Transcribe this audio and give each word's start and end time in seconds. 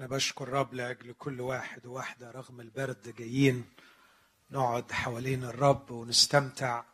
أنا 0.00 0.08
بشكر 0.08 0.48
رب 0.48 0.74
لأجل 0.74 1.12
كل 1.12 1.40
واحد 1.40 1.86
وواحدة 1.86 2.30
رغم 2.30 2.60
البرد 2.60 3.14
جايين 3.18 3.64
نقعد 4.50 4.92
حوالين 4.92 5.44
الرب 5.44 5.90
ونستمتع 5.90 6.84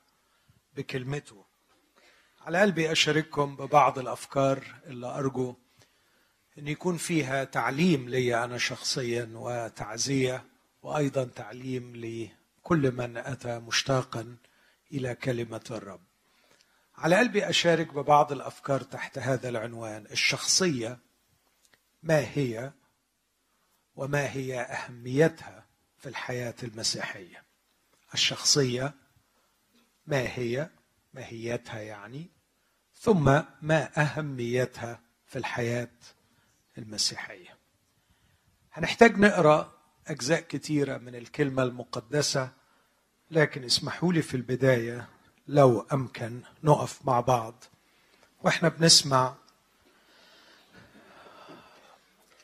بكلمته. 0.77 1.45
على 2.41 2.61
قلبي 2.61 2.93
أشارككم 2.93 3.57
ببعض 3.57 3.99
الأفكار 3.99 4.65
اللي 4.87 5.07
أرجو 5.07 5.55
أن 6.59 6.69
يكون 6.69 6.97
فيها 6.97 7.45
تعليم 7.45 8.09
لي 8.09 8.45
أنا 8.45 8.59
شخصيا 8.59 9.31
وتعزية 9.35 10.45
وأيضا 10.83 11.25
تعليم 11.25 11.97
لكل 11.97 12.93
من 12.93 13.17
أتى 13.17 13.59
مشتاقا 13.59 14.37
إلى 14.93 15.15
كلمة 15.15 15.65
الرب. 15.71 16.03
على 16.97 17.17
قلبي 17.17 17.49
أشارك 17.49 17.95
ببعض 17.95 18.33
الأفكار 18.33 18.81
تحت 18.81 19.19
هذا 19.19 19.49
العنوان. 19.49 20.07
الشخصية 20.07 20.99
ما 22.03 22.19
هي؟ 22.19 22.73
وما 23.97 24.33
هي 24.33 24.61
أهميتها 24.61 25.65
في 25.99 26.09
الحياة 26.09 26.55
المسيحية. 26.63 27.43
الشخصية 28.15 28.95
ما 30.07 30.21
هي 30.21 30.71
ماهيتها 31.15 31.81
يعني 31.81 32.31
ثم 32.95 33.41
ما 33.63 34.01
أهميتها 34.03 35.01
في 35.27 35.39
الحياة 35.39 35.91
المسيحية. 36.79 37.57
هنحتاج 38.73 39.19
نقرأ 39.19 39.73
أجزاء 40.07 40.41
كتيرة 40.41 40.99
من 40.99 41.15
الكلمة 41.15 41.63
المقدسة 41.63 42.51
لكن 43.31 43.65
اسمحوا 43.65 44.13
لي 44.13 44.23
في 44.23 44.37
البداية 44.37 45.09
لو 45.49 45.81
أمكن 45.93 46.41
نقف 46.65 47.07
مع 47.07 47.21
بعض 47.21 47.65
وإحنا 48.43 48.69
بنسمع 48.69 49.35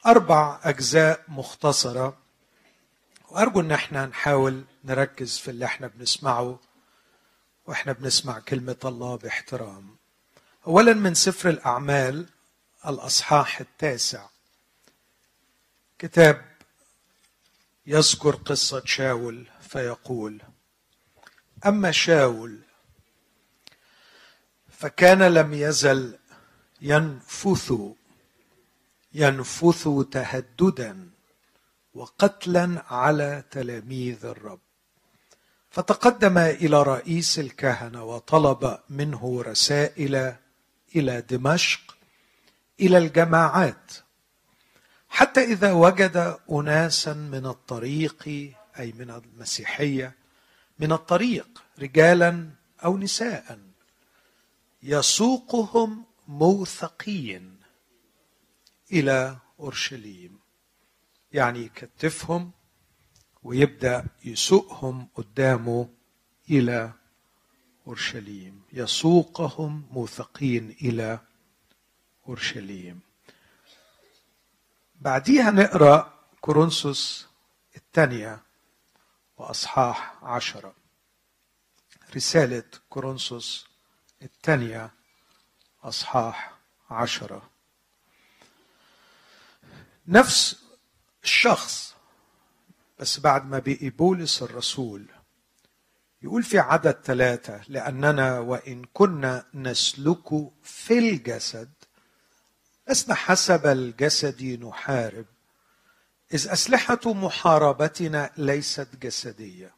أربع 0.07 0.61
أجزاء 0.63 1.25
مختصرة. 1.29 2.19
وأرجو 3.29 3.61
إن 3.61 3.73
إحنا 3.73 4.07
نحاول 4.07 4.65
نركز 4.85 5.39
في 5.39 5.51
اللي 5.51 5.65
إحنا 5.65 5.87
بنسمعه 5.87 6.61
وإحنا 7.67 7.93
بنسمع 7.93 8.39
كلمة 8.39 8.77
الله 8.85 9.17
باحترام. 9.17 9.97
أولا 10.67 10.93
من 10.93 11.15
سفر 11.15 11.49
الأعمال 11.49 12.27
الأصحاح 12.87 13.61
التاسع. 13.61 14.27
كتاب 15.99 16.53
يذكر 17.87 18.37
قصة 18.37 18.83
شاول 18.85 19.47
فيقول: 19.69 20.43
أما 21.67 21.91
شاول 21.91 22.59
فكان 24.71 25.23
لم 25.23 25.55
يزل 25.55 26.19
ينفث. 26.81 27.73
ينفث 29.15 29.89
تهددا 30.11 31.11
وقتلا 31.95 32.85
على 32.89 33.45
تلاميذ 33.51 34.27
الرب. 34.27 34.61
فتقدم 35.71 36.39
إلى 36.39 36.83
رئيس 36.83 37.39
الكهنة 37.39 38.05
وطلب 38.05 38.79
منه 38.91 39.43
رسائل 39.43 40.35
إلى 40.97 41.21
دمشق 41.21 41.97
إلى 42.81 42.99
الجماعات 42.99 43.93
حتى 45.09 45.45
إذا 45.45 45.73
وجد 45.73 46.39
أناسا 46.51 47.13
من 47.13 47.47
الطريق 47.47 48.29
أي 48.79 48.93
من 48.93 49.11
المسيحية 49.11 50.15
من 50.79 50.93
الطريق 50.93 51.63
رجالا 51.79 52.51
أو 52.85 52.99
نساء 52.99 53.59
يسوقهم 54.83 56.05
موثقين. 56.29 57.62
إلى 58.93 59.37
أورشليم. 59.61 60.39
يعني 61.33 61.59
يكتفهم 61.59 62.51
ويبدأ 63.43 64.07
يسوقهم 64.25 65.09
قدامه 65.15 65.89
إلى 66.51 66.93
أورشليم. 67.87 68.63
يسوقهم 68.73 69.87
موثقين 69.91 70.71
إلى 70.71 71.21
أورشليم. 72.29 73.01
بعديها 75.01 75.51
نقرأ 75.51 76.15
كورنثوس 76.41 77.27
الثانية 77.77 78.43
وأصحاح 79.37 80.25
عشرة. 80.25 80.75
رسالة 82.17 82.65
كورنثوس 82.89 83.67
الثانية 84.23 84.91
اصحاح 85.83 86.59
عشرة. 86.91 87.52
نفس 90.07 90.65
الشخص. 91.25 91.95
بس 92.99 93.21
بعد 93.21 93.47
ما 93.47 93.59
بقي 93.59 93.91
بولس 93.91 94.43
الرسول 94.43 95.07
يقول 96.23 96.43
في 96.43 96.59
عدد 96.59 97.01
ثلاثة 97.05 97.61
لأننا 97.69 98.39
وإن 98.39 98.85
كنا 98.93 99.45
نسلك 99.55 100.51
في 100.63 100.99
الجسد 100.99 101.71
لسنا 102.89 103.15
حسب 103.15 103.67
الجسد 103.67 104.43
نحارب. 104.43 105.27
إذ 106.35 106.49
أسلحة 106.49 107.01
محاربتنا 107.07 108.31
ليست 108.37 108.89
جسدية. 109.03 109.75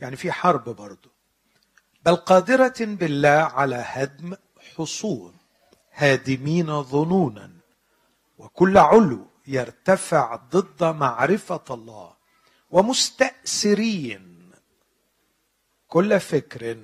يعني 0.00 0.16
في 0.16 0.32
حرب 0.32 0.64
برضه 0.64 1.10
بل 2.06 2.16
قادرة 2.16 2.74
بالله 2.80 3.28
على 3.28 3.76
هدم 3.76 4.36
حصون 4.76 5.34
هادمين 5.92 6.82
ظنونا. 6.82 7.57
وكل 8.38 8.78
علو 8.78 9.26
يرتفع 9.46 10.36
ضد 10.36 10.84
معرفة 10.84 11.64
الله 11.70 12.16
ومستأسرين 12.70 14.52
كل 15.88 16.20
فكر 16.20 16.78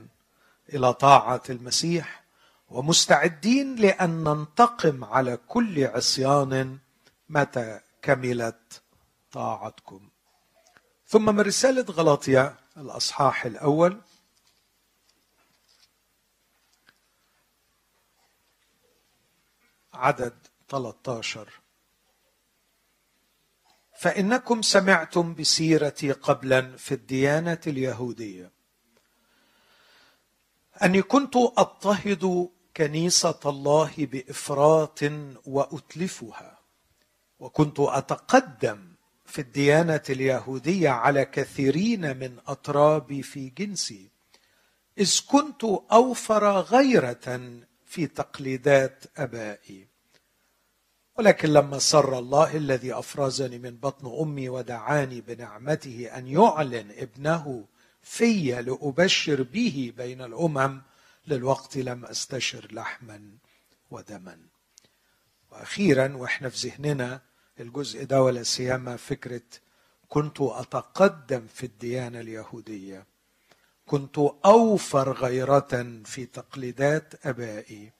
إلى 0.69 0.94
طاعة 0.94 1.42
المسيح 1.50 2.25
ومستعدين 2.69 3.76
لأن 3.76 4.25
ننتقم 4.25 5.04
على 5.04 5.37
كل 5.37 5.84
عصيان 5.84 6.78
متى 7.28 7.81
كملت 8.03 8.82
طاعتكم. 9.32 10.09
ثم 11.06 11.34
من 11.34 11.41
رسالة 11.41 11.82
غلاطيا 11.82 12.56
الأصحاح 12.76 13.44
الأول. 13.44 14.00
عدد 19.94 20.47
13 20.75 21.49
فإنكم 23.99 24.62
سمعتم 24.62 25.35
بسيرتي 25.35 26.12
قبلا 26.12 26.77
في 26.77 26.95
الديانة 26.95 27.61
اليهودية. 27.67 28.51
أني 30.83 31.03
كنت 31.03 31.37
أضطهد 31.37 32.49
كنيسة 32.77 33.41
الله 33.47 33.93
بإفراط 33.99 35.01
وأتلفها. 35.47 36.59
وكنت 37.39 37.81
أتقدم 37.81 38.95
في 39.27 39.41
الديانة 39.41 40.03
اليهودية 40.11 40.91
على 40.91 41.25
كثيرين 41.25 42.17
من 42.17 42.39
أطرابي 42.47 43.23
في 43.23 43.49
جنسي. 43.49 44.11
إذ 44.99 45.21
كنت 45.29 45.65
أوفر 45.93 46.61
غيرة 46.61 47.51
في 47.87 48.07
تقليدات 48.07 49.05
أبائي. 49.17 49.94
ولكن 51.19 51.49
لما 51.49 51.79
سر 51.79 52.19
الله 52.19 52.57
الذي 52.57 52.93
أفرزني 52.93 53.59
من 53.59 53.77
بطن 53.77 54.19
أمي 54.21 54.49
ودعاني 54.49 55.21
بنعمته 55.21 56.11
أن 56.17 56.27
يعلن 56.27 56.91
ابنه 56.91 57.65
في 58.03 58.63
لأبشر 58.63 59.43
به 59.43 59.93
بين 59.97 60.23
الأمم 60.23 60.83
للوقت 61.27 61.77
لم 61.77 62.05
أستشر 62.05 62.69
لحما 62.73 63.31
ودما. 63.91 64.39
وأخيرا 65.53 66.17
وإحنا 66.17 66.49
في 66.49 66.69
ذهننا 66.69 67.21
الجزء 67.61 68.05
ده 68.05 68.23
ولا 68.23 68.43
سيما 68.43 68.97
فكرة 68.97 69.43
كنت 70.09 70.41
أتقدم 70.41 71.47
في 71.55 71.67
الديانة 71.67 72.21
اليهودية. 72.21 73.07
كنت 73.87 74.19
أوفر 74.45 75.13
غيرة 75.13 76.01
في 76.05 76.27
تقليدات 76.27 77.27
آبائي. 77.27 77.93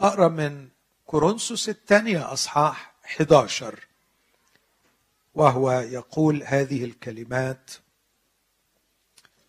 أقرأ 0.00 0.28
من 0.28 0.68
كورنثوس 1.06 1.68
الثانية 1.68 2.32
أصحاح 2.32 2.94
11 3.04 3.86
وهو 5.34 5.70
يقول 5.70 6.42
هذه 6.42 6.84
الكلمات 6.84 7.70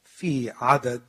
في 0.04 0.52
عدد 0.52 1.06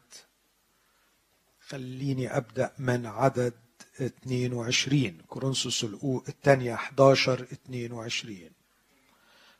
خليني 1.69 2.37
أبدأ 2.37 2.73
من 2.79 3.07
عدد 3.07 3.55
22 4.01 5.19
كورنثوس 5.29 5.85
الثانية 6.29 6.75
11 6.75 7.43
22 7.53 8.51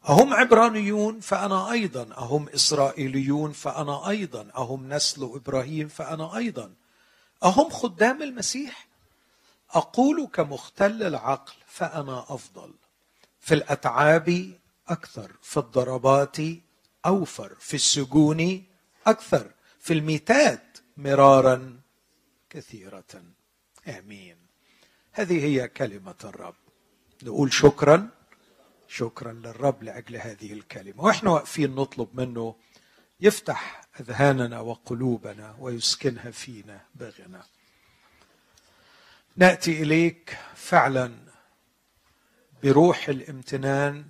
أهم 0.09 0.35
عبرانيون 0.35 1.21
فأنا 1.21 1.71
أيضا 1.71 2.03
أهم 2.19 2.49
إسرائيليون 2.49 3.53
فأنا 3.53 4.09
أيضا 4.09 4.51
أهم 4.57 4.93
نسل 4.93 5.23
إبراهيم 5.23 5.89
فأنا 5.89 6.37
أيضا. 6.37 6.75
أهم 7.45 7.71
خدام 7.71 8.23
المسيح 8.23 8.86
أقول 9.71 10.27
كمختل 10.33 11.03
العقل 11.03 11.55
فأنا 11.67 12.19
أفضل. 12.29 12.75
في 13.41 13.55
الأتعاب 13.55 14.53
أكثر 14.89 15.33
في 15.43 15.57
الضربات 15.57 16.37
أوفر 17.07 17.55
في 17.59 17.75
السجون 17.75 18.65
أكثر 19.07 19.51
في 19.81 19.93
الميتات 19.93 20.79
مرارا 20.97 21.81
كثيرة. 22.51 23.23
آمين. 23.89 24.37
هذه 25.13 25.45
هي 25.45 25.69
كلمة 25.69 26.15
الرب. 26.25 26.55
نقول 27.23 27.53
شكرا 27.53 28.09
شكرا 28.89 29.33
للرب 29.33 29.83
لأجل 29.83 30.17
هذه 30.17 30.53
الكلمة. 30.53 31.05
وإحنا 31.05 31.31
واقفين 31.31 31.75
نطلب 31.75 32.09
منه 32.15 32.57
يفتح 33.21 33.89
أذهاننا 34.01 34.61
وقلوبنا 34.61 35.57
ويسكنها 35.59 36.31
فينا 36.31 36.81
بغنى 36.95 37.43
نأتي 39.39 39.83
إليك 39.83 40.39
فعلا 40.55 41.15
بروح 42.63 43.09
الامتنان 43.09 44.05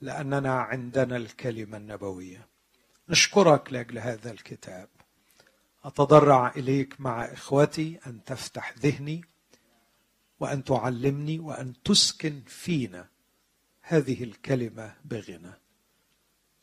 لأننا 0.00 0.60
عندنا 0.60 1.16
الكلمة 1.16 1.76
النبوية. 1.76 2.48
نشكرك 3.08 3.72
لأجل 3.72 3.98
هذا 3.98 4.30
الكتاب. 4.30 4.88
أتضرع 5.84 6.52
إليك 6.56 7.00
مع 7.00 7.24
إخوتي 7.24 8.00
أن 8.06 8.24
تفتح 8.24 8.74
ذهني 8.78 9.24
وأن 10.40 10.64
تعلمني 10.64 11.38
وأن 11.38 11.82
تسكن 11.82 12.42
فينا 12.46 13.08
هذه 13.80 14.24
الكلمة 14.24 14.96
بغنى. 15.04 15.52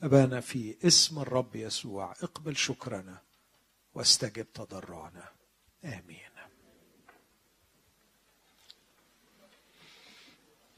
أبانا 0.02 0.40
في 0.40 0.78
اسم 0.84 1.20
الرب 1.20 1.56
يسوع 1.56 2.12
اقبل 2.12 2.56
شكرنا 2.56 3.22
واستجب 3.94 4.54
تضرعنا. 4.54 5.30
آمين. 5.84 6.37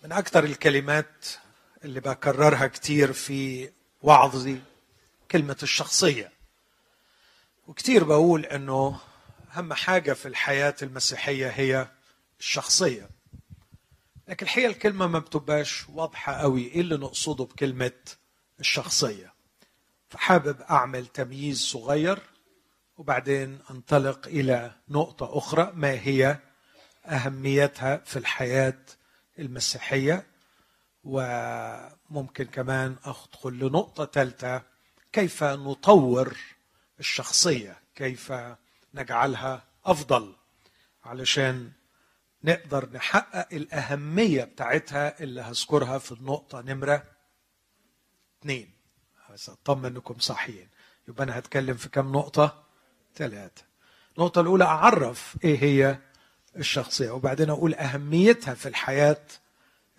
من 0.03 0.11
أكثر 0.11 0.43
الكلمات 0.43 1.25
اللي 1.83 1.99
بكررها 1.99 2.67
كتير 2.67 3.13
في 3.13 3.69
وعظي 4.01 4.59
كلمة 5.31 5.57
الشخصية. 5.63 6.31
وكتير 7.67 8.03
بقول 8.03 8.45
إنه 8.45 8.99
أهم 9.55 9.73
حاجة 9.73 10.13
في 10.13 10.27
الحياة 10.27 10.75
المسيحية 10.81 11.47
هي 11.47 11.87
الشخصية. 12.39 13.09
لكن 14.27 14.45
الحقيقة 14.45 14.69
الكلمة 14.69 15.07
ما 15.07 15.19
بتبقاش 15.19 15.89
واضحة 15.89 16.33
قوي 16.33 16.67
إيه 16.67 16.81
اللي 16.81 16.97
نقصده 16.97 17.43
بكلمة 17.43 17.91
الشخصية. 18.59 19.33
فحابب 20.09 20.61
أعمل 20.61 21.07
تمييز 21.07 21.61
صغير 21.61 22.19
وبعدين 22.97 23.59
أنطلق 23.71 24.27
إلى 24.27 24.71
نقطة 24.89 25.37
أخرى 25.37 25.71
ما 25.75 25.91
هي 25.91 26.37
أهميتها 27.05 27.97
في 27.97 28.19
الحياة 28.19 28.77
المسيحية 29.39 30.25
وممكن 31.03 32.45
كمان 32.45 32.95
ادخل 33.03 33.53
لنقطة 33.53 34.05
ثالثه 34.05 34.61
كيف 35.11 35.43
نطور 35.43 36.37
الشخصية؟ 36.99 37.77
كيف 37.95 38.33
نجعلها 38.93 39.63
أفضل؟ 39.85 40.35
علشان 41.03 41.71
نقدر 42.43 42.89
نحقق 42.93 43.47
الأهمية 43.53 44.43
بتاعتها 44.43 45.19
اللي 45.23 45.41
هذكرها 45.41 45.97
في 45.97 46.11
النقطة 46.11 46.61
نمرة 46.61 47.03
اثنين 48.41 48.71
بس 49.33 49.49
اطمن 49.49 49.85
إنكم 49.85 50.19
صحيين 50.19 50.69
يبقى 51.07 51.23
أنا 51.23 51.39
هتكلم 51.39 51.77
في 51.77 51.89
كم 51.89 52.11
نقطة؟ 52.11 52.63
ثلاثة 53.15 53.63
النقطة 54.17 54.41
الأولى 54.41 54.63
أعرف 54.63 55.37
إيه 55.43 55.63
هي 55.63 55.99
الشخصية 56.59 57.11
وبعدين 57.11 57.49
أقول 57.49 57.73
أهميتها 57.73 58.53
في 58.53 58.69
الحياة 58.69 59.21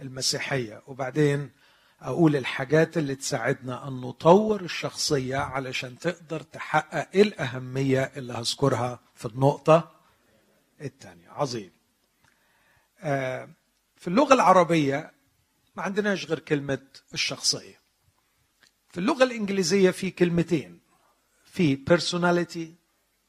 المسيحية 0.01 0.83
وبعدين 0.87 1.51
أقول 2.01 2.37
الحاجات 2.37 2.99
اللي 2.99 3.15
تساعدنا 3.15 3.89
أن 3.89 4.01
نطور 4.01 4.61
الشخصية 4.61 5.37
علشان 5.37 5.99
تقدر 5.99 6.43
تحقق 6.43 7.09
الأهمية 7.15 8.12
اللي 8.17 8.33
هذكرها 8.33 9.01
في 9.15 9.27
النقطة 9.27 9.91
الثانية. 10.81 11.31
عظيم. 11.31 11.71
آه، 13.01 13.49
في 13.97 14.09
اللغة 14.09 14.35
العربية 14.35 15.13
ما 15.77 15.83
عندناش 15.83 16.27
غير 16.27 16.39
كلمة 16.39 16.87
الشخصية. 17.15 17.81
في 18.89 18.99
اللغة 18.99 19.25
الإنجليزية 19.25 19.91
في 19.91 20.11
كلمتين 20.11 20.81
في 21.45 21.85
personality 21.91 22.81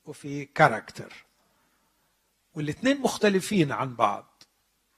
وفي 0.06 0.48
character. 0.60 1.31
والاثنين 2.56 3.01
مختلفين 3.01 3.71
عن 3.71 3.95
بعض. 3.95 4.44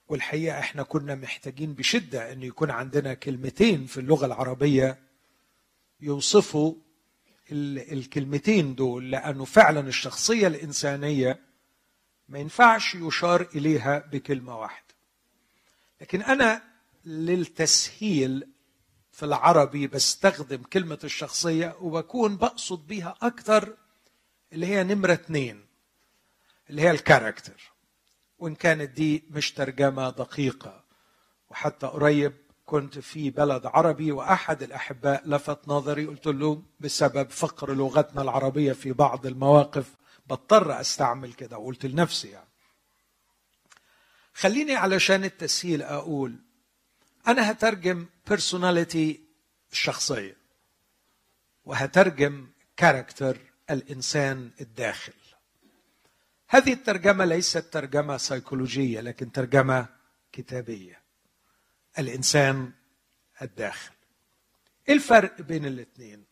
والحقيقة 0.07 0.59
إحنا 0.59 0.83
كنا 0.83 1.15
محتاجين 1.15 1.73
بشدة 1.73 2.31
إن 2.33 2.43
يكون 2.43 2.71
عندنا 2.71 3.13
كلمتين 3.13 3.85
في 3.85 3.99
اللغة 3.99 4.25
العربية 4.25 4.99
يوصفوا 6.01 6.73
الكلمتين 7.51 8.75
دول 8.75 9.11
لأنه 9.11 9.45
فعلا 9.45 9.79
الشخصية 9.79 10.47
الإنسانية 10.47 11.39
ما 12.29 12.39
ينفعش 12.39 12.95
يشار 12.95 13.47
إليها 13.55 13.99
بكلمة 13.99 14.59
واحدة. 14.59 14.93
لكن 16.01 16.21
أنا 16.21 16.61
للتسهيل 17.05 18.47
في 19.11 19.23
العربي 19.25 19.87
بستخدم 19.87 20.63
كلمة 20.63 20.99
الشخصية 21.03 21.75
وبكون 21.81 22.37
بقصد 22.37 22.87
بيها 22.87 23.15
أكتر 23.21 23.77
اللي 24.53 24.65
هي 24.67 24.83
نمرة 24.83 25.13
اثنين 25.13 25.65
اللي 26.73 26.81
هي 26.81 26.91
الكاركتر 26.91 27.71
وإن 28.39 28.55
كانت 28.55 28.89
دي 28.89 29.23
مش 29.29 29.51
ترجمة 29.51 30.09
دقيقة. 30.09 30.83
وحتى 31.49 31.87
قريب 31.87 32.33
كنت 32.65 32.99
في 32.99 33.29
بلد 33.29 33.65
عربي 33.65 34.11
وأحد 34.11 34.63
الأحباء 34.63 35.29
لفت 35.29 35.67
نظري. 35.67 36.05
قلت 36.05 36.27
له 36.27 36.63
بسبب 36.79 37.29
فقر 37.29 37.73
لغتنا 37.73 38.21
العربية 38.21 38.73
في 38.73 38.91
بعض 38.91 39.25
المواقف 39.25 39.95
بضطر 40.27 40.81
أستعمل 40.81 41.33
كده. 41.33 41.57
وقلت 41.57 41.85
لنفسي 41.85 42.29
يعني. 42.29 42.49
خليني 44.33 44.75
علشان 44.75 45.23
التسهيل 45.23 45.81
أقول 45.81 46.35
أنا 47.27 47.51
هترجم 47.51 48.05
personality 48.29 49.17
الشخصية. 49.71 50.37
وهترجم 51.65 52.47
كاركتر 52.77 53.37
الإنسان 53.69 54.51
الداخل. 54.61 55.13
هذه 56.47 56.73
الترجمة 56.73 57.25
ليست 57.25 57.57
ترجمة 57.57 58.17
سيكولوجية 58.17 59.01
لكن 59.01 59.31
ترجمة 59.31 59.87
كتابية. 60.31 61.01
الإنسان 61.99 62.71
الداخل. 63.41 63.93
إيه 64.89 64.93
الفرق 64.95 65.41
بين 65.41 65.65
الاثنين؟ 65.65 66.25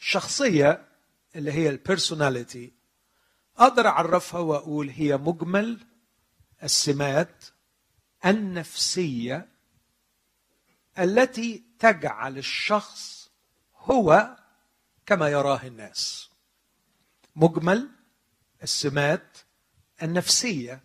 الشخصية 0.00 0.86
اللي 1.36 1.52
هي 1.52 1.68
البيرسوناليتي 1.68 2.72
أقدر 3.56 3.86
أعرفها 3.86 4.40
وأقول 4.40 4.88
هي 4.88 5.16
مجمل 5.16 5.86
السمات 6.62 7.44
النفسية 8.26 9.48
التي 10.98 11.64
تجعل 11.78 12.38
الشخص 12.38 13.30
هو 13.76 14.36
كما 15.06 15.28
يراه 15.28 15.60
الناس. 15.66 16.30
مجمل 17.36 17.88
السمات 18.62 19.38
النفسية 20.02 20.80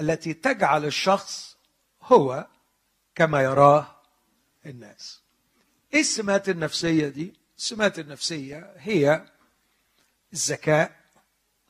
التي 0.00 0.34
تجعل 0.34 0.84
الشخص 0.84 1.56
هو 2.02 2.46
كما 3.14 3.42
يراه 3.42 3.96
الناس. 4.66 5.20
إيه 5.94 6.00
السمات 6.00 6.48
النفسية 6.48 7.08
دي؟ 7.08 7.34
السمات 7.58 7.98
النفسية 7.98 8.72
هي 8.76 9.26
الذكاء 10.32 10.96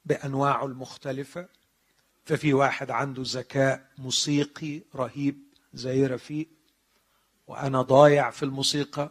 بأنواعه 0.04 0.66
المختلفة. 0.66 1.48
ففي 2.24 2.54
واحد 2.54 2.90
عنده 2.90 3.22
ذكاء 3.26 3.86
موسيقي 3.98 4.80
رهيب 4.94 5.42
زي 5.74 6.06
رفيق 6.06 6.48
وأنا 7.46 7.82
ضايع 7.82 8.30
في 8.30 8.42
الموسيقى 8.42 9.10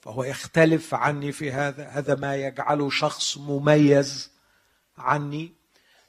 فهو 0.00 0.24
يختلف 0.24 0.94
عني 0.94 1.32
في 1.32 1.52
هذا. 1.52 1.88
هذا 1.88 2.14
ما 2.14 2.36
يجعله 2.36 2.90
شخص 2.90 3.38
مميز 3.38 4.35
عني. 4.98 5.52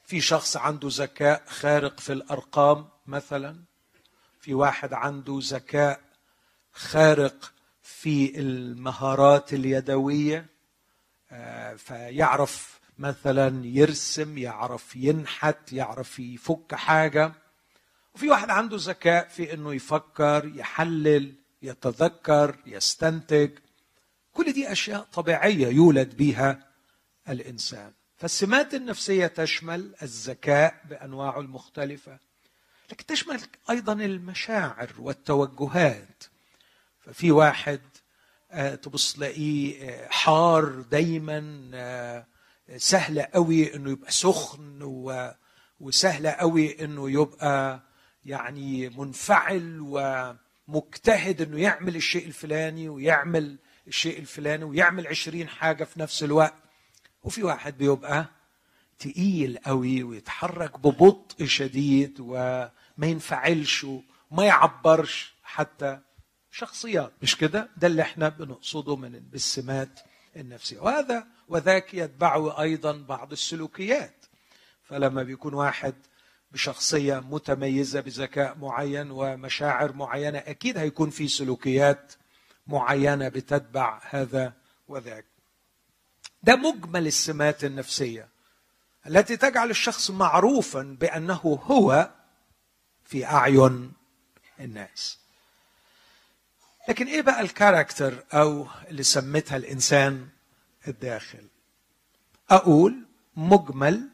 في 0.04 0.22
شخص 0.22 0.58
عنده 0.58 0.88
ذكاء 0.92 1.44
خارق 1.48 2.00
في 2.00 2.14
الأرقام 2.14 2.88
مثلا. 3.08 3.64
في 4.40 4.54
واحد 4.54 4.94
عنده 4.94 5.40
ذكاء 5.44 6.00
خارق 6.74 7.54
في 7.82 8.40
المهارات 8.40 9.54
اليدوية. 9.54 10.46
آه، 11.32 11.76
فيعرف 11.76 12.80
مثلا 13.00 13.66
يرسم 13.66 14.38
يعرف 14.38 14.96
ينحت 14.96 15.74
يعرف 15.74 16.20
يفك 16.20 16.76
حاجة. 16.76 17.34
وفي 18.16 18.30
واحد 18.30 18.50
عنده 18.50 18.78
ذكاء 18.80 19.28
في 19.28 19.54
إنه 19.54 19.74
يفكر 19.74 20.52
يحلل 20.56 21.34
يتذكر 21.62 22.56
يستنتج. 22.66 23.52
كل 24.34 24.54
دي 24.54 24.72
أشياء 24.72 25.02
طبيعية 25.14 25.68
يولد 25.68 26.18
بها 26.18 26.68
الإنسان. 27.30 27.92
فالسمات 28.18 28.74
النفسية 28.74 29.28
تشمل 29.28 29.96
الذكاء 30.02 30.82
بأنواعه 30.90 31.40
المختلفة 31.40 32.20
لكن 32.92 33.06
تشمل 33.06 33.40
أيضا 33.70 33.94
المشاعر 33.94 34.90
والتوجهات. 35.00 36.24
ففي 37.00 37.32
واحد 37.32 37.82
آه، 38.52 38.76
تبص 38.76 39.14
تلاقيه 39.14 39.90
آه، 39.90 40.08
حار 40.10 40.66
دايما 40.82 41.72
آه، 41.74 42.26
سهل 42.78 43.22
قوي 43.22 43.76
إنه 43.76 43.92
يبقى 43.92 44.12
سخن 44.12 44.80
وسهل 45.80 46.28
قوي 46.28 46.86
إنه 46.86 47.12
يبقى 47.12 47.84
يعني 48.26 48.90
منفعل 48.90 49.78
ومجتهد 49.82 51.42
إنه 51.42 51.60
يعمل 51.60 51.96
الشيء 51.96 52.28
الفلاني 52.28 52.90
ويعمل 52.90 53.58
الشيء 53.88 54.20
الفلاني 54.20 54.64
ويعمل 54.64 55.08
عشرين 55.08 55.48
حاجة 55.48 55.84
في 55.84 56.00
نفس 56.00 56.24
الوقت. 56.24 56.67
وفي 57.24 57.44
واحد 57.44 57.78
بيبقى 57.78 58.26
تقيل 59.00 59.58
قوي 59.66 60.04
ويتحرك 60.04 60.80
ببطء 60.80 61.46
شديد 61.46 62.18
وما 62.20 62.72
ينفعلش 63.04 63.84
وما 63.84 64.46
يعبرش 64.46 65.36
حتى 65.44 66.00
شخصيات. 66.52 67.14
مش 67.22 67.38
كده؟ 67.38 67.70
ده 67.78 67.88
اللي 67.88 68.02
إحنا 68.02 68.30
بنقصده 68.30 68.96
من 68.96 69.10
بالسمات 69.20 70.00
النفسية. 70.36 70.80
وهذا 70.80 71.28
وذاك 71.48 71.94
يتبعه 71.94 72.62
أيضا 72.62 72.92
بعض 72.92 73.32
السلوكيات. 73.32 74.26
فلما 74.84 75.24
بيكون 75.24 75.54
واحد 75.54 75.96
بشخصية 76.52 77.20
متميزة 77.20 78.02
بذكاء 78.02 78.58
معين 78.58 79.12
ومشاعر 79.12 79.94
معينة 79.94 80.38
أكيد 80.38 80.78
هيكون 80.78 81.10
في 81.10 81.28
سلوكيات 81.28 82.14
معينة 82.68 83.28
بتتبع 83.30 84.02
هذا 84.10 84.54
وذاك. 84.88 85.26
ده 86.44 86.56
مجمل 86.56 87.08
السمات 87.08 87.64
النفسية 87.64 88.28
التي 89.08 89.38
تجعل 89.38 89.70
الشخص 89.70 90.12
معروفا 90.12 90.98
بأنه 91.00 91.60
هو 91.64 92.12
في 93.06 93.26
أعين 93.26 93.94
الناس. 94.60 95.20
لكن 96.90 97.08
إيه 97.08 97.22
بقى 97.22 97.42
الكاركتر 97.42 98.24
أو 98.34 98.68
اللي 98.88 99.04
سمتها 99.04 99.58
الإنسان 99.58 100.28
الداخل؟ 100.88 101.48
أقول 102.50 103.06
مجمل 103.36 104.10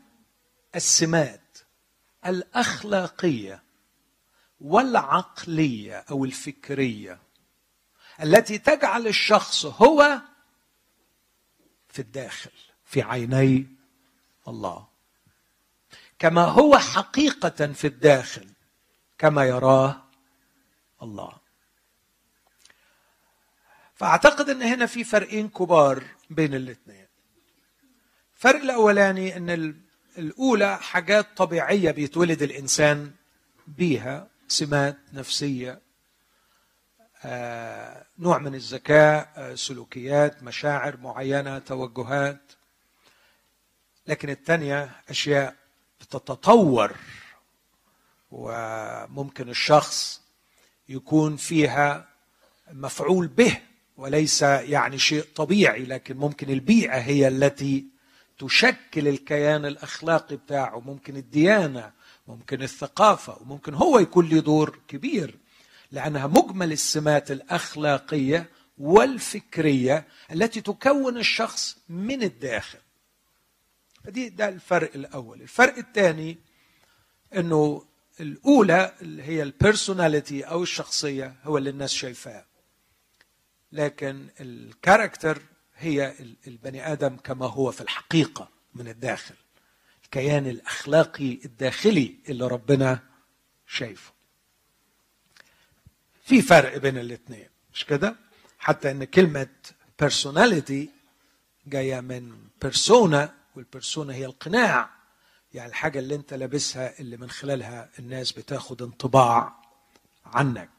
السمات 0.76 1.58
الأخلاقية 2.26 3.64
والعقلية 4.62 6.06
أو 6.12 6.26
الفكرية 6.26 7.20
التي 8.24 8.58
تجعل 8.58 9.08
الشخص 9.08 9.66
هو 9.66 10.22
في 11.94 12.00
الداخل 12.00 12.52
في 12.86 13.02
عيني 13.02 13.68
الله. 14.48 14.88
كما 16.20 16.42
هو 16.46 16.78
حقيقة 16.78 17.74
في 17.74 17.88
الداخل 17.88 18.50
كما 19.18 19.46
يراه 19.46 20.04
الله. 21.02 21.34
فأعتقد 23.96 24.50
إن 24.50 24.62
هنا 24.62 24.86
في 24.86 25.04
فرقين 25.04 25.50
كبار 25.50 26.04
بين 26.30 26.54
الاثنين. 26.54 27.08
الفرق 28.36 28.62
الأولاني 28.62 29.38
إن 29.38 29.76
الأولى 30.18 30.78
حاجات 30.78 31.38
طبيعية 31.38 31.92
بيتولد 31.92 32.42
الإنسان 32.42 33.12
بيها 33.68 34.28
سمات 34.48 34.98
نفسية. 35.14 35.72
آه، 35.72 35.82
نوع 38.20 38.38
من 38.38 38.56
الذكاء 38.56 39.34
آه، 39.38 39.56
سلوكيات 39.56 40.44
مشاعر 40.44 40.98
معينة 40.98 41.60
توجهات. 41.60 42.52
لكن 44.08 44.30
الثانية 44.30 44.92
أشياء 45.10 45.56
بتتطور 46.02 46.96
وممكن 48.32 49.50
الشخص 49.50 50.22
يكون 50.90 51.36
فيها 51.36 52.08
مفعول 52.72 53.28
به 53.28 53.58
وليس 53.98 54.42
يعني 54.42 54.98
شيء 54.98 55.24
طبيعي 55.36 55.84
لكن 55.84 56.18
ممكن 56.18 56.50
البيئة 56.50 56.98
هي 56.98 57.28
التي 57.28 57.86
تشكل 58.40 59.08
الكيان 59.08 59.66
الأخلاقي 59.66 60.36
بتاعه. 60.36 60.80
ممكن 60.80 61.18
الديانة 61.18 61.92
ممكن 62.28 62.62
الثقافة 62.62 63.38
وممكن 63.42 63.74
هو 63.74 64.00
يكون 64.00 64.30
له 64.30 64.40
دور 64.40 64.80
كبير. 64.88 65.43
لأنها 65.94 66.28
مجمل 66.28 66.72
السمات 66.72 67.32
الأخلاقية 67.32 68.50
والفكرية 68.78 70.08
التي 70.32 70.62
تكون 70.62 71.18
الشخص 71.18 71.78
من 71.90 72.24
الداخل. 72.24 72.80
فدي 74.04 74.30
ده 74.30 74.50
الفرق 74.50 74.92
الأول. 74.96 75.42
الفرق 75.42 75.78
الثاني 75.78 76.38
إنه 77.36 77.86
الأولى 78.20 78.96
اللي 79.02 79.24
هي 79.24 79.44
ال 79.44 79.52
personality 79.52 80.44
أو 80.44 80.64
الشخصية 80.64 81.36
هو 81.44 81.58
اللي 81.58 81.70
الناس 81.70 81.92
شايفاه. 81.92 82.46
لكن 83.72 84.28
ال 84.40 84.50
character 84.50 85.42
هي 85.76 86.14
البني 86.48 86.92
آدم 86.92 87.18
كما 87.18 87.46
هو 87.46 87.72
في 87.72 87.82
الحقيقة 87.82 88.50
من 88.74 88.88
الداخل. 88.88 89.36
الكيان 90.04 90.48
الأخلاقي 90.48 91.40
الداخلي 91.46 92.16
اللي 92.30 92.48
ربنا 92.48 93.00
شايفه. 93.68 94.13
في 96.24 96.42
فرق 96.42 96.78
بين 96.78 96.98
الاثنين 96.98 97.48
مش 97.74 97.86
كده؟ 97.86 98.16
حتى 98.60 98.92
إن 98.92 99.04
كلمة 99.04 99.48
personality 100.04 100.88
جاية 101.68 102.00
من 102.00 102.34
بيرسونا 102.62 103.34
والبيرسونا 103.56 104.14
هي 104.14 104.26
القناع 104.26 104.90
يعني 105.54 105.70
الحاجة 105.70 106.00
اللي 106.00 106.16
أنت 106.16 106.34
لابسها 106.34 107.00
اللي 107.00 107.18
من 107.18 107.30
خلالها 107.30 107.90
الناس 108.00 108.32
بتاخد 108.32 108.82
انطباع 108.82 109.54
عنك. 110.26 110.70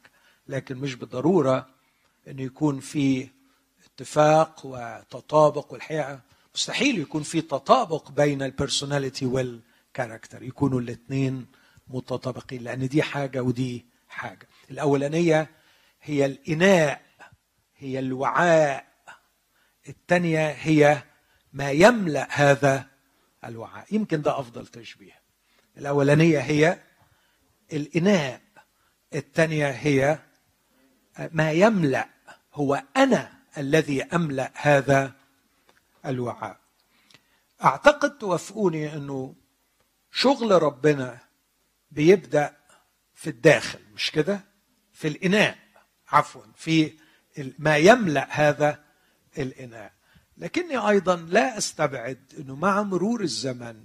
لكن 0.48 0.76
مش 0.76 0.94
بالضرورة 0.94 1.66
إنه 2.28 2.42
يكون 2.42 2.80
في 2.80 3.28
اتفاق 3.86 4.60
وتطابق 4.66 5.72
والحقيقة 5.72 6.20
مستحيل 6.54 6.98
يكون 6.98 7.22
في 7.22 7.40
تطابق 7.40 8.10
بين 8.10 8.42
ال 8.42 8.49
personality 8.49 9.26
وال 9.26 9.47
character 9.47 10.42
يكونوا 10.42 10.80
الاثنين 10.80 11.46
متطابقين 11.88 12.62
لأن 12.62 12.88
دي 12.88 13.02
حاجة 13.02 13.42
ودي 13.42 13.86
حاجة. 14.14 14.48
الأولانية 14.70 15.50
هي 16.02 16.24
الإناء 16.26 17.02
هي 17.76 17.98
الوعاء. 17.98 18.86
الثانية 19.88 20.48
هي 20.50 21.02
ما 21.52 21.70
يملأ 21.70 22.28
هذا 22.30 22.86
الوعاء. 23.44 23.94
يمكن 23.94 24.22
ده 24.22 24.38
أفضل 24.38 24.66
تشبيه. 24.66 25.20
الأولانية 25.78 26.38
هي 26.38 26.78
الإناء. 27.72 28.40
الثانية 29.14 29.70
هي 29.70 30.18
ما 31.32 31.52
يملأ 31.52 32.08
هو 32.54 32.82
أنا 32.96 33.32
الذي 33.58 34.02
أملأ 34.02 34.52
هذا 34.54 35.12
الوعاء. 36.06 36.60
أعتقد 37.64 38.18
توافقوني 38.18 38.94
أنه 38.94 39.34
شغل 40.12 40.62
ربنا 40.62 41.18
بيبدأ 41.90 42.56
في 43.14 43.30
الداخل 43.30 43.78
مش 43.94 44.10
كده؟ 44.10 44.44
في 44.92 45.08
الإناء 45.08 45.58
عفوا 46.08 46.42
في 46.56 46.92
ما 47.58 47.76
يملأ 47.76 48.26
هذا 48.30 48.84
الإناء. 49.38 49.92
لكني 50.36 50.76
أيضا 50.78 51.16
لا 51.16 51.58
أستبعد 51.58 52.32
إنه 52.38 52.56
مع 52.56 52.82
مرور 52.82 53.20
الزمن 53.22 53.84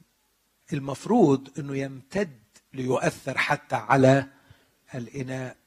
المفروض 0.73 1.59
إنه 1.59 1.77
يمتد 1.77 2.39
ليؤثر 2.73 3.37
حتى 3.37 3.75
على 3.75 4.25
الإناء 4.95 5.57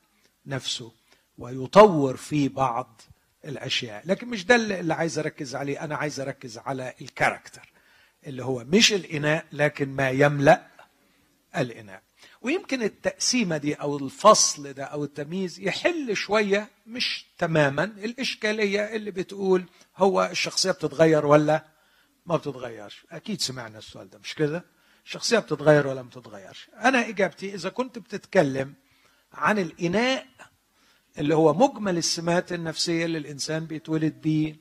نفسه 0.47 0.93
ويطور 1.39 2.17
في 2.17 2.49
بعض 2.49 3.01
الأشياء. 3.45 4.03
لكن 4.07 4.29
مش 4.29 4.47
ده 4.47 4.57
اللي 4.57 4.95
عايز 4.95 5.19
أركز 5.19 5.55
عليه 5.55 5.85
أنا 5.85 5.97
عايز 5.97 6.21
أركز 6.21 6.59
على 6.59 6.95
الكاركتر 7.01 7.73
اللي 8.27 8.45
هو 8.45 8.65
مش 8.65 8.93
الإناء 8.93 9.47
لكن 9.53 9.89
ما 9.89 10.11
يملأ 10.11 10.67
الإناء. 11.57 12.03
ويمكن 12.43 12.83
التقسيمه 12.83 13.57
دي 13.57 13.75
أو 13.75 13.97
الفصل 13.97 14.73
ده 14.73 14.85
أو 14.85 15.05
التمييز 15.05 15.61
يحل 15.61 16.17
شوية 16.17 16.69
مش 16.87 17.27
تماما. 17.39 17.85
الإشكالية 17.85 18.81
اللي 18.97 19.11
بتقول 19.11 19.65
هو 19.97 20.29
الشخصية 20.31 20.71
بتتغير 20.71 21.27
ولا 21.27 21.65
ما 22.27 22.37
بتتغيرش. 22.37 23.07
أكيد 23.11 23.41
سمعنا 23.41 23.79
السؤال 23.79 24.11
ده 24.11 24.19
مش 24.19 24.35
كده؟ 24.35 24.65
الشخصية 25.05 25.39
بتتغير 25.39 25.87
ولا 25.87 26.03
ما 26.03 26.09
بتتغيرش. 26.09 26.69
أنا 26.81 27.09
إجابتي 27.09 27.55
إذا 27.55 27.69
كنت 27.69 27.99
بتتكلم 27.99 28.75
عن 29.33 29.59
الإناء 29.59 30.27
اللي 31.19 31.35
هو 31.35 31.55
مجمل 31.55 31.97
السمات 31.99 32.53
النفسية 32.53 33.05
اللي 33.05 33.19
الإنسان 33.19 33.67
بيتولد 33.67 34.21
بيه 34.21 34.57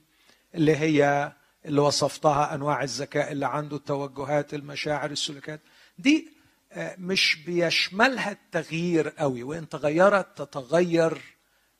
اللي 0.55 0.75
هي 0.75 1.31
اللي 1.65 1.81
وصفتها 1.81 2.55
أنواع 2.55 2.83
الذكاء 2.83 3.31
اللي 3.31 3.47
عنده 3.47 3.77
التوجهات 3.77 4.53
المشاعر 4.53 5.11
السلوكات 5.11 5.61
دي 5.97 6.40
مش 6.77 7.37
بيشملها 7.45 8.31
التغيير 8.31 9.09
قوي. 9.09 9.43
وإن 9.43 9.69
تغيرت 9.69 10.37
تتغير 10.41 11.21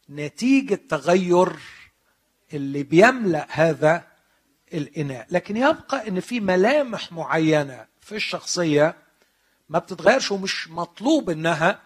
نتيجة 0.10 0.76
تغير 0.90 1.56
اللي 2.54 2.84
بيملأ 2.84 3.48
هذا 3.50 4.08
الإناء. 4.74 5.28
لكن 5.32 5.58
يبقى 5.58 6.08
إن 6.08 6.20
في 6.20 6.40
ملامح 6.40 7.12
معينة 7.12 7.86
في 8.02 8.16
الشخصية 8.16 8.96
ما 9.70 9.80
بتتغيرش 9.80 10.32
ومش 10.32 10.70
مطلوب 10.70 11.30
إنها 11.30 11.82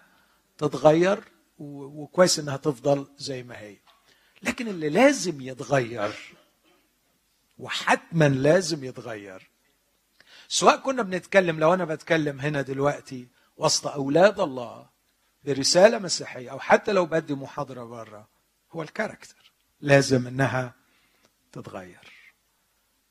تتغير 0.58 1.24
وكويس 1.58 2.40
إنها 2.40 2.58
تفضل 2.58 3.08
زي 3.18 3.44
ما 3.44 3.60
هي. 3.60 3.78
لكن 4.44 4.68
اللي 4.68 4.90
لازم 4.90 5.42
يتغير 5.42 6.14
وحتما 7.58 8.30
لازم 8.30 8.84
يتغير 8.84 9.50
سواء 10.48 10.78
كنا 10.78 11.04
بنتكلم 11.04 11.60
لو 11.60 11.74
أنا 11.74 11.86
بتكلم 11.86 12.40
هنا 12.40 12.62
دلوقتي 12.62 13.28
وسط 13.58 13.88
أولاد 13.88 14.40
الله 14.40 14.90
برسالة 15.44 16.00
مسيحية 16.00 16.52
أو 16.52 16.60
حتى 16.60 16.92
لو 16.92 17.06
بدي 17.06 17.34
محاضرة 17.36 17.84
بره 17.84 18.28
هو 18.72 18.82
الكاركتر 18.82 19.52
لازم 19.82 20.28
إنها 20.28 20.74
تتغير. 21.52 22.12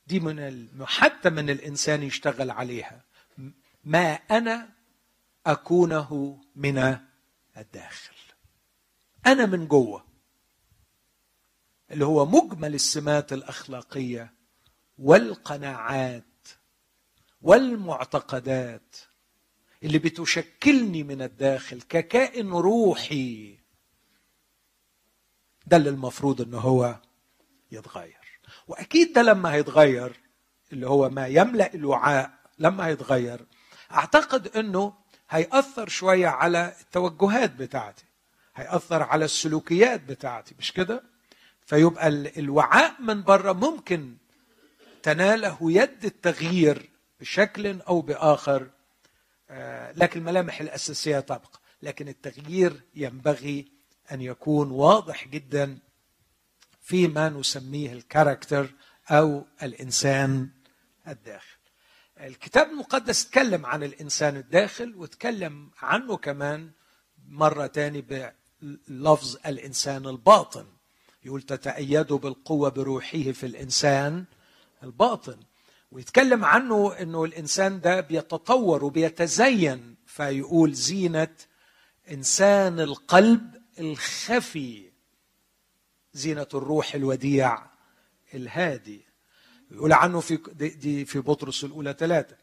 دي 0.07 0.21
من 0.21 0.69
حتى 0.87 1.31
من 1.31 1.51
الإنسان 1.51 2.03
يشتغل 2.03 2.51
عليها. 2.51 3.05
ما 3.85 4.13
أنا 4.15 4.69
أكونه 5.47 6.41
من 6.57 6.99
الداخل. 7.57 8.15
أنا 9.27 9.47
من 9.47 9.67
جوه. 9.67 10.05
اللي 11.91 12.05
هو 12.05 12.27
مجمل 12.27 12.75
السمات 12.75 13.33
الأخلاقية 13.33 14.35
والقناعات 14.99 16.25
والمعتقدات 17.45 18.97
اللي 19.83 19.99
بتشكلني 19.99 21.03
من 21.03 21.23
الداخل 21.23 21.83
ككائن 21.83 22.51
روحي 22.53 23.59
ده 25.67 25.77
اللي 25.77 25.89
المفروض 25.91 26.41
إن 26.41 26.55
هو 26.55 26.97
يتغير. 27.73 28.41
وأكيد 28.69 29.13
ده 29.13 29.23
لما 29.23 29.53
هيتغير 29.53 30.21
اللي 30.73 30.87
هو 30.89 31.09
ما 31.09 31.27
يملأ 31.27 31.75
الوعاء 31.75 32.31
لما 32.59 32.87
هيتغير 32.87 33.47
أعتقد 33.93 34.57
إنه 34.57 34.95
هيأثر 35.31 35.89
شوية 35.89 36.29
على 36.29 36.75
التوجهات 36.81 37.53
بتاعتي 37.55 38.05
هيأثر 38.55 39.03
على 39.03 39.25
السلوكيات 39.25 40.01
بتاعتي 40.05 40.55
مش 40.59 40.73
كده؟ 40.73 41.03
فيبقى 41.67 42.09
الوعاء 42.09 43.03
من 43.03 43.23
بره 43.23 43.53
ممكن 43.53 44.17
تناله 45.03 45.59
يد 45.63 46.05
التغيير 46.05 46.94
بشكل 47.21 47.81
أو 47.81 48.01
بآخر 48.01 48.71
آه، 49.51 49.93
لكن 49.93 50.21
الملامح 50.21 50.61
الأساسية 50.61 51.21
تبقى 51.21 51.61
لكن 51.83 52.09
التغيير 52.09 52.81
ينبغي 52.95 53.73
أن 54.13 54.21
يكون 54.21 54.71
واضح 54.71 55.29
جدا 55.29 55.79
فيما 56.83 57.29
نسميه 57.29 57.93
الكاركتر 57.93 58.75
أو 59.11 59.47
الإنسان 59.63 60.49
الداخل. 61.09 61.57
الكتاب 62.21 62.71
المقدس 62.71 63.31
تكلم 63.31 63.67
عن 63.67 63.83
الإنسان 63.83 64.37
الداخل 64.37 64.95
وتكلم 64.97 65.71
عنه 65.83 66.17
كمان 66.17 66.71
مرة 67.29 67.67
تاني 67.67 68.31
بلفظ 68.61 69.37
الإنسان 69.47 70.07
الباطن. 70.07 70.67
يقول 71.25 71.43
تتأيدوا 71.43 72.19
بالقوة 72.19 72.69
بروحه 72.69 73.33
في 73.33 73.47
الإنسان 73.47 74.25
الباطن. 74.83 75.37
ويتكلم 75.95 76.45
عنه 76.45 76.93
إنه 77.01 77.25
الإنسان 77.25 77.81
ده 77.81 78.01
بيتطور 78.01 78.85
وبيتزين 78.85 79.97
فيقول 80.07 80.73
زينة 80.73 81.29
إنسان 82.11 82.81
القلب 82.81 83.63
الخفي 83.79 84.91
زينة 86.13 86.47
الروح 86.55 86.95
الوديع 86.95 87.59
الهادي. 88.35 89.01
يقول 89.71 89.93
عنه 89.93 90.21
في 90.21 90.39
دي 90.55 91.05
في 91.05 91.21
بطرس 91.21 91.65
الأولى 91.65 91.97
ثلاثة. 91.99 92.37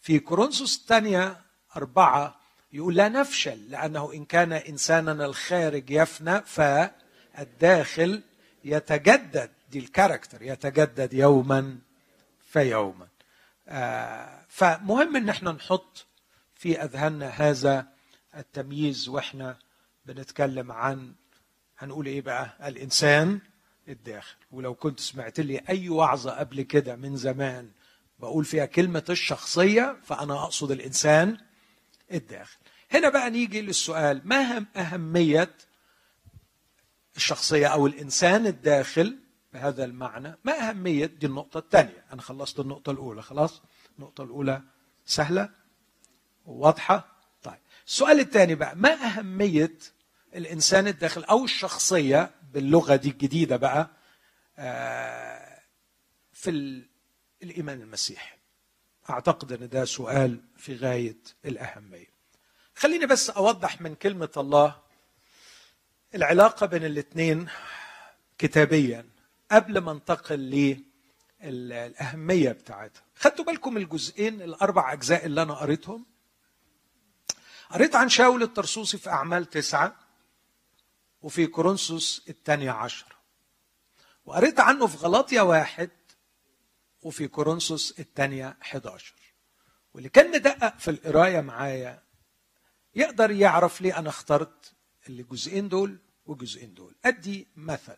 في 0.00 0.18
كورنثوس 0.18 0.76
الثانية 0.78 1.40
أربعة 1.76 2.40
يقول 2.72 2.94
لا 2.94 3.08
نفشل 3.08 3.70
لأنه 3.70 4.12
إن 4.14 4.24
كان 4.24 4.52
انساننا 4.52 5.24
الخارج 5.26 5.90
يفنى 5.90 6.40
فالداخل 6.40 8.22
يتجدد 8.64 9.50
دي 9.70 9.78
الكاركتر 9.78 10.42
يتجدد 10.42 11.14
يوما 11.14 11.78
فيوما. 12.48 13.08
آه 13.68 14.44
فمهم 14.48 15.16
إن 15.16 15.28
إحنا 15.28 15.52
نحط 15.52 16.06
في 16.54 16.82
أذهاننا 16.82 17.26
هذا 17.28 17.86
التمييز 18.36 19.08
وإحنا 19.08 19.58
بنتكلم 20.06 20.72
عن 20.72 21.14
هنقول 21.78 22.06
إيه 22.06 22.20
بقى؟ 22.20 22.68
الإنسان 22.68 23.40
الداخل. 23.88 24.36
ولو 24.52 24.74
كنت 24.74 25.00
سمعت 25.00 25.40
لي 25.40 25.58
أي 25.68 25.88
وعظة 25.88 26.30
قبل 26.30 26.62
كده 26.62 26.96
من 26.96 27.16
زمان 27.16 27.70
بقول 28.18 28.44
فيها 28.44 28.66
كلمة 28.66 29.04
الشخصية 29.10 29.96
فأنا 30.04 30.34
أقصد 30.44 30.70
الإنسان 30.70 31.38
الداخل. 32.12 32.56
هنا 32.92 33.08
بقى 33.08 33.30
نيجي 33.30 33.60
للسؤال 33.60 34.20
ما 34.24 34.58
هم 34.58 34.66
أهمية 34.76 35.50
الشخصية 37.16 37.66
أو 37.66 37.86
الإنسان 37.86 38.46
الداخل 38.46 39.18
بهذا 39.58 39.84
المعنى 39.84 40.38
ما 40.44 40.68
أهمية 40.68 41.06
دي 41.06 41.26
النقطة 41.26 41.58
الثانية. 41.58 42.04
أنا 42.12 42.22
خلصت 42.22 42.60
النقطة 42.60 42.90
الأولى. 42.92 43.22
خلاص؟ 43.22 43.62
النقطة 43.98 44.24
الأولى 44.24 44.62
سهلة 45.06 45.50
وواضحة. 46.46 47.08
طيب. 47.42 47.58
السؤال 47.86 48.20
الثاني 48.20 48.54
بقى 48.54 48.76
ما 48.76 48.92
أهمية 48.92 49.78
الإنسان 50.34 50.88
الداخل 50.88 51.24
أو 51.24 51.44
الشخصية 51.44 52.30
باللغة 52.52 52.96
دي 52.96 53.10
الجديدة 53.10 53.56
بقى 53.56 53.90
آه، 54.58 55.58
في 56.32 56.50
الإيمان 57.42 57.80
المسيحي؟ 57.82 58.38
أعتقد 59.10 59.52
أن 59.52 59.68
ده 59.68 59.84
سؤال 59.84 60.40
في 60.56 60.76
غاية 60.76 61.18
الأهمية. 61.44 62.12
خليني 62.74 63.06
بس 63.06 63.30
أوضح 63.30 63.80
من 63.80 63.94
كلمة 63.94 64.30
الله 64.36 64.76
العلاقة 66.14 66.66
بين 66.66 66.84
الاثنين 66.84 67.48
كتابيا. 68.38 69.17
قبل 69.50 69.78
ما 69.78 69.92
انتقل 69.92 70.74
للأهمية 71.40 72.52
بتاعتها. 72.52 73.02
خدتوا 73.16 73.44
بالكم 73.44 73.76
الجزئين 73.76 74.42
الأربع 74.42 74.92
أجزاء 74.92 75.26
اللي 75.26 75.42
أنا 75.42 75.54
قريتهم؟ 75.54 76.06
قريت 77.70 77.96
عن 77.96 78.08
شاول 78.08 78.42
الترسوسي 78.42 78.98
في 78.98 79.10
أعمال 79.10 79.46
تسعة 79.50 79.96
وفي 81.22 81.46
كورنثوس 81.46 82.24
الثانية 82.28 82.70
عشر 82.70 83.16
وقريت 84.24 84.60
عنه 84.60 84.86
في 84.86 84.96
غلاطيا 84.96 85.42
واحد 85.42 85.90
وفي 87.02 87.28
كورنثوس 87.28 87.94
الثانية 87.98 88.56
11 88.62 89.14
واللي 89.94 90.08
كان 90.08 90.30
مدقق 90.30 90.78
في 90.78 90.90
القراية 90.90 91.40
معايا 91.40 92.02
يقدر 92.94 93.30
يعرف 93.30 93.80
ليه 93.80 93.98
أنا 93.98 94.08
اخترت 94.08 94.72
الجزئين 95.08 95.68
دول 95.68 95.98
والجزئين 96.26 96.74
دول. 96.74 96.94
أدي 97.04 97.48
مثل. 97.56 97.96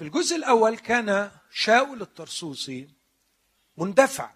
في 0.00 0.06
الجزء 0.06 0.36
الأول 0.36 0.78
كان 0.78 1.30
شاول 1.52 2.02
الطرسوسي 2.02 2.88
مندفع 3.76 4.30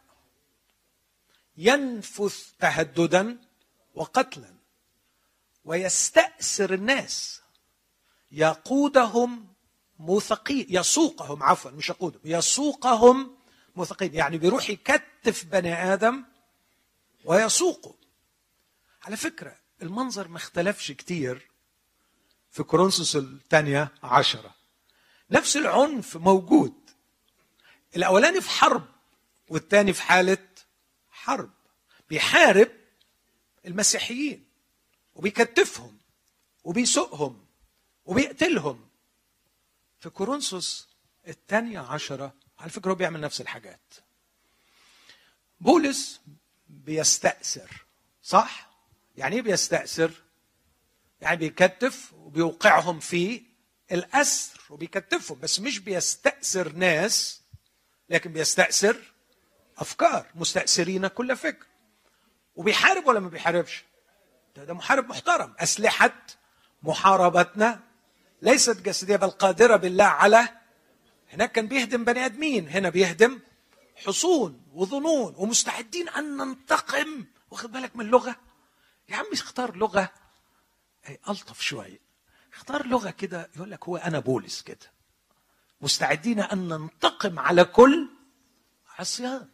ينفث 1.57 2.53
تهددا 2.59 3.39
وقتلا 3.95 4.55
ويستأسر 5.65 6.75
الناس 6.75 7.41
يقودهم 8.33 9.47
موثقين 9.99 10.67
يسوقهم 10.69 11.43
عفوا 11.43 11.71
مش 11.71 11.89
يقودهم 11.89 12.21
يسوقهم 12.25 13.37
موثقين 13.77 14.15
يعني 14.15 14.39
بيروح 14.39 14.71
يكتف 14.71 15.45
بني 15.45 15.93
آدم 15.93 16.25
ويسوقه. 17.25 17.95
على 19.03 19.17
فكرة 19.17 19.57
المنظر 19.83 20.29
ما 20.29 20.37
اختلفش 20.37 20.93
كتير 20.93 21.51
في 22.51 22.63
كورنثوس 22.63 23.17
الثانية 23.17 23.89
عشرة. 24.03 24.64
نفس 25.35 25.57
العنف 25.57 26.17
موجود 26.17 26.75
الأولاني 27.97 28.41
في 28.41 28.51
حرب 28.51 28.87
والثاني 29.49 29.93
في 29.93 30.03
حالة 30.03 30.49
حرب 31.11 31.51
بيحارب 32.09 32.71
المسيحيين 33.67 34.45
وبيكتفهم 35.15 35.99
وبيسوقهم 36.65 37.47
وبيقتلهم 38.05 38.89
في 40.01 40.11
كورنثوس 40.11 40.89
الثانية 41.29 41.81
عشرة 41.81 42.35
على 42.59 42.71
فكرة 42.71 42.91
هو 42.91 42.95
بيعمل 42.95 43.21
نفس 43.21 43.41
الحاجات 43.41 43.95
بولس 45.61 46.21
بيستأثر 46.69 47.85
صح؟ 48.23 48.71
يعني 49.17 49.37
إيه 49.37 49.43
بيستأثر؟ 49.43 50.13
يعني 51.21 51.37
بيكتف 51.37 52.13
وبيوقعهم 52.13 53.01
في 53.01 53.43
الأسر 53.93 54.61
وبيكتفهم 54.71 55.39
بس 55.41 55.61
مش 55.61 55.79
بيستأثر 55.79 56.73
ناس 56.73 57.41
لكن 58.09 58.33
بيستأثر 58.33 59.15
أفكار 59.79 60.27
مستأثرين 60.35 61.07
كل 61.07 61.37
فكر. 61.37 61.67
وبيحارب 62.57 63.07
ولا 63.07 63.21
ما 63.21 63.29
بيحاربش؟ 63.29 63.85
ده, 64.57 64.75
محارب 64.75 65.09
محترم. 65.09 65.55
أسلحة 65.59 66.27
محاربتنا 66.83 67.81
ليست 68.43 68.81
جسدية 68.81 69.17
بل 69.17 69.31
قادرة 69.31 69.77
بالله 69.77 70.05
على 70.05 70.49
هناك 71.33 71.53
كان 71.53 71.69
بيهدم 71.69 72.05
بني 72.05 72.25
آدمين 72.25 72.69
هنا 72.69 72.89
بيهدم 72.91 73.41
حصون 73.97 74.67
وظنون 74.73 75.35
ومستعدين 75.37 76.09
أن 76.09 76.37
ننتقم. 76.37 77.25
واخد 77.51 77.73
بالك 77.73 77.97
من 77.97 78.05
اللغة؟ 78.05 78.37
يا 79.09 79.17
عم 79.17 79.27
اختار 79.33 79.77
لغة. 79.77 80.13
ألطف 81.29 81.61
شوية. 81.61 82.04
اختار 82.55 82.87
لغة 82.87 83.11
كده 83.11 83.51
يقول 83.57 83.71
لك 83.71 83.85
هو 83.89 83.97
أنا 83.97 84.19
بولس 84.19 84.63
كده. 84.63 84.93
مستعدين 85.81 86.41
أن 86.41 86.69
ننتقم 86.69 87.39
على 87.39 87.65
كل 87.65 88.09
عصيان. 88.99 89.49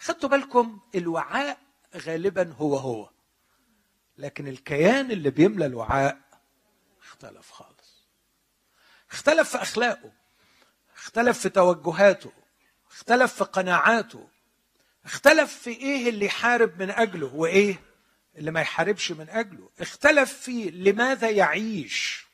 خدتوا 0.00 0.28
بالكم 0.28 0.80
الوعاء 0.94 1.58
غالبا 1.96 2.52
هو 2.52 2.76
هو 2.76 3.10
لكن 4.18 4.48
الكيان 4.48 5.10
اللي 5.10 5.30
بيملى 5.30 5.66
الوعاء 5.66 6.18
اختلف 7.02 7.50
خالص. 7.50 8.04
اختلف 9.10 9.50
في 9.50 9.62
أخلاقه 9.62 10.12
اختلف 10.96 11.38
في 11.38 11.48
توجهاته 11.48 12.32
اختلف 12.90 13.34
في 13.34 13.44
قناعاته 13.44 14.28
اختلف 15.04 15.52
في 15.58 15.70
إيه 15.70 16.08
اللي 16.08 16.26
يحارب 16.26 16.82
من 16.82 16.90
أجله 16.90 17.34
وإيه 17.34 17.80
اللي 18.38 18.50
ما 18.50 18.60
يحاربش 18.60 19.12
من 19.12 19.28
أجله. 19.28 19.70
اختلف 19.80 20.32
في 20.32 20.70
لماذا 20.70 21.30
يعيش 21.30 22.26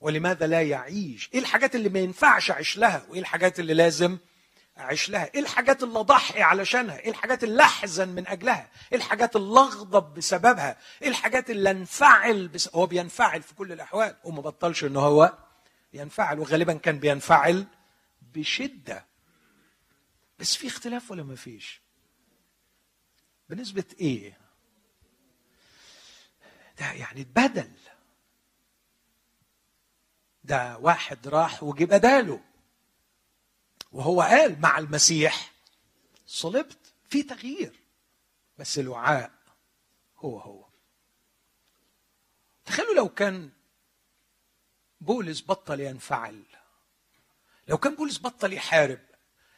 ولماذا 0.00 0.46
لا 0.46 0.62
يعيش. 0.62 1.30
إيه 1.34 1.40
الحاجات 1.40 1.74
اللي 1.74 1.88
ما 1.88 1.98
ينفعش 1.98 2.50
أعيش 2.50 2.78
لها 2.78 3.06
وإيه 3.08 3.20
الحاجات 3.20 3.60
اللي 3.60 3.74
لازم 3.74 4.18
أعيش 4.78 5.10
لها. 5.10 5.30
إيه 5.34 5.40
الحاجات 5.40 5.82
اللي 5.82 5.98
اضحي 5.98 6.42
علشانها. 6.42 6.98
إيه 6.98 7.10
الحاجات 7.10 7.44
اللي 7.44 7.62
أحزن 7.62 8.08
من 8.08 8.26
أجلها. 8.26 8.70
إيه 8.92 8.98
الحاجات 8.98 9.36
اللي 9.36 9.60
اغضب 9.60 10.14
بسببها. 10.14 10.78
إيه 11.02 11.08
الحاجات 11.08 11.50
اللي 11.50 11.70
انفعل 11.70 12.48
بس... 12.48 12.68
هو 12.74 12.86
بينفعل 12.86 13.42
في 13.42 13.54
كل 13.54 13.72
الأحوال. 13.72 14.16
وما 14.24 14.40
بطلش 14.40 14.84
إن 14.84 14.96
هو 14.96 15.38
ينفعل. 15.92 16.38
وغالبا 16.38 16.72
كان 16.74 16.98
بينفعل 16.98 17.66
بشدة. 18.34 19.06
بس 20.38 20.56
في 20.56 20.66
اختلاف 20.66 21.10
ولا 21.10 21.22
ما 21.22 21.34
فيش؟ 21.34 21.80
بنسبة 23.48 23.84
إيه؟ 24.00 24.45
ده 26.78 26.92
يعني 26.92 27.20
اتبدل 27.20 27.72
ده 30.44 30.78
واحد 30.78 31.28
راح 31.28 31.62
وجي 31.62 31.84
بداله 31.86 32.40
وهو 33.92 34.22
قال 34.22 34.60
مع 34.60 34.78
المسيح 34.78 35.52
صلبت 36.26 36.78
في 37.08 37.22
تغيير 37.22 37.80
بس 38.58 38.78
الوعاء 38.78 39.30
هو 40.18 40.38
هو. 40.38 40.66
تخيلوا 42.64 42.94
لو 42.94 43.08
كان 43.08 43.50
بولس 45.00 45.42
بطل 45.42 45.80
ينفعل. 45.80 46.42
لو 47.68 47.78
كان 47.78 47.94
بولس 47.94 48.18
بطل 48.18 48.52
يحارب. 48.52 49.00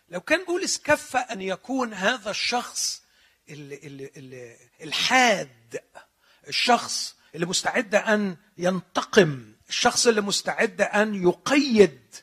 لو 0.09 0.21
كان 0.21 0.45
بولس 0.45 0.79
كفى 0.79 1.19
أن 1.19 1.43
يكون 1.43 1.95
هذا 1.95 2.31
الشخص 2.31 3.03
اللي 3.49 3.77
اللي 3.77 4.11
اللي 4.17 4.57
الحاد 4.81 5.83
الشخص 6.49 7.17
اللي 7.35 7.47
مستعد 7.47 7.95
أن 7.95 8.37
ينتقم 8.59 9.53
الشخص 9.69 10.07
اللي 10.07 10.21
مستعد 10.21 10.81
أن 10.81 11.15
يقيد. 11.15 12.15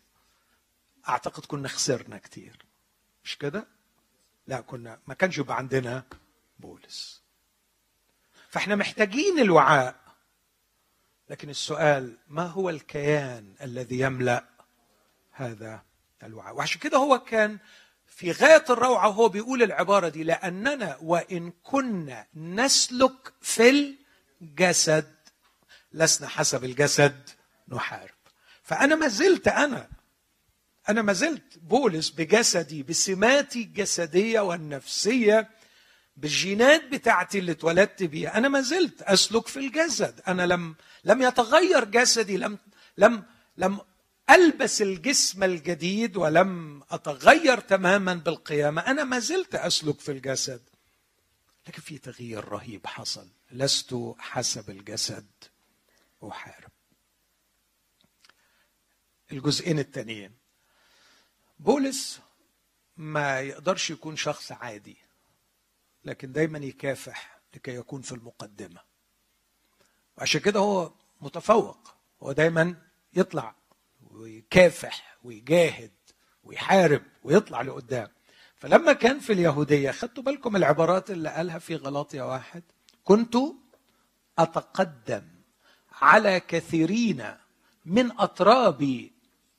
أعتقد 1.09 1.45
كنا 1.45 1.67
خسرنا 1.67 2.17
كتير. 2.17 2.65
مش 3.23 3.37
كده؟ 3.37 3.67
لا 4.47 4.61
كنا 4.61 4.99
ما 5.07 5.13
كانش 5.13 5.37
يبقى 5.37 5.57
عندنا 5.57 6.03
بولس. 6.59 7.21
فإحنا 8.49 8.75
محتاجين 8.75 9.39
الوعاء. 9.39 9.95
لكن 11.29 11.49
السؤال 11.49 12.17
ما 12.27 12.45
هو 12.45 12.69
الكيان 12.69 13.53
الذي 13.61 13.99
يملأ 13.99 14.45
هذا 15.31 15.83
الوعاء؟ 16.23 16.55
وعشان 16.55 16.79
كده 16.81 16.97
هو 16.97 17.19
كان 17.19 17.57
في 18.07 18.31
غاية 18.31 18.65
الروعة 18.69 19.07
وهو 19.07 19.29
بيقول 19.29 19.63
العبارة 19.63 20.09
دي 20.09 20.23
لأننا 20.23 20.97
وإن 21.01 21.51
كنا 21.63 22.27
نسلك 22.35 23.33
في 23.41 23.95
الجسد 24.41 25.15
لسنا 25.93 26.27
حسب 26.27 26.63
الجسد 26.63 27.29
نحارب. 27.69 28.09
فأنا 28.63 28.95
ما 28.95 29.07
زلت 29.07 29.47
أنا. 29.47 29.89
أنا 30.89 31.01
ما 31.01 31.13
زلت 31.13 31.57
بولس 31.57 32.09
بجسدي 32.09 32.83
بسماتي 32.83 33.61
الجسدية 33.61 34.39
والنفسية 34.39 35.49
بالجينات 36.17 36.87
بتاعتي 36.87 37.39
اللي 37.39 37.51
اتولدت 37.51 38.03
بيها. 38.03 38.37
أنا 38.37 38.47
ما 38.47 38.61
زلت 38.61 39.01
أسلك 39.01 39.47
في 39.47 39.57
الجسد. 39.59 40.21
أنا 40.27 40.45
لم 40.45 40.75
لم 41.03 41.21
يتغير 41.21 41.83
جسدي 41.83 42.37
لم 42.37 42.57
لم 42.97 43.23
لم 43.57 43.79
ألبس 44.29 44.81
الجسم 44.81 45.43
الجديد 45.43 46.17
ولم 46.17 46.83
أتغير 46.91 47.59
تماما 47.59 48.13
بالقيامة. 48.13 48.81
أنا 48.81 49.03
ما 49.03 49.19
زلت 49.19 49.55
أسلك 49.55 49.99
في 49.99 50.11
الجسد. 50.11 50.61
لكن 51.67 51.81
في 51.81 51.97
تغيير 51.97 52.45
رهيب 52.45 52.87
حصل. 52.87 53.27
لست 53.55 53.95
حسب 54.19 54.69
الجسد 54.69 55.27
أحارب. 56.23 56.71
الجزئين 59.31 59.79
التانيين. 59.79 60.35
بولس 61.59 62.19
ما 62.97 63.39
يقدرش 63.39 63.89
يكون 63.89 64.15
شخص 64.15 64.51
عادي 64.51 64.97
لكن 66.03 66.31
دايما 66.31 66.59
يكافح 66.59 67.39
لكي 67.53 67.75
يكون 67.75 68.01
في 68.01 68.11
المقدمة. 68.11 68.81
وعشان 70.17 70.41
كده 70.41 70.59
هو 70.59 70.93
متفوق. 71.21 71.95
هو 72.23 72.31
دايما 72.31 72.81
يطلع 73.13 73.55
ويكافح 74.11 75.17
ويجاهد 75.23 75.93
ويحارب 76.43 77.03
ويطلع 77.23 77.61
لقدام. 77.61 78.11
فلما 78.55 78.93
كان 78.93 79.19
في 79.19 79.33
اليهودية 79.33 79.91
خدتوا 79.91 80.23
بالكم 80.23 80.55
العبارات 80.55 81.11
اللي 81.11 81.29
قالها 81.29 81.59
في 81.59 81.75
غلاطيا 81.75 82.23
واحد؟ 82.23 82.63
كنت 83.05 83.37
أتقدم 84.39 85.23
على 86.01 86.39
كثيرين 86.39 87.33
من 87.85 88.11
اطرابي 88.19 89.13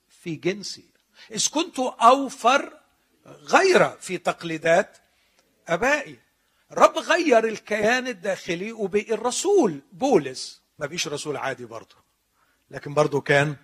في 0.09 0.35
جنسي. 0.35 0.85
إذ 1.31 1.49
كنت 1.49 1.79
أوفر 1.79 2.81
غير 3.27 3.89
في 3.89 4.19
تقليدات 4.19 4.99
أبائي. 5.69 6.19
الرب 6.73 6.99
غير 6.99 7.49
الكيان 7.49 8.07
الداخلي 8.07 8.73
وبقي 8.73 9.15
الرسول. 9.15 9.81
بولس. 9.93 10.63
ما 10.79 10.87
بيش 10.87 11.09
رسول 11.09 11.37
عادي 11.37 11.65
برضه. 11.65 11.97
لكن 12.71 12.95
برضه 12.95 13.21
كان 13.21 13.57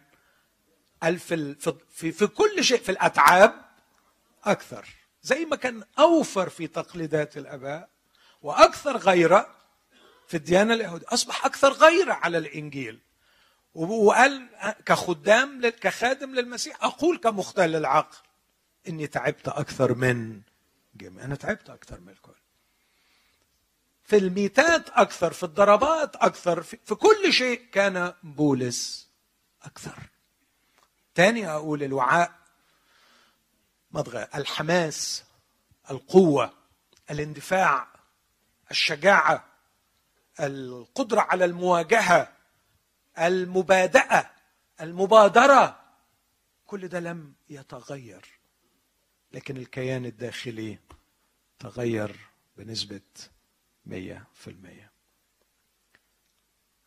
ألف 1.04 1.34
في, 1.90 2.12
في 2.12 2.26
كل 2.26 2.64
شيء 2.64 2.78
في 2.78 2.88
الأتعاب 2.88 3.64
أكثر. 4.44 4.88
زي 5.22 5.44
ما 5.44 5.56
كان 5.56 5.84
أوفر 5.98 6.48
في 6.48 6.66
تقليدات 6.66 7.36
الآباء 7.36 7.88
وأكثر 8.42 8.96
غيرة 8.96 9.61
في 10.32 10.38
الديانة 10.38 10.74
اليهودية. 10.74 11.06
أصبح 11.08 11.46
أكثر 11.46 11.72
غيرة 11.72 12.12
على 12.12 12.38
الإنجيل. 12.38 13.00
وقال 13.74 14.48
كخدام 14.86 15.68
كخادم 15.68 16.34
للمسيح 16.34 16.84
أقول 16.84 17.18
كمختل 17.18 17.76
العقل 17.76 18.16
إني 18.88 19.06
تعبت 19.06 19.48
أكثر 19.48 19.94
من 19.94 20.40
جميع. 20.94 21.24
أنا 21.24 21.34
تعبت 21.34 21.70
أكثر 21.70 22.00
من 22.00 22.08
الكل. 22.08 22.34
في 24.04 24.16
الميتات 24.16 24.88
أكثر 24.90 25.32
في 25.32 25.42
الضربات 25.42 26.16
أكثر 26.16 26.62
في, 26.62 26.78
في 26.84 26.94
كل 26.94 27.32
شيء 27.32 27.64
كان 27.72 28.14
بولس 28.22 29.08
أكثر. 29.62 29.98
تاني 31.14 31.48
أقول 31.48 31.82
الوعاء. 31.82 32.32
مضغة 33.90 34.28
الحماس 34.34 35.24
القوة 35.90 36.52
الاندفاع 37.10 37.88
الشجاعة. 38.70 39.51
القدرة 40.40 41.20
على 41.20 41.44
المواجهة 41.44 42.32
المبادئة 43.18 44.30
المبادرة 44.80 45.82
كل 46.66 46.88
ده 46.88 47.00
لم 47.00 47.34
يتغير. 47.50 48.24
لكن 49.32 49.56
الكيان 49.56 50.04
الداخلي 50.04 50.78
تغير 51.58 52.16
بنسبة 52.56 53.00
مية 53.86 54.26
في 54.34 54.50
المية. 54.50 54.92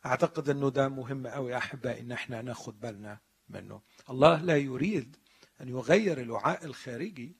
أعتقد 0.06 0.48
أنه 0.48 0.70
ده 0.70 0.88
مهم 0.88 1.26
أوي 1.26 1.56
أحبائي 1.56 2.00
أن 2.00 2.12
إحنا 2.12 2.42
ناخد 2.42 2.80
بالنا 2.80 3.18
منه. 3.48 3.80
الله 4.10 4.42
لا 4.42 4.56
يريد 4.56 5.16
أن 5.60 5.68
يغير 5.68 6.20
الوعاء 6.20 6.64
الخارجي 6.64 7.36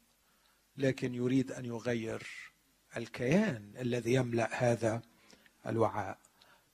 لكن 0.77 1.15
يريد 1.15 1.53
أن 1.53 1.65
يغير 1.65 2.27
الكيان 2.97 3.73
الذي 3.79 4.15
يملأ 4.15 4.49
هذا 4.53 5.03
الوعاء. 5.67 6.19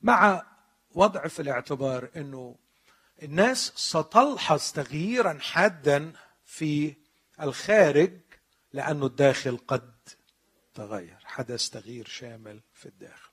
مع 0.03 0.47
وضع 0.95 1.27
في 1.27 1.43
الاعتبار 1.43 2.11
إنه 2.17 2.57
الناس 3.23 3.73
ستلحظ 3.77 4.73
تغييرا 4.73 5.39
حادا 5.39 6.13
في 6.47 6.95
الخارج 7.41 8.21
لأنه 8.73 9.07
الداخل 9.07 9.59
قد 9.69 9.93
تغير 10.75 11.19
حدث 11.25 11.69
تغيير 11.69 12.07
شامل 12.09 12.61
في 12.75 12.87
الداخل. 12.87 13.31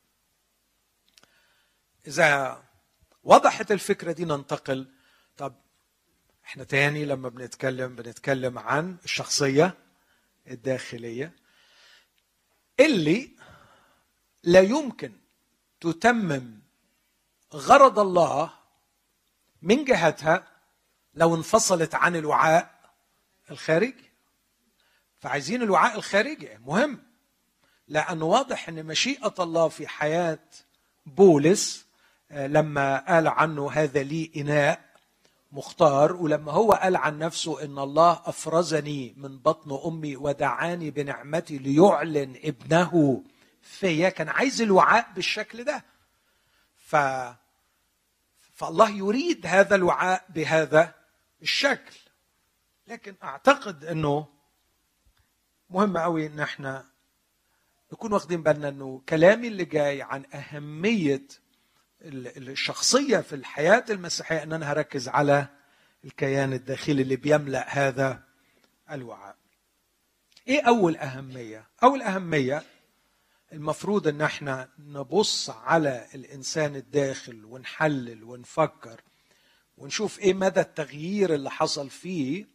إذا 2.07 2.63
وضحت 3.23 3.71
الفكرة 3.71 4.11
دي 4.11 4.25
ننتقل 4.25 4.87
طب 5.37 5.55
إحنا 6.45 6.63
تاني 6.63 7.05
لما 7.05 7.29
بنتكلم 7.29 7.95
بنتكلم 7.95 8.59
عن 8.59 8.97
الشخصية 9.03 9.77
الداخلية 10.47 11.35
اللي 12.79 13.35
لا 14.43 14.59
يمكن 14.59 15.13
تتمم 15.81 16.59
غرض 17.53 17.99
الله 17.99 18.53
من 19.61 19.85
جهتها 19.85 20.47
لو 21.13 21.35
انفصلت 21.35 21.95
عن 21.95 22.15
الوعاء 22.15 22.79
الخارجي. 23.51 24.09
فعايزين 25.19 25.61
الوعاء 25.61 25.95
الخارجي 25.95 26.49
مهم. 26.65 26.99
لأنه 27.87 28.25
واضح 28.25 28.69
أن 28.69 28.85
مشيئة 28.85 29.33
الله 29.39 29.67
في 29.67 29.87
حياة 29.87 30.39
بولس 31.05 31.85
آه، 32.31 32.47
لما 32.47 32.97
قال 32.97 33.27
عنه 33.27 33.71
هذا 33.71 34.03
لي 34.03 34.31
إناء 34.37 34.89
مختار 35.51 36.15
ولما 36.15 36.51
هو 36.51 36.71
قال 36.71 36.95
عن 36.95 37.19
نفسه 37.19 37.63
إن 37.63 37.79
الله 37.79 38.21
أفرزني 38.25 39.13
من 39.17 39.37
بطن 39.37 39.79
أمي 39.85 40.15
ودعاني 40.15 40.91
بنعمتي 40.91 41.57
ليعلن 41.57 42.35
ابنه 42.43 43.23
فيا 43.69 44.09
كان 44.09 44.29
عايز 44.29 44.61
الوعاء 44.61 45.11
بالشكل 45.15 45.63
ده 45.63 45.85
ف 46.75 46.95
فالله 48.53 48.89
يريد 48.89 49.45
هذا 49.45 49.75
الوعاء 49.75 50.25
بهذا 50.29 50.93
الشكل 51.41 51.95
لكن 52.87 53.15
أعتقد 53.23 53.85
إنه 53.85 54.27
مهم 55.69 55.97
قوي 55.97 56.25
إن 56.25 56.39
إحنا 56.39 56.85
نكون 57.93 58.13
واخدين 58.13 58.43
بالنا 58.43 58.69
إنه 58.69 59.01
كلامي 59.09 59.47
اللي 59.47 59.65
جاي 59.65 60.01
عن 60.01 60.25
أهمية 60.33 61.27
الشخصية 62.01 63.17
في 63.17 63.35
الحياة 63.35 63.85
المسيحية 63.89 64.43
إن 64.43 64.53
أنا 64.53 64.71
هركز 64.71 65.07
على 65.07 65.47
الكيان 66.05 66.53
الداخلي 66.53 67.01
اللي 67.01 67.15
بيملأ 67.15 67.65
هذا 67.69 68.23
الوعاء. 68.91 69.35
إيه 70.47 70.61
أول 70.67 70.97
أهمية؟ 70.97 71.67
أول 71.83 72.01
أهمية 72.01 72.63
المفروض 73.53 74.07
إن 74.07 74.21
إحنا 74.21 74.69
نبص 74.79 75.49
على 75.49 76.07
الإنسان 76.15 76.75
الداخل 76.75 77.45
ونحلل 77.45 78.23
ونفكر 78.23 79.01
ونشوف 79.77 80.19
إيه 80.19 80.33
مدى 80.33 80.59
التغيير 80.59 81.33
اللي 81.35 81.51
حصل 81.51 81.89
فيه 81.89 82.47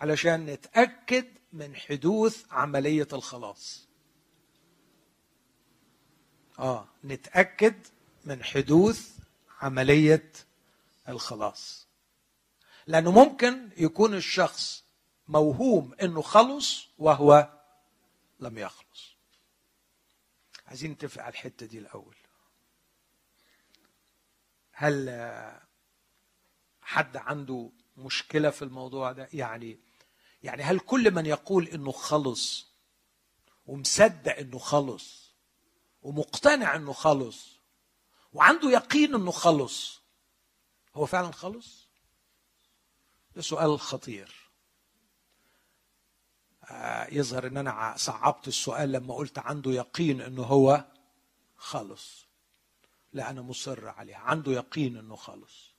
علشان 0.00 0.46
نتأكد 0.46 1.26
من 1.52 1.76
حدوث 1.76 2.44
عملية 2.50 3.08
الخلاص. 3.12 3.88
آه 6.58 6.88
نتأكد 7.04 7.74
من 8.24 8.44
حدوث 8.44 9.10
عملية 9.60 10.32
الخلاص 11.08 11.86
لأنه 12.86 13.10
ممكن 13.10 13.68
يكون 13.76 14.14
الشخص 14.14 14.84
موهوم 15.28 15.94
إنه 16.02 16.22
خلص 16.22 16.88
وهو 16.98 17.50
لم 18.40 18.58
يخلص 18.58 18.85
عايزين 20.76 20.90
نتفق 20.90 21.22
على 21.22 21.32
الحتة 21.32 21.66
دي 21.66 21.78
الأول. 21.78 22.16
هل 24.72 25.10
حد 26.80 27.16
عنده 27.16 27.70
مشكلة 27.96 28.50
في 28.50 28.62
الموضوع 28.62 29.12
ده؟ 29.12 29.28
يعني 29.32 29.78
يعني 30.42 30.62
هل 30.62 30.78
كل 30.78 31.10
من 31.10 31.26
يقول 31.26 31.68
إنه 31.68 31.92
خلص 31.92 32.66
ومصدق 33.66 34.36
إنه 34.36 34.58
خلص 34.58 35.34
ومقتنع 36.02 36.76
إنه 36.76 36.92
خلص 36.92 37.60
وعنده 38.32 38.70
يقين 38.70 39.14
إنه 39.14 39.30
خلص 39.30 40.00
هو 40.94 41.06
فعلا 41.06 41.32
خلص؟ 41.32 41.88
ده 43.36 43.42
سؤال 43.42 43.80
خطير. 43.80 44.45
يظهر 47.12 47.46
إن 47.46 47.56
أنا 47.56 47.94
صعبت 47.96 48.48
السؤال 48.48 48.92
لما 48.92 49.14
قلت 49.14 49.38
عنده 49.38 49.70
يقين 49.70 50.20
إنه 50.20 50.42
هو 50.42 50.84
خلص 51.56 52.26
لا 53.12 53.30
أنا 53.30 53.42
مصر 53.42 53.88
عليها 53.88 54.18
عنده 54.18 54.52
يقين 54.52 54.96
إنه 54.96 55.16
خلص 55.16 55.70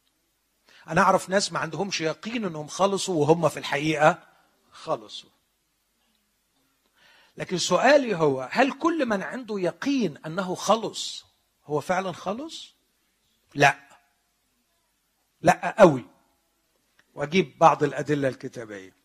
أنا 0.88 1.02
أعرف 1.02 1.30
ناس 1.30 1.52
ما 1.52 1.60
عندهمش 1.60 2.02
يقين 2.02 2.46
إنهم 2.46 2.68
خلصوا 2.68 3.22
وهم 3.22 3.50
في 3.50 3.60
الحقيقة 3.60 4.24
خلصوا 4.72 5.30
لكن 7.38 7.58
سؤالي 7.58 8.16
هو 8.16 8.50
هل 8.52 8.72
كل 8.72 9.06
من 9.06 9.24
عنده 9.24 9.60
يقين 9.60 10.18
إنه 10.18 10.56
خلص 10.56 11.26
هو 11.66 11.80
فعلا 11.82 12.12
خلص 12.12 12.78
لا. 13.56 13.80
لا 15.42 15.76
قوي. 15.80 16.06
وأجيب 17.14 17.58
بعض 17.60 17.84
الأدلة 17.84 18.28
الكتابية. 18.28 18.96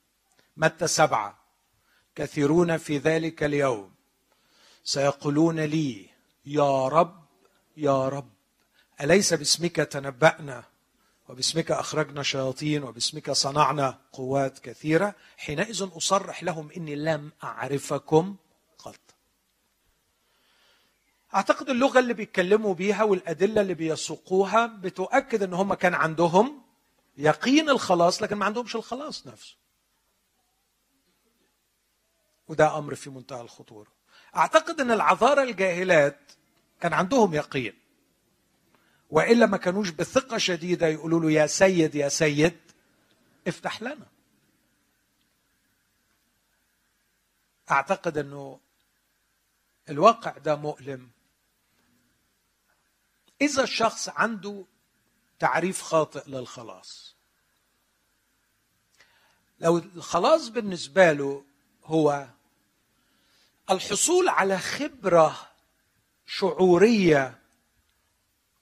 متى 0.56 0.86
سبعة؟ 0.86 1.41
كثيرون 2.14 2.76
في 2.76 2.98
ذلك 2.98 3.42
اليوم. 3.42 3.92
سيقولون 4.84 5.60
لي 5.60 6.08
يا 6.46 6.88
رب 6.88 7.22
يا 7.76 8.08
رب 8.08 8.28
أليس 9.00 9.34
باسمك 9.34 9.76
تنبأنا؟ 9.76 10.64
وباسمك 11.28 11.70
أخرجنا 11.70 12.22
شياطين 12.22 12.82
وباسمك 12.82 13.30
صنعنا 13.30 13.98
قوات 14.12 14.58
كثيرة. 14.58 15.14
حينئذ 15.36 15.88
أصرح 15.96 16.42
لهم 16.42 16.70
إني 16.76 16.96
لم 16.96 17.30
أعرفكم 17.44 18.36
قط. 18.78 19.00
أعتقد 21.34 21.70
اللغة 21.70 21.98
اللي 21.98 22.14
بيتكلموا 22.14 22.74
بيها 22.74 23.04
والأدلة 23.04 23.60
اللي 23.60 23.74
بيسوقوها 23.74 24.66
بتؤكد 24.66 25.42
إن 25.42 25.54
هم 25.54 25.74
كان 25.74 25.94
عندهم 25.94 26.62
يقين 27.18 27.70
الخلاص 27.70 28.22
لكن 28.22 28.36
ما 28.36 28.44
عندهمش 28.44 28.76
الخلاص 28.76 29.26
نفسه. 29.26 29.61
وده 32.48 32.78
أمر 32.78 32.94
في 32.94 33.10
منتهى 33.10 33.40
الخطورة. 33.40 33.92
أعتقد 34.36 34.80
أن 34.80 34.90
العذارى 34.90 35.42
الجاهلات 35.42 36.32
كان 36.80 36.92
عندهم 36.92 37.34
يقين. 37.34 37.78
وإلا 39.10 39.46
ما 39.46 39.56
كانوش 39.56 39.90
بثقة 39.90 40.38
شديدة 40.38 40.86
يقولوا 40.86 41.20
له 41.20 41.30
يا 41.30 41.46
سيد 41.46 41.94
يا 41.94 42.08
سيد 42.08 42.58
افتح 43.48 43.82
لنا. 43.82 44.06
أعتقد 47.70 48.18
أنه 48.18 48.60
الواقع 49.88 50.38
ده 50.38 50.56
مؤلم. 50.56 51.10
إذا 53.40 53.62
الشخص 53.62 54.08
عنده 54.08 54.64
تعريف 55.38 55.82
خاطئ 55.82 56.30
للخلاص. 56.30 57.16
لو 59.60 59.78
الخلاص 59.78 60.48
بالنسبة 60.48 61.12
له 61.12 61.44
هو 61.92 62.26
الحصول 63.70 64.28
على 64.28 64.58
خبرة 64.58 65.36
شعورية 66.26 67.38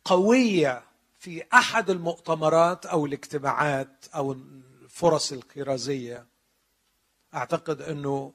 قوية 0.05 0.83
في 1.19 1.45
أحد 1.55 1.91
المؤتمرات 1.91 2.87
أو 2.87 3.07
الاجتماعات 3.07 4.07
أو 4.15 4.33
الفرص 4.33 5.33
الكرازية 5.33 6.27
أعتقد 7.35 7.83
أنه 7.83 8.33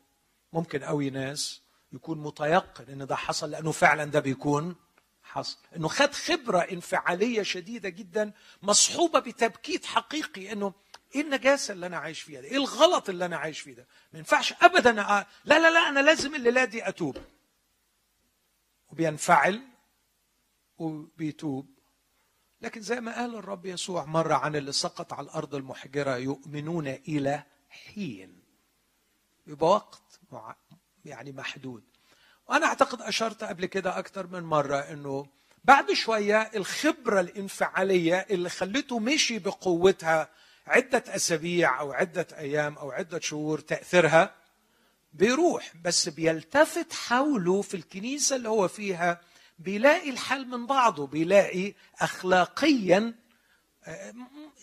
ممكن 0.53 0.83
أوي 0.83 1.09
ناس 1.09 1.61
يكون 1.93 2.17
متيقن 2.17 2.85
أن 2.89 3.07
ده 3.07 3.15
حصل 3.15 3.51
لأنه 3.51 3.71
فعلا 3.71 4.05
ده 4.05 4.19
بيكون 4.19 4.75
حصل. 5.23 5.57
إنه 5.75 5.87
خد 5.87 6.13
خبرة 6.13 6.59
انفعالية 6.59 7.43
شديدة 7.43 7.89
جدا 7.89 8.31
مصحوبة 8.63 9.19
بتبكيت 9.19 9.85
حقيقي 9.85 10.51
إنه 10.51 10.73
إيه 11.15 11.21
النجاسة 11.21 11.71
اللي 11.71 11.85
أنا 11.85 11.97
عايش 11.97 12.21
فيها 12.21 12.41
ده؟ 12.41 12.47
إيه 12.47 12.57
الغلط 12.57 13.09
اللي 13.09 13.25
أنا 13.25 13.37
عايش 13.37 13.59
فيه 13.59 13.73
ده؟ 13.73 13.87
ما 14.13 14.19
ينفعش 14.19 14.53
ابدا 14.61 15.01
أ... 15.01 15.25
لا 15.45 15.59
لا 15.59 15.71
لا 15.71 15.89
أنا 15.89 15.99
لازم 15.99 16.35
الليلة 16.35 16.65
دي 16.65 16.87
أتوب. 16.87 17.17
وبينفعل 18.91 19.61
وبيتوب 20.77 21.75
لكن 22.61 22.81
زي 22.81 23.01
ما 23.01 23.15
قال 23.15 23.35
الرب 23.35 23.65
يسوع 23.65 24.05
مرة 24.05 24.33
عن 24.33 24.55
اللي 24.55 24.71
سقط 24.71 25.13
على 25.13 25.25
الأرض 25.25 25.55
المحجرة 25.55 26.17
يؤمنون 26.17 26.87
إلى 26.87 27.43
حين 27.69 28.41
يبقى 29.47 29.67
وقت 29.69 30.19
يعني 31.05 31.31
محدود 31.31 31.83
وأنا 32.47 32.65
أعتقد 32.65 33.01
أشرت 33.01 33.43
قبل 33.43 33.65
كده 33.65 33.97
أكتر 33.99 34.27
من 34.27 34.43
مرة 34.43 34.75
إنه 34.77 35.27
بعد 35.63 35.91
شوية 35.93 36.41
الخبرة 36.41 37.19
الانفعالية 37.19 38.15
اللي 38.29 38.49
خلته 38.49 38.99
مشي 38.99 39.39
بقوتها 39.39 40.29
عدة 40.67 41.03
أسابيع 41.07 41.79
أو 41.79 41.91
عدة 41.91 42.27
أيام 42.37 42.77
أو 42.77 42.91
عدة 42.91 43.19
شهور 43.19 43.59
تأثيرها 43.59 44.35
بيروح 45.13 45.73
بس 45.83 46.09
بيلتفت 46.09 46.93
حوله 46.93 47.61
في 47.61 47.73
الكنيسة 47.77 48.35
اللي 48.35 48.49
هو 48.49 48.67
فيها 48.67 49.21
بيلاقي 49.59 50.09
الحل 50.09 50.47
من 50.47 50.65
بعضه 50.65 51.07
بيلاقي 51.07 51.73
اخلاقيا 51.99 53.13
آه، 53.83 54.13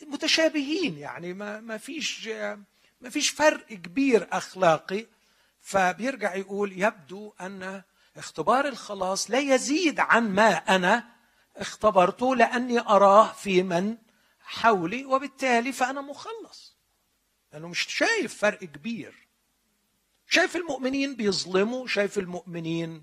متشابهين 0.06 0.98
يعني 0.98 1.32
ما 1.32 1.60
ما 1.60 1.78
فيش 1.78 2.28
ما 3.00 3.10
فيش 3.10 3.30
فرق 3.30 3.66
كبير 3.66 4.28
أخلاقي. 4.32 5.06
فبيرجع 5.60 6.34
يقول 6.34 6.82
يبدو 6.82 7.32
أن 7.40 7.82
اختبار 8.16 8.68
الخلاص 8.68 9.30
لا 9.30 9.38
يزيد 9.38 10.00
عن 10.00 10.30
ما 10.30 10.50
أنا 10.50 11.04
اختبرته 11.56 12.36
لأني 12.36 12.80
أراه 12.80 13.32
في 13.32 13.62
من 13.62 13.96
حولي 14.52 15.04
وبالتالي 15.04 15.72
فأنا 15.72 16.00
مخلص. 16.00 16.76
لأنه 17.52 17.68
مش 17.68 17.86
شايف 17.88 18.34
فرق 18.38 18.58
كبير. 18.64 19.28
شايف 20.26 20.56
المؤمنين 20.56 21.16
بيظلموا 21.16 21.86
شايف 21.86 22.18
المؤمنين 22.18 23.02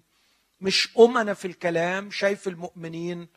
مش 0.62 0.98
أمنا 1.00 1.34
في 1.34 1.46
الكلام 1.46 2.12
شايف 2.12 2.48
المؤمنين 2.48 3.28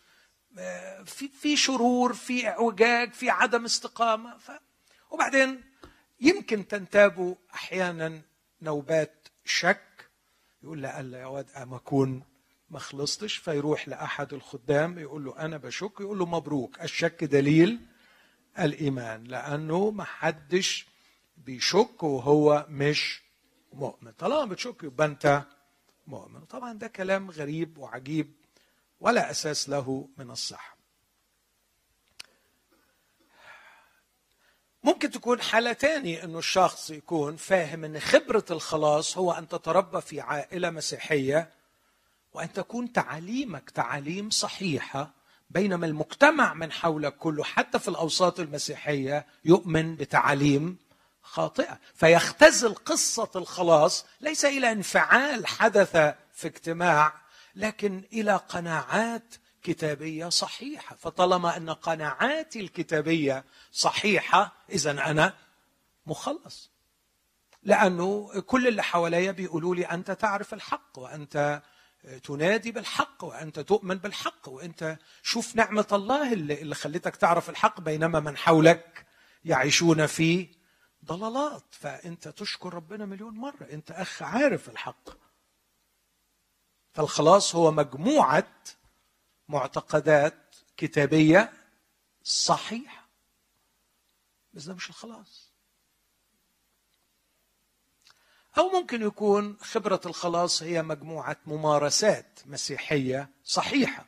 في 1.04 1.28
في 1.28 1.56
شرور 1.56 2.14
في 2.14 2.48
اعوجاج 2.48 3.12
في 3.12 3.30
عدم 3.30 3.64
استقامة. 3.64 4.38
ف... 4.38 4.50
وبعدين 5.10 5.64
يمكن 6.20 6.68
تنتابوا 6.68 7.34
أحيانا 7.54 8.22
نوبات 8.62 9.28
شك. 9.44 10.10
يقول 10.62 10.82
لا 10.82 11.18
يا 11.20 11.26
واد 11.26 11.50
اما 11.56 11.76
أكون 11.76 12.22
ما 12.70 12.78
خلصتش. 12.78 13.36
فيروح 13.36 13.88
لأحد 13.88 14.34
الخدام 14.34 14.98
يقول 14.98 15.24
له 15.24 15.38
أنا 15.38 15.56
بشك 15.56 16.00
يقول 16.00 16.18
له 16.18 16.26
مبروك. 16.26 16.80
الشك 16.80 17.24
دليل 17.24 17.80
الإيمان 18.58 19.24
لأنه 19.24 19.90
ما 19.90 20.04
حدش 20.04 20.86
بيشك 21.36 22.02
وهو 22.02 22.66
مش 22.68 23.22
مؤمن. 23.72 24.12
طالما 24.12 24.44
بتشك 24.44 24.82
يبقى 24.82 25.06
أنت 25.06 25.42
مؤمن. 26.06 26.40
طبعا 26.44 26.72
ده 26.72 26.86
كلام 26.88 27.30
غريب 27.30 27.78
وعجيب 27.78 28.32
ولا 29.00 29.30
أساس 29.30 29.68
له 29.68 30.08
من 30.18 30.30
الصحه 30.30 30.76
ممكن 34.84 35.10
تكون 35.10 35.40
حالة 35.42 35.72
تاني 35.72 36.24
إنه 36.24 36.38
الشخص 36.38 36.90
يكون 36.90 37.36
فاهم 37.36 37.84
إن 37.84 38.00
خبرة 38.00 38.44
الخلاص 38.50 39.18
هو 39.18 39.32
أن 39.32 39.48
تتربى 39.48 40.00
في 40.00 40.20
عائلة 40.20 40.70
مسيحية 40.70 41.50
وأن 42.32 42.52
تكون 42.52 42.92
تعاليمك 42.92 43.70
تعاليم 43.70 44.30
صحيحة 44.30 45.10
بينما 45.52 45.86
المجتمع 45.86 46.54
من 46.54 46.72
حولك 46.72 47.16
كله 47.16 47.44
حتى 47.44 47.78
في 47.78 47.88
الأوساط 47.88 48.40
المسيحية 48.40 49.26
يؤمن 49.44 49.96
بتعاليم 49.96 50.76
خاطئة. 51.22 51.78
فيختزل 51.94 52.74
قصة 52.74 53.30
الخلاص 53.36 54.06
ليس 54.20 54.44
إلى 54.44 54.72
انفعال 54.72 55.46
حدث 55.46 55.92
في 56.32 56.46
اجتماع 56.48 57.14
لكن 57.54 58.02
إلى 58.12 58.36
قناعات 58.36 59.34
كتابية 59.62 60.28
صحيحة. 60.28 60.96
فطالما 60.96 61.56
أن 61.56 61.70
قناعاتي 61.70 62.60
الكتابية 62.60 63.44
صحيحة 63.72 64.52
اذا 64.70 64.90
أنا 64.90 65.34
مخلص. 66.06 66.70
لأنه 67.62 68.40
كل 68.40 68.68
اللي 68.68 68.82
حواليا 68.82 69.30
بيقولوا 69.32 69.74
لي 69.74 69.84
أنت 69.84 70.10
تعرف 70.10 70.54
الحق 70.54 70.98
وأنت 70.98 71.62
تنادي 72.22 72.72
بالحق 72.72 73.24
وأنت 73.24 73.60
تؤمن 73.60 73.98
بالحق 73.98 74.48
وأنت 74.48 74.98
شوف 75.22 75.56
نعمة 75.56 75.86
الله 75.92 76.32
اللي, 76.32 76.62
اللي 76.62 76.74
خلتك 76.74 77.16
تعرف 77.16 77.50
الحق 77.50 77.80
بينما 77.80 78.20
من 78.20 78.36
حولك 78.36 79.06
يعيشون 79.44 80.06
في 80.06 80.48
ضلالات. 81.04 81.64
فأنت 81.70 82.28
تشكر 82.28 82.74
ربنا 82.74 83.06
مليون 83.06 83.34
مرة. 83.34 83.68
أنت 83.72 83.90
أخ 83.90 84.22
عارف 84.22 84.68
الحق. 84.68 85.08
فالخلاص 86.92 87.54
هو 87.54 87.70
مجموعة 87.70 88.52
معتقدات 89.48 90.56
كتابية 90.76 91.52
صحيحة. 92.22 93.08
بس 94.52 94.64
ده 94.64 94.74
مش 94.74 94.88
الخلاص. 94.88 95.51
أو 98.58 98.68
ممكن 98.68 99.02
يكون 99.02 99.56
خبرة 99.60 100.00
الخلاص 100.06 100.62
هي 100.62 100.82
مجموعة 100.82 101.36
ممارسات 101.46 102.40
مسيحية 102.46 103.28
صحيحة. 103.44 104.06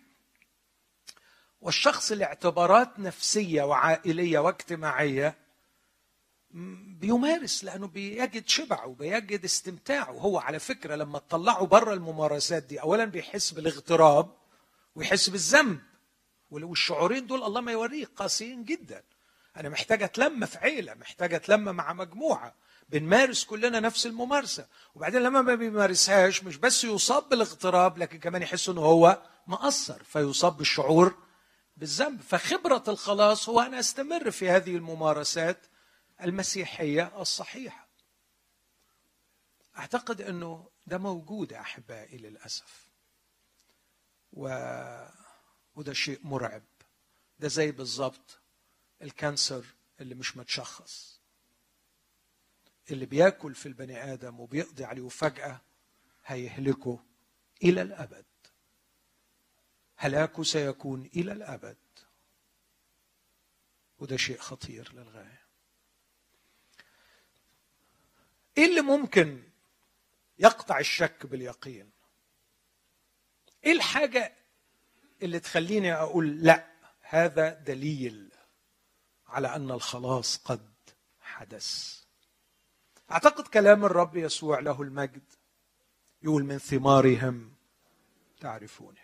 والشخص 1.60 2.12
لاعتبارات 2.12 2.98
نفسية 2.98 3.62
وعائلية 3.62 4.38
واجتماعية 4.38 5.34
بيمارس 7.00 7.64
لأنه 7.64 7.86
بيجد 7.86 8.48
شبعه 8.48 8.86
وبيجد 8.86 9.44
استمتاعه. 9.44 10.10
هو 10.12 10.38
على 10.38 10.58
فكرة 10.58 10.94
لما 10.94 11.18
تطلعه 11.18 11.66
بره 11.66 11.92
الممارسات 11.94 12.62
دي 12.62 12.80
اولا 12.80 13.04
بيحس 13.04 13.50
بالاغتراب 13.50 14.36
ويحس 14.94 15.28
بالذنب. 15.28 15.80
والشعورين 16.50 17.26
دول 17.26 17.42
الله 17.42 17.60
ما 17.60 17.72
يوريك 17.72 18.08
قاسيين 18.16 18.64
جدا. 18.64 19.02
أنا 19.56 19.68
محتاج 19.68 20.02
أتلم 20.02 20.46
في 20.46 20.58
عيلة 20.58 20.94
محتاج 20.94 21.34
أتلم 21.34 21.64
مع 21.76 21.92
مجموعة. 21.92 22.54
بنمارس 22.94 23.44
كلنا 23.44 23.80
نفس 23.80 24.06
الممارسة. 24.06 24.66
وبعدين 24.94 25.22
لما 25.22 25.42
ما 25.42 25.54
بيمارسهاش 25.54 26.44
مش 26.44 26.56
بس 26.56 26.84
يصاب 26.84 27.28
بالاغتراب 27.28 27.98
لكن 27.98 28.18
كمان 28.18 28.42
يحس 28.42 28.68
إنه 28.68 28.80
هو 28.80 29.22
مقصر 29.46 30.02
فيصاب 30.02 30.56
بالشعور 30.56 31.14
بالذنب. 31.76 32.20
فخبرة 32.20 32.84
الخلاص 32.88 33.48
هو 33.48 33.60
أن 33.60 33.74
أستمر 33.74 34.30
في 34.30 34.50
هذه 34.50 34.76
الممارسات 34.76 35.66
المسيحية 36.22 37.20
الصحيحة. 37.20 37.88
أعتقد 39.78 40.20
إنه 40.20 40.70
ده 40.86 40.98
موجود 40.98 41.52
أحبائي 41.52 42.18
للأسف. 42.18 42.90
و... 44.32 44.48
وده 45.74 45.92
شيء 45.92 46.20
مرعب. 46.22 46.62
ده 47.38 47.48
زي 47.48 47.72
بالظبط 47.72 48.40
الكانسر 49.02 49.64
اللي 50.00 50.14
مش 50.14 50.36
متشخص. 50.36 51.13
اللي 52.90 53.06
بياكل 53.06 53.54
في 53.54 53.66
البني 53.66 54.12
آدم 54.12 54.40
وبيقضي 54.40 54.84
عليه 54.84 55.02
وفجأة 55.02 55.60
هيهلكه 56.26 57.04
إلى 57.62 57.82
الأبد. 57.82 58.24
هلاكه 59.96 60.42
سيكون 60.42 61.06
إلى 61.16 61.32
الأبد. 61.32 61.76
وده 63.98 64.16
شيء 64.16 64.38
خطير 64.38 64.92
للغاية. 64.92 65.44
إيه 68.58 68.64
اللي 68.66 68.80
ممكن 68.80 69.42
يقطع 70.38 70.78
الشك 70.78 71.26
باليقين؟ 71.26 71.90
إيه 73.64 73.72
الحاجة 73.72 74.32
اللي 75.22 75.40
تخليني 75.40 75.92
أقول 75.94 76.42
لا 76.42 76.66
هذا 77.00 77.54
دليل 77.54 78.32
على 79.26 79.56
أن 79.56 79.70
الخلاص 79.70 80.36
قد 80.36 80.72
حدث؟ 81.20 82.03
أعتقد 83.10 83.48
كلام 83.48 83.84
الرب 83.84 84.16
يسوع 84.16 84.60
له 84.60 84.82
المجد. 84.82 85.22
يقول 86.22 86.44
من 86.44 86.58
ثمارهم 86.58 87.52
تعرفونه. 88.40 89.00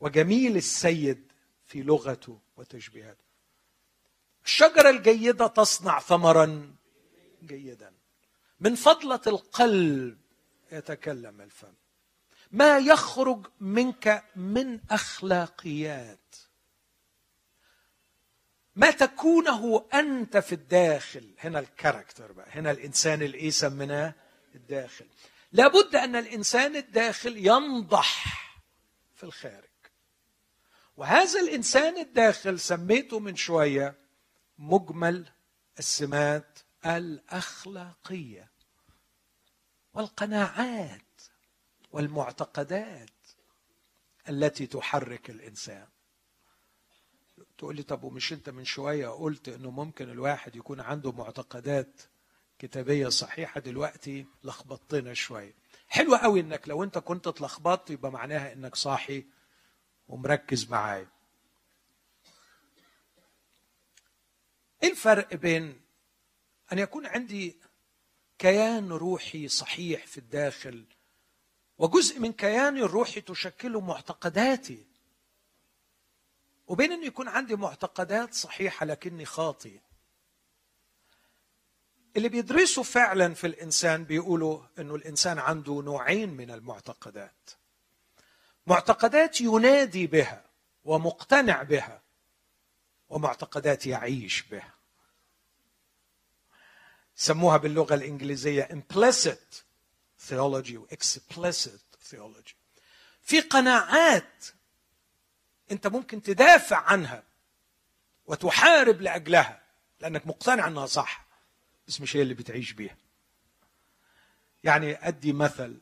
وجميل 0.00 0.56
السيد 0.56 1.32
في 1.66 1.82
لغته 1.82 2.38
وتشبيهاته. 2.56 3.24
الشجرة 4.44 4.90
الجيدة 4.90 5.46
تصنع 5.46 6.00
ثمرا 6.00 6.74
جيدا. 7.42 7.92
من 8.60 8.74
فضلة 8.74 9.20
القلب 9.26 10.18
يتكلم 10.72 11.40
الفم. 11.40 11.74
ما 12.52 12.78
يخرج 12.78 13.46
منك 13.60 14.24
من 14.36 14.80
أخلاقيات 14.90 16.36
ما 18.78 18.90
تكونه 18.90 19.86
أنت 19.94 20.36
في 20.36 20.52
الداخل؟ 20.54 21.34
هنا 21.38 21.58
الكاركتر 21.58 22.32
بقى 22.32 22.46
هنا 22.50 22.70
الإنسان 22.70 23.22
اللي 23.22 23.38
إيه 23.38 23.50
سميناه؟ 23.50 24.14
الداخل. 24.54 25.06
لابد 25.52 25.96
أن 25.96 26.16
الإنسان 26.16 26.76
الداخل 26.76 27.36
ينضح 27.36 28.24
في 29.14 29.24
الخارج. 29.24 29.64
وهذا 30.96 31.40
الإنسان 31.40 31.98
الداخل 31.98 32.60
سميته 32.60 33.18
من 33.18 33.36
شوية 33.36 33.94
مجمل 34.58 35.28
السمات 35.78 36.58
الأخلاقية 36.86 38.50
والقناعات 39.94 41.20
والمعتقدات 41.92 43.10
التي 44.28 44.66
تحرك 44.66 45.30
الإنسان. 45.30 45.86
تقول 47.58 47.76
لي 47.76 47.82
طب 47.82 48.04
ومش 48.04 48.32
انت 48.32 48.50
من 48.50 48.64
شوية 48.64 49.08
قلت 49.08 49.48
انه 49.48 49.70
ممكن 49.70 50.10
الواحد 50.10 50.56
يكون 50.56 50.80
عنده 50.80 51.12
معتقدات 51.12 52.00
كتابية 52.58 53.08
صحيحة 53.08 53.60
دلوقتي؟ 53.60 54.26
لخبطتنا 54.44 55.14
شوية. 55.14 55.54
حلو 55.88 56.14
قوي 56.16 56.40
انك 56.40 56.68
لو 56.68 56.84
انت 56.84 56.98
كنت 56.98 57.26
اتلخبطت 57.26 57.90
يبقى 57.90 58.12
معناها 58.12 58.52
انك 58.52 58.74
صاحي 58.74 59.24
ومركز 60.08 60.70
معايا. 60.70 61.08
إيه 64.82 64.90
الفرق 64.90 65.34
بين 65.34 65.80
ان 66.72 66.78
يكون 66.78 67.06
عندي 67.06 67.56
كيان 68.38 68.92
روحي 68.92 69.48
صحيح 69.48 70.06
في 70.06 70.18
الداخل 70.18 70.84
وجزء 71.78 72.20
من 72.20 72.32
كياني 72.32 72.80
الروحي 72.82 73.20
تشكله 73.20 73.80
معتقداتي؟ 73.80 74.86
وبين 76.68 76.92
أن 76.92 77.04
يكون 77.04 77.28
عندي 77.28 77.56
معتقدات 77.56 78.34
صحيحة 78.34 78.86
لكني 78.86 79.24
خاطئ. 79.24 79.80
اللي 82.16 82.28
بيدرسوا 82.28 82.84
فعلا 82.84 83.34
في 83.34 83.46
الإنسان 83.46 84.04
بيقولوا 84.04 84.62
أنه 84.78 84.94
الإنسان 84.94 85.38
عنده 85.38 85.82
نوعين 85.84 86.28
من 86.28 86.50
المعتقدات. 86.50 87.50
معتقدات 88.66 89.40
ينادي 89.40 90.06
بها 90.06 90.44
ومقتنع 90.84 91.62
بها 91.62 92.02
ومعتقدات 93.08 93.86
يعيش 93.86 94.42
بها. 94.42 94.74
سموها 97.16 97.56
باللغة 97.56 97.94
الإنجليزية 97.94 98.68
implicit 98.72 99.62
theology 100.28 100.74
و 100.74 100.86
explicit 100.86 102.10
theology. 102.10 102.54
في 103.22 103.40
قناعات 103.40 104.44
انت 105.72 105.86
ممكن 105.86 106.22
تدافع 106.22 106.76
عنها 106.76 107.22
وتحارب 108.26 109.00
لأجلها 109.00 109.62
لأنك 110.00 110.26
مقتنع 110.26 110.66
أنها 110.66 110.86
صح. 110.86 111.26
بس 111.88 112.00
مش 112.00 112.16
هي 112.16 112.22
اللي 112.22 112.34
بتعيش 112.34 112.72
بيها 112.72 112.96
يعني 114.64 115.08
أدي 115.08 115.32
مثل. 115.32 115.78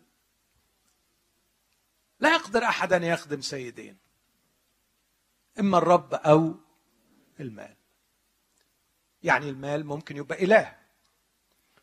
لا 2.20 2.32
يقدر 2.34 2.64
أحد 2.64 2.92
أن 2.92 3.02
يخدم 3.04 3.40
سيدين. 3.40 3.96
إما 5.60 5.78
الرب 5.78 6.14
أو 6.14 6.54
المال. 7.40 7.74
يعني 9.22 9.48
المال 9.48 9.86
ممكن 9.86 10.16
يبقى 10.16 10.44
إله. 10.44 10.76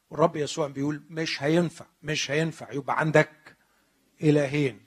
والرب 0.10 0.36
يسوع 0.36 0.68
بيقول 0.68 1.04
مش 1.10 1.44
هينفع 1.44 1.86
مش 2.04 2.32
هينفع 2.32 2.72
يبقى 2.72 3.00
عندك 3.00 3.56
إلهين. 4.22 4.86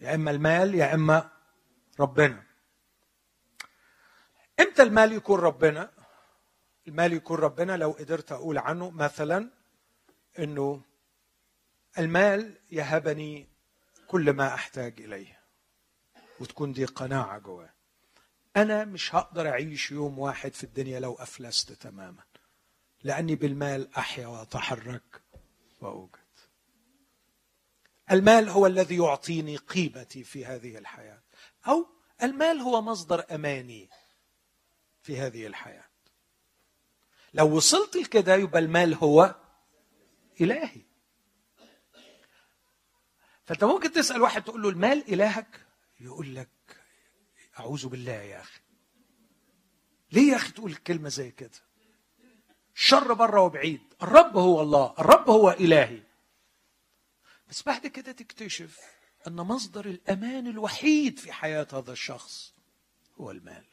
يا 0.00 0.14
إما 0.14 0.30
المال 0.30 0.74
يا 0.74 0.94
إما 0.94 1.30
ربنا. 2.00 2.42
إمتى 4.60 4.82
المال 4.82 5.12
يكون 5.12 5.40
ربنا؟ 5.40 5.90
المال 6.88 7.12
يكون 7.12 7.38
ربنا 7.38 7.76
لو 7.76 7.90
قدرت 7.90 8.32
أقول 8.32 8.58
عنه 8.58 8.90
مثلا 8.90 9.50
إنه 10.38 10.82
المال 11.98 12.58
يهبني 12.70 13.48
كل 14.06 14.32
ما 14.32 14.54
أحتاج 14.54 15.00
إليه 15.00 15.40
وتكون 16.40 16.72
دي 16.72 16.84
قناعة 16.84 17.38
جواه. 17.38 17.70
أنا 18.56 18.84
مش 18.84 19.14
هقدر 19.14 19.48
أعيش 19.48 19.90
يوم 19.90 20.18
واحد 20.18 20.52
في 20.52 20.64
الدنيا 20.64 21.00
لو 21.00 21.14
أفلست 21.14 21.72
تماما 21.72 22.22
لأني 23.02 23.34
بالمال 23.34 23.94
أحيا 23.94 24.26
وأتحرك 24.26 25.22
وأوجد. 25.80 26.18
المال 28.10 28.48
هو 28.48 28.66
الذي 28.66 28.96
يعطيني 28.96 29.56
قيمتي 29.56 30.24
في 30.24 30.44
هذه 30.46 30.78
الحياة. 30.78 31.25
أو 31.68 31.86
المال 32.22 32.60
هو 32.60 32.82
مصدر 32.82 33.24
أماني 33.34 33.90
في 35.02 35.18
هذه 35.18 35.46
الحياة. 35.46 35.84
لو 37.34 37.56
وصلت 37.56 37.96
لكده 37.96 38.34
يبقى 38.34 38.58
المال 38.58 38.94
هو 38.94 39.34
إلهي. 40.40 40.82
فأنت 43.44 43.64
ممكن 43.64 43.92
تسأل 43.92 44.22
واحد 44.22 44.44
تقول 44.44 44.62
له 44.62 44.68
المال 44.68 45.12
إلهك؟ 45.12 45.66
يقول 46.00 46.34
لك 46.34 46.48
أعوذ 47.58 47.88
بالله 47.88 48.12
يا 48.12 48.40
أخي. 48.40 48.60
ليه 50.12 50.30
يا 50.32 50.36
أخي 50.36 50.52
تقول 50.52 50.74
كلمة 50.74 51.08
زي 51.08 51.30
كده؟ 51.30 51.58
الشر 52.74 53.12
بره 53.12 53.40
وبعيد. 53.40 53.94
الرب 54.02 54.36
هو 54.36 54.62
الله. 54.62 54.94
الرب 54.98 55.30
هو 55.30 55.50
إلهي. 55.50 56.02
بس 57.48 57.62
بعد 57.62 57.86
كده 57.86 58.12
تكتشف 58.12 58.80
أن 59.26 59.36
مصدر 59.36 59.86
الأمان 59.86 60.46
الوحيد 60.46 61.18
في 61.18 61.32
حياة 61.32 61.66
هذا 61.72 61.92
الشخص 61.92 62.52
هو 63.20 63.30
المال. 63.30 63.64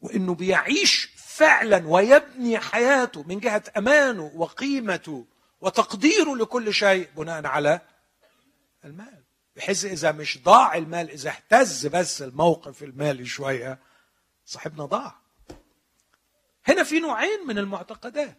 وإنه 0.00 0.34
بيعيش 0.34 1.10
فعلا 1.16 1.88
ويبني 1.88 2.58
حياته 2.58 3.22
من 3.22 3.40
جهة 3.40 3.62
أمانه 3.76 4.32
وقيمته 4.34 5.26
وتقديره 5.60 6.36
لكل 6.36 6.74
شيء 6.74 7.08
بناء 7.16 7.46
على 7.46 7.80
المال. 8.84 9.22
بحيث 9.56 9.84
إذا 9.84 10.12
مش 10.12 10.42
ضاع 10.42 10.76
المال 10.76 11.10
إذا 11.10 11.30
اهتز 11.30 11.86
بس 11.86 12.22
الموقف 12.22 12.82
المالي 12.82 13.26
شوية 13.26 13.78
صاحبنا 14.46 14.84
ضاع. 14.84 15.14
هنا 16.64 16.82
في 16.82 17.00
نوعين 17.00 17.46
من 17.46 17.58
المعتقدات. 17.58 18.38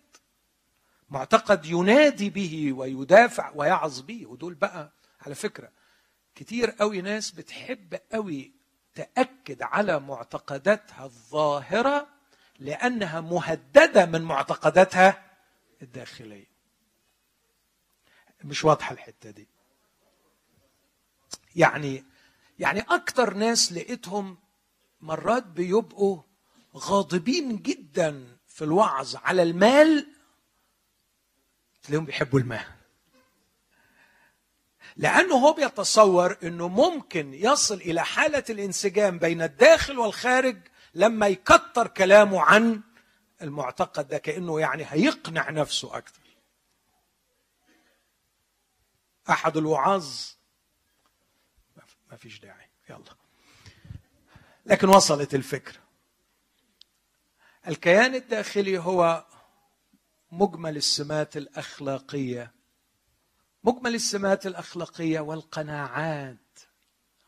معتقد 1.09 1.65
ينادي 1.65 2.29
به 2.29 2.73
ويدافع 2.73 3.51
ويعظ 3.55 3.99
به. 4.01 4.25
ودول 4.25 4.53
بقى 4.53 4.91
على 5.21 5.35
فكرة 5.35 5.71
كتير 6.35 6.71
قوي 6.71 7.01
ناس 7.01 7.31
بتحب 7.31 7.99
قوي 8.11 8.51
تأكد 8.95 9.61
على 9.61 9.99
معتقداتها 9.99 11.05
الظاهرة 11.05 12.07
لأنها 12.59 13.21
مهددة 13.21 14.05
من 14.05 14.21
معتقداتها 14.21 15.23
الداخلية. 15.81 16.47
مش 18.43 18.65
واضحة 18.65 18.93
الحتة 18.93 19.29
دي. 19.31 19.47
يعني 21.55 22.03
يعني 22.59 22.79
أكتر 22.79 23.33
ناس 23.33 23.73
لقيتهم 23.73 24.37
مرات 25.01 25.43
بيبقوا 25.43 26.21
غاضبين 26.75 27.57
جدا 27.61 28.37
في 28.47 28.63
الوعظ 28.63 29.15
على 29.15 29.43
المال 29.43 30.07
تلاقيهم 31.87 32.05
بيحبوا 32.05 32.39
المال 32.39 32.65
لأنه 34.95 35.35
هو 35.35 35.53
بيتصور 35.53 36.37
إنه 36.43 36.67
ممكن 36.67 37.33
يصل 37.33 37.75
إلى 37.75 38.05
حالة 38.05 38.43
الانسجام 38.49 39.19
بين 39.19 39.41
الداخل 39.41 39.99
والخارج 39.99 40.57
لما 40.93 41.27
يكتر 41.27 41.87
كلامه 41.87 42.41
عن 42.41 42.81
المعتقد 43.41 44.07
ده 44.07 44.17
كأنه 44.17 44.59
يعني 44.59 44.85
هيقنع 44.87 45.49
نفسه 45.49 45.97
أكثر 45.97 46.21
أحد 49.29 49.57
الوعاظ؟ 49.57 50.15
ما 52.11 52.17
فيش 52.17 52.39
داعي. 52.39 52.69
يلا. 52.89 53.15
لكن 54.65 54.89
وصلت 54.89 55.35
الفكرة. 55.35 55.79
الكيان 57.67 58.15
الداخلي 58.15 58.77
هو 58.77 59.25
مجمل 60.37 60.77
السمات 60.77 61.37
الأخلاقية. 61.37 62.51
مجمل 63.63 63.95
السمات 63.95 64.47
الأخلاقية 64.47 65.19
والقناعات 65.19 66.37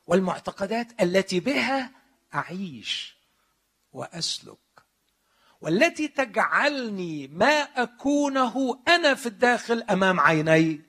والمعتقدات 0.08 1.02
التي 1.02 1.40
بها 1.40 1.92
أعيش 2.36 3.18
وأسلك 3.94 4.58
والتي 5.62 6.08
تجعلني 6.08 7.28
ما 7.28 7.62
أكونه 7.62 8.80
أنا 8.88 9.16
في 9.16 9.26
الداخل 9.26 9.82
أمام 9.90 10.20
عيني 10.20 10.82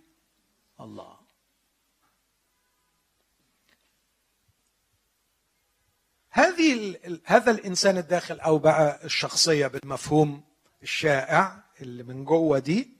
الله. 0.80 1.16
هذه 6.30 6.96
هذا 7.24 7.50
الإنسان 7.50 7.98
الداخل 7.98 8.40
أو 8.40 8.58
بقى 8.58 9.04
الشخصية 9.04 9.66
بالمفهوم 9.66 10.44
الشائع. 10.82 11.64
اللي 11.80 12.02
من 12.02 12.24
جوه 12.24 12.58
دي 12.58 12.96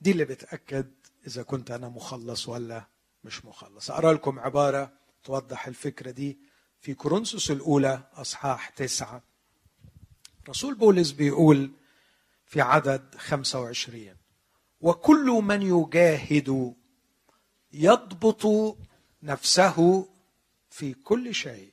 دي 0.00 0.10
اللي 0.10 0.24
بتأكد 0.24 0.90
إذا 1.26 1.42
كنت 1.42 1.70
أنا 1.70 1.88
مخلص 1.88 2.48
ولا 2.48 2.88
مش 3.24 3.44
مخلص. 3.44 3.90
أقرأ 3.90 4.12
لكم 4.12 4.38
عبارة 4.38 4.92
توضح 5.24 5.66
الفكرة 5.66 6.10
دي 6.10 6.38
في 6.80 6.94
كورنثوس 6.94 7.50
الأولى 7.50 8.08
أصحاح 8.12 8.68
تسعة. 8.68 9.22
رسول 10.48 10.74
بولس 10.74 11.10
بيقول 11.10 11.72
في 12.46 12.60
عدد 12.60 13.14
25 13.14 14.16
وكل 14.80 15.26
من 15.26 15.62
يجاهد 15.62 16.74
يضبط 17.72 18.76
نفسه 19.22 20.08
في 20.70 20.94
كل 20.94 21.34
شيء. 21.34 21.72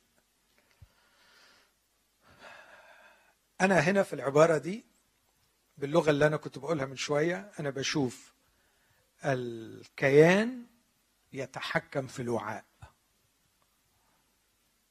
أنا 3.60 3.78
هنا 3.78 4.02
في 4.02 4.12
العبارة 4.12 4.58
دي 4.58 4.91
باللغة 5.82 6.10
اللي 6.10 6.26
أنا 6.26 6.36
كنت 6.36 6.58
بقولها 6.58 6.86
من 6.86 6.96
شوية 6.96 7.52
أنا 7.60 7.70
بشوف 7.70 8.32
الكيان 9.24 10.66
يتحكم 11.32 12.06
في 12.06 12.22
الوعاء 12.22 12.64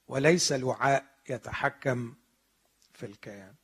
وليس 0.07 0.51
الوعاء 0.51 1.05
يتحكم 1.29 2.15
في 2.93 3.05
الكيان. 3.05 3.55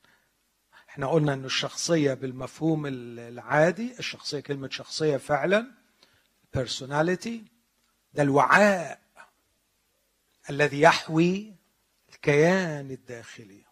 إحنا 0.90 1.08
قلنا 1.08 1.34
إن 1.34 1.46
الشخصية 1.46 2.14
بالمفهوم 2.14 2.86
العادي 3.20 4.00
الشخصية 4.00 4.40
كلمة 4.40 4.70
شخصية 4.70 5.18
فعلا 5.18 5.72
personality 6.58 7.30
ده 8.14 8.24
الوعاء 8.24 9.02
الذي 10.50 10.82
يحوي 10.82 11.56
الكيان 12.10 12.92
الداخلي. 12.92 13.64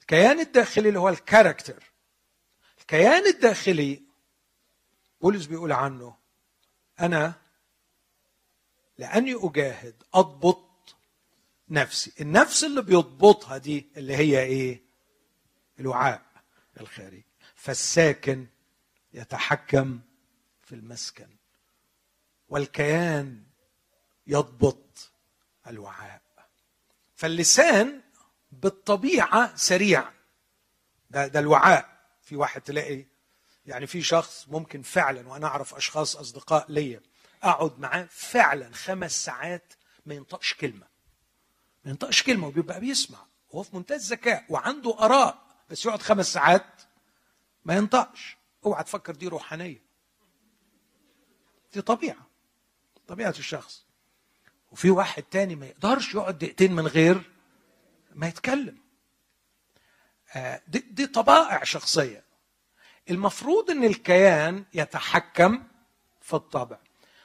الكيان 0.00 0.40
الداخلي 0.40 0.88
اللي 0.88 0.98
هو 0.98 1.08
الكاركتر 1.08 1.91
الكيان 2.82 3.26
الداخلي 3.26 4.02
بولس 5.20 5.46
بيقول 5.46 5.72
عنه 5.72 6.16
أنا 7.00 7.32
لأني 8.98 9.34
أجاهد 9.34 10.02
أضبط 10.14 10.96
نفسي. 11.68 12.12
النفس 12.20 12.64
اللي 12.64 12.82
بيضبطها 12.82 13.58
دي 13.58 13.86
اللي 13.96 14.16
هي 14.16 14.42
إيه؟ 14.42 14.82
الوعاء 15.80 16.22
الخارجي. 16.80 17.24
فالساكن 17.54 18.46
يتحكم 19.12 20.00
في 20.62 20.74
المسكن 20.74 21.28
والكيان 22.48 23.42
يضبط 24.26 25.12
الوعاء. 25.66 26.22
فاللسان 27.14 28.00
بالطبيعة 28.52 29.56
سريع. 29.56 30.10
ده 31.10 31.26
ده 31.26 31.40
الوعاء. 31.40 31.91
في 32.32 32.36
واحد 32.36 32.60
تلاقي 32.60 33.04
يعني 33.66 33.86
في 33.86 34.02
شخص 34.02 34.48
ممكن 34.48 34.82
فعلا 34.82 35.28
وأنا 35.28 35.46
أعرف 35.46 35.74
أشخاص 35.74 36.16
أصدقاء 36.16 36.72
ليا 36.72 37.00
أقعد 37.42 37.78
معاه 37.78 38.08
فعلا 38.10 38.72
خمس 38.74 39.24
ساعات 39.24 39.72
ما 40.06 40.14
ينطقش 40.14 40.54
كلمة. 40.54 40.86
ما 41.84 41.90
ينطقش 41.90 42.22
كلمة 42.22 42.46
وبيبقى 42.46 42.80
بيسمع 42.80 43.26
وهو 43.50 43.62
في 43.62 43.76
منتهى 43.76 43.96
الذكاء 43.96 44.44
وعنده 44.48 44.98
آراء 44.98 45.42
بس 45.70 45.86
يقعد 45.86 46.02
خمس 46.02 46.32
ساعات 46.32 46.82
ما 47.64 47.76
ينطقش. 47.76 48.36
اوعى 48.66 48.84
تفكر 48.84 49.14
دي 49.14 49.28
روحانية. 49.28 49.82
دي 51.74 51.82
طبيعة 51.82 52.26
طبيعة 53.08 53.34
الشخص. 53.38 53.86
وفي 54.70 54.90
واحد 54.90 55.22
تاني 55.22 55.56
ما 55.56 55.66
يقدرش 55.66 56.14
يقعد 56.14 56.38
دقيقتين 56.38 56.72
من 56.72 56.86
غير 56.86 57.30
ما 58.14 58.28
يتكلم. 58.28 58.81
دي, 60.68 60.78
دي 60.78 61.06
طبائع 61.06 61.64
شخصية. 61.64 62.24
المفروض 63.10 63.70
إن 63.70 63.84
الكيان 63.84 64.64
يتحكم 64.74 65.62
في 66.20 66.34
الطبع. 66.34 66.78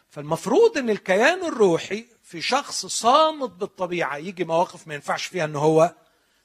فالمفروض 0.10 0.78
إن 0.78 0.90
الكيان 0.90 1.46
الروحي 1.46 2.06
في 2.24 2.42
شخص 2.42 2.86
صامت 2.86 3.50
بالطبيعة 3.50 4.18
يجي 4.18 4.46
مواقف 4.46 4.88
ما 4.88 4.94
ينفعش 4.94 5.26
فيها 5.26 5.46
إن 5.46 5.56
هو 5.56 5.96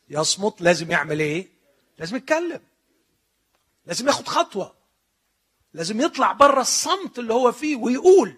يصمت 0.08 0.60
لازم 0.60 0.90
يعمل 0.90 1.20
إيه؟ 1.20 1.48
لازم 1.98 2.16
يتكلم. 2.16 2.60
لازم 3.86 4.06
ياخد 4.06 4.28
خطوة. 4.28 4.74
لازم 5.74 6.00
يطلع 6.00 6.32
بره 6.32 6.60
الصمت 6.60 7.18
اللي 7.18 7.34
هو 7.34 7.52
فيه 7.52 7.76
ويقول. 7.76 8.36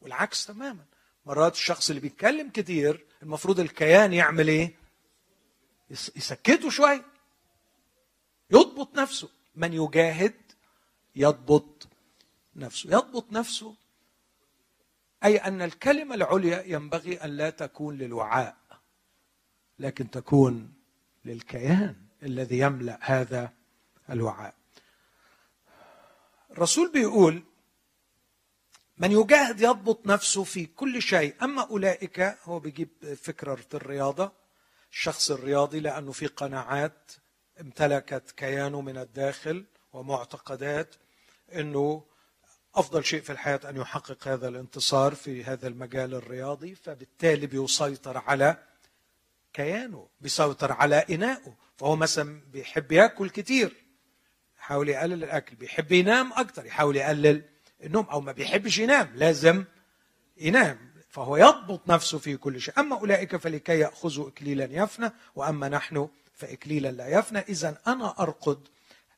والعكس 0.00 0.46
تماما. 0.46 0.84
مرات 1.26 1.54
الشخص 1.54 1.88
اللي 1.88 2.00
بيتكلم 2.00 2.50
كتير 2.50 3.04
المفروض 3.22 3.60
الكيان 3.60 4.12
يعمل 4.12 4.48
إيه؟ 4.48 4.74
يسكته 5.90 6.70
شوية. 6.70 7.13
يضبط 8.54 8.98
نفسه. 8.98 9.28
من 9.54 9.72
يجاهد 9.72 10.34
يضبط 11.16 11.88
نفسه. 12.56 12.90
يضبط 12.90 13.32
نفسه 13.32 13.74
أي 15.24 15.36
أن 15.36 15.62
الكلمة 15.62 16.14
العليا 16.14 16.62
ينبغي 16.66 17.16
أن 17.16 17.30
لا 17.30 17.50
تكون 17.50 17.98
للوعاء 17.98 18.56
لكن 19.78 20.10
تكون 20.10 20.74
للكيان 21.24 21.96
الذي 22.22 22.58
يملأ 22.58 22.98
هذا 23.02 23.52
الوعاء. 24.10 24.54
الرسول 26.50 26.92
بيقول 26.92 27.42
من 28.98 29.12
يجاهد 29.12 29.60
يضبط 29.60 30.06
نفسه 30.06 30.44
في 30.44 30.66
كل 30.66 31.02
شيء 31.02 31.34
أما 31.42 31.62
أولئك 31.62 32.20
هو 32.20 32.58
بيجيب 32.58 32.88
فكرة 33.22 33.66
الرياضة. 33.74 34.32
الشخص 34.92 35.30
الرياضي 35.30 35.80
لأنه 35.80 36.12
في 36.12 36.26
قناعات 36.26 37.12
امتلكت 37.60 38.30
كيانه 38.30 38.80
من 38.80 38.98
الداخل 38.98 39.64
ومعتقدات 39.92 40.94
إنه 41.54 42.04
أفضل 42.74 43.04
شيء 43.04 43.20
في 43.20 43.32
الحياة 43.32 43.60
أن 43.68 43.76
يحقق 43.76 44.28
هذا 44.28 44.48
الانتصار 44.48 45.14
في 45.14 45.44
هذا 45.44 45.68
المجال 45.68 46.14
الرياضي 46.14 46.74
فبالتالي 46.74 47.46
بيسيطر 47.46 48.18
على 48.18 48.56
كيانه 49.52 50.08
بيسيطر 50.20 50.72
على 50.72 51.04
انائه 51.10 51.56
فهو 51.76 51.96
مثلا 51.96 52.40
بيحب 52.52 52.92
يأكل 52.92 53.30
كتير 53.30 53.84
يحاول 54.58 54.88
يقلل 54.88 55.24
الأكل 55.24 55.56
بيحب 55.56 55.92
ينام 55.92 56.32
أكتر 56.32 56.66
يحاول 56.66 56.96
يقلل 56.96 57.42
النوم 57.84 58.04
أو 58.04 58.20
ما 58.20 58.32
بيحبش 58.32 58.78
ينام 58.78 59.12
لازم 59.14 59.64
ينام 60.36 60.94
فهو 61.08 61.36
يضبط 61.36 61.88
نفسه 61.90 62.18
في 62.18 62.36
كل 62.36 62.60
شيء. 62.60 62.80
أما 62.80 62.96
أولئك 62.96 63.36
فلكي 63.36 63.78
يأخذوا 63.78 64.28
اكليلا 64.28 64.68
يفنى 64.70 65.12
وأما 65.34 65.68
نحن 65.68 66.08
فإكليلا 66.34 66.88
لا 66.88 67.08
يفنى. 67.08 67.38
إذا 67.38 67.78
أنا 67.86 68.14
أرقد 68.20 68.68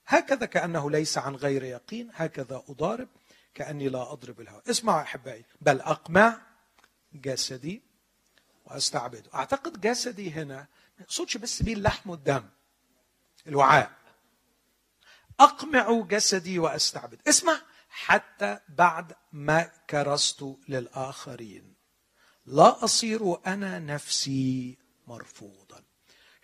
هكذا 0.06 0.46
كأنه 0.46 0.90
ليس 0.90 1.18
عن 1.18 1.34
غير 1.34 1.62
يقين. 1.62 2.10
هكذا 2.14 2.62
أضارب 2.68 3.08
كأني 3.54 3.88
لا 3.88 4.12
أضرب 4.12 4.40
الهوى 4.40 4.62
اسمعوا 4.70 5.02
أحبائي. 5.02 5.44
بل 5.60 5.80
أقمع 5.80 6.40
جسدي 7.12 7.82
وأستعبده. 8.64 9.30
أعتقد 9.34 9.80
جسدي 9.80 10.30
هنا 10.30 10.66
ما 10.98 11.02
يقصدش 11.04 11.36
بس 11.36 11.62
بيه 11.62 11.74
اللحم 11.74 12.10
والدم 12.10 12.48
الوعاء. 13.46 13.90
أقمع 15.40 16.00
جسدي 16.00 16.58
وأستعبد. 16.58 17.18
اسمع 17.28 17.60
حتى 17.88 18.58
بعد 18.68 19.12
ما 19.32 19.70
كرست 19.90 20.56
للآخرين. 20.68 21.74
لا 22.46 22.84
أصير 22.84 23.46
أنا 23.46 23.78
نفسي 23.78 24.78
مرفوضا. 25.06 25.85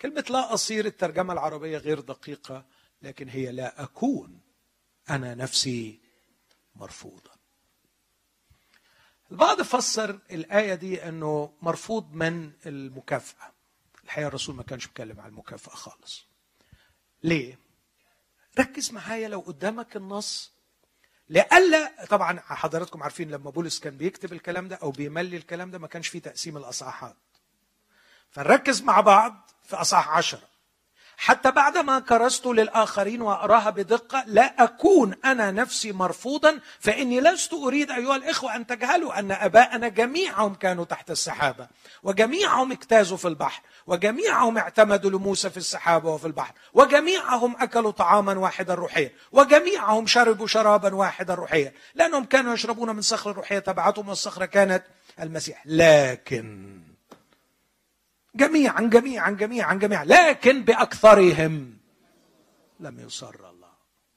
كلمة 0.03 0.24
لا 0.30 0.55
أصير 0.55 0.86
الترجمة 0.86 1.32
العربية 1.32 1.78
غير 1.78 2.00
دقيقة 2.00 2.64
لكن 3.03 3.28
هي 3.28 3.53
لا 3.53 3.82
أكون 3.82 4.40
أنا 5.11 5.34
نفسي 5.34 6.00
مرفوضا. 6.76 7.30
البعض 9.30 9.62
فسر 9.62 10.18
الآية 10.30 10.74
دي 10.74 11.09
أنه 11.09 11.53
مرفوض 11.62 12.12
من 12.12 12.53
المكافأة. 12.66 13.53
الحقيقة 14.05 14.28
الرسول 14.28 14.55
ما 14.55 14.62
كانش 14.62 14.86
بيتكلم 14.86 15.20
عن 15.20 15.28
المكافأة 15.28 15.74
خالص. 15.74 16.26
ليه؟ 17.22 17.59
ركز 18.59 18.92
معايا 18.92 19.28
لو 19.28 19.40
قدامك 19.40 19.96
النص. 19.96 20.53
لئلا 21.28 22.05
طبعا 22.11 22.40
حضراتكم 22.40 23.03
عارفين 23.03 23.30
لما 23.30 23.50
بولس 23.50 23.80
كان 23.80 23.96
بيكتب 23.96 24.32
الكلام 24.32 24.68
ده 24.68 24.76
أو 24.76 24.90
بيملي 24.90 25.36
الكلام 25.36 25.70
ده 25.70 25.78
ما 25.78 25.86
كانش 25.86 26.09
فيه 26.09 26.18
تقسيم 26.18 26.57
الأصحاحات. 26.57 27.16
فنركز 28.30 28.82
مع 28.82 29.00
بعض. 29.00 29.50
في 29.64 29.76
أصحاح 29.76 30.08
عشرة 30.08 30.52
حتى 31.16 31.50
بعدما 31.50 31.98
كرست 31.98 32.46
للآخرين 32.46 33.22
وأراها 33.22 33.70
بدقة 33.70 34.24
لا 34.26 34.64
أكون 34.64 35.14
أنا 35.24 35.50
نفسي 35.50 35.92
مرفوضا 35.92 36.58
فإني 36.80 37.20
لست 37.20 37.52
أريد 37.52 37.90
أيها 37.90 38.16
الإخوة 38.16 38.56
أن 38.56 38.66
تجهلوا 38.66 39.18
أن 39.18 39.32
أباءنا 39.32 39.88
جميعهم 39.88 40.54
كانوا 40.54 40.84
تحت 40.84 41.10
السحابة 41.10 41.68
وجميعهم 42.02 42.72
اجتازوا 42.72 43.16
في 43.16 43.28
البحر 43.28 43.62
وجميعهم 43.86 44.58
اعتمدوا 44.58 45.10
لموسى 45.10 45.50
في 45.50 45.56
السحابة 45.56 46.10
وفي 46.10 46.26
البحر 46.26 46.54
وجميعهم 46.74 47.56
أكلوا 47.62 47.90
طعاما 47.90 48.38
واحدا 48.38 48.74
روحيا 48.74 49.10
وجميعهم 49.32 50.06
شربوا 50.06 50.46
شرابا 50.46 50.94
واحدا 50.94 51.34
روحيا 51.34 51.72
لأنهم 51.94 52.24
كانوا 52.24 52.54
يشربون 52.54 52.96
من 52.96 53.02
صخر 53.02 53.30
الروحية 53.30 53.58
تبعتهم 53.58 54.08
والصخرة 54.08 54.44
كانت 54.44 54.84
المسيح. 55.20 55.62
لكن 55.66 56.91
جميعا 58.35 58.80
جميعا 58.80 59.30
جميعا 59.30 59.74
جميعا 59.74 60.05
لكن 60.05 60.64
بأكثرهم 60.64 61.78
لم 62.80 63.01
يصر 63.01 63.51
الله. 63.51 63.72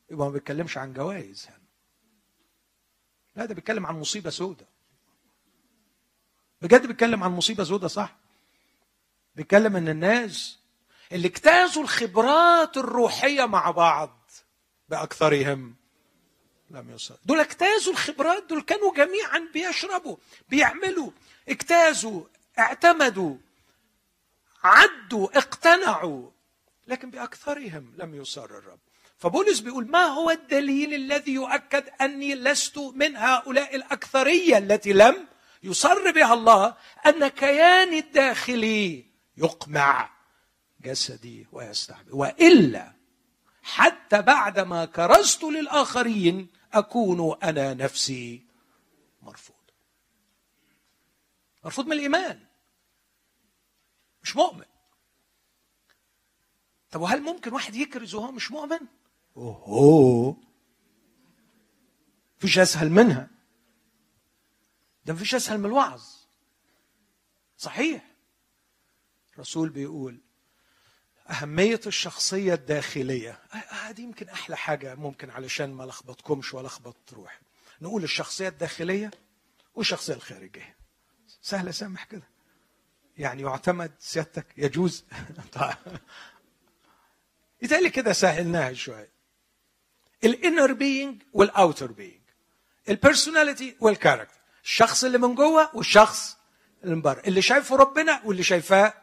يبقى 0.09 0.27
ما 0.27 0.33
بيتكلمش 0.33 0.77
عن 0.77 0.93
جوائز 0.93 1.47
هنا. 1.49 1.65
لا 3.35 3.45
ده 3.45 3.53
بيتكلم 3.53 3.85
عن 3.85 3.99
مصيبة 3.99 4.29
سودة. 4.29 4.65
بجد 6.61 6.85
بيتكلم 6.85 7.23
عن 7.23 7.31
مصيبة 7.31 7.63
سودة 7.63 7.87
صح؟ 7.87 8.15
بيتكلم 9.35 9.75
إن 9.75 9.89
الناس 9.89 10.59
اللي 11.11 11.27
اجتازوا 11.27 11.83
الخبرات 11.83 12.77
الروحية 12.77 13.45
مع 13.45 13.71
بعض 13.71 14.31
بأكثرهم 14.89 15.75
لم 16.69 16.89
يصر. 16.89 17.15
دول 17.25 17.39
اجتازوا 17.39 17.93
الخبرات 17.93 18.43
دول 18.49 18.61
كانوا 18.61 18.93
جميعا 18.93 19.49
بيشربوا 19.53 20.17
بيعملوا 20.49 21.11
اجتازوا 21.49 22.23
اعتمدوا. 22.59 23.37
عدوا 24.65 25.37
اقتنعوا. 25.37 26.31
لكن 26.87 27.09
بأكثرهم 27.09 27.93
لم 27.97 28.15
يصر 28.15 28.45
الرب. 28.45 28.79
فبولس 29.17 29.59
بيقول 29.59 29.87
ما 29.87 30.05
هو 30.05 30.29
الدليل 30.29 30.93
الذي 30.93 31.33
يؤكد 31.33 31.89
أني 32.01 32.35
لست 32.35 32.77
من 32.77 33.15
هؤلاء 33.15 33.75
الأكثرية 33.75 34.57
التي 34.57 34.93
لم 34.93 35.27
يصر 35.63 36.11
بها 36.11 36.33
الله؟ 36.33 36.75
أن 37.05 37.27
كياني 37.27 37.99
الداخلي 37.99 39.05
يقمع 39.37 40.09
جسدي 40.81 41.47
ويستعبد 41.51 42.11
وإلا 42.11 42.93
حتى 43.63 44.21
بعدما 44.21 44.85
كرست 44.85 45.43
للآخرين 45.43 46.49
أكون 46.73 47.37
أنا 47.43 47.73
نفسي 47.73 48.45
مرفوض. 49.21 49.55
مرفوض 51.63 51.85
من 51.85 51.93
الإيمان. 51.93 52.44
مش 54.25 54.35
مؤمن. 54.35 54.65
طب 56.91 57.01
وهل 57.01 57.21
ممكن 57.21 57.53
واحد 57.53 57.75
يكرز 57.75 58.15
وهو 58.15 58.31
مش 58.31 58.51
مؤمن؟ 58.51 58.79
اوه 59.37 60.37
مفيش 62.37 62.59
أسهل 62.59 62.89
منها. 62.89 63.29
ده 65.05 65.13
مفيش 65.13 65.35
أسهل 65.35 65.57
من 65.57 65.65
الوعظ. 65.65 66.03
صحيح. 67.57 68.11
الرسول 69.33 69.69
بيقول 69.69 70.21
أهمية 71.29 71.81
الشخصية 71.87 72.53
الداخلية. 72.53 73.39
هذه 73.69 74.01
يمكن 74.01 74.29
أحلى 74.29 74.57
حاجة 74.57 74.95
ممكن 74.95 75.29
علشان 75.29 75.73
ما 75.73 75.83
لخبطكمش 75.83 76.53
ولخبط 76.53 77.13
روحي. 77.13 77.39
نقول 77.81 78.03
الشخصية 78.03 78.47
الداخلية 78.47 79.11
والشخصية 79.75 80.13
الخارجية. 80.13 80.75
سهلة 81.41 81.71
سامح 81.71 82.03
كده؟ 82.03 82.34
يعني 83.17 83.41
يعتمد 83.41 83.91
سيادتك 83.99 84.45
يجوز؟ 84.57 85.05
يتهيألي 87.61 87.89
كده 87.89 88.13
سهلناها 88.13 88.73
شوية 88.73 89.11
الإنر 90.23 90.73
بينج 90.73 91.21
والاوتر 91.33 91.91
بينج 91.91 92.21
البيرسوناليتي 92.89 93.75
والكاركتر 93.79 94.39
الشخص 94.63 95.03
اللي 95.03 95.17
من 95.17 95.35
جوه 95.35 95.69
والشخص 95.73 96.37
اللي 96.83 96.95
من 96.95 97.01
بره 97.01 97.21
اللي 97.27 97.41
شايفه 97.41 97.75
ربنا 97.75 98.21
واللي 98.25 98.43
شايفاه 98.43 98.93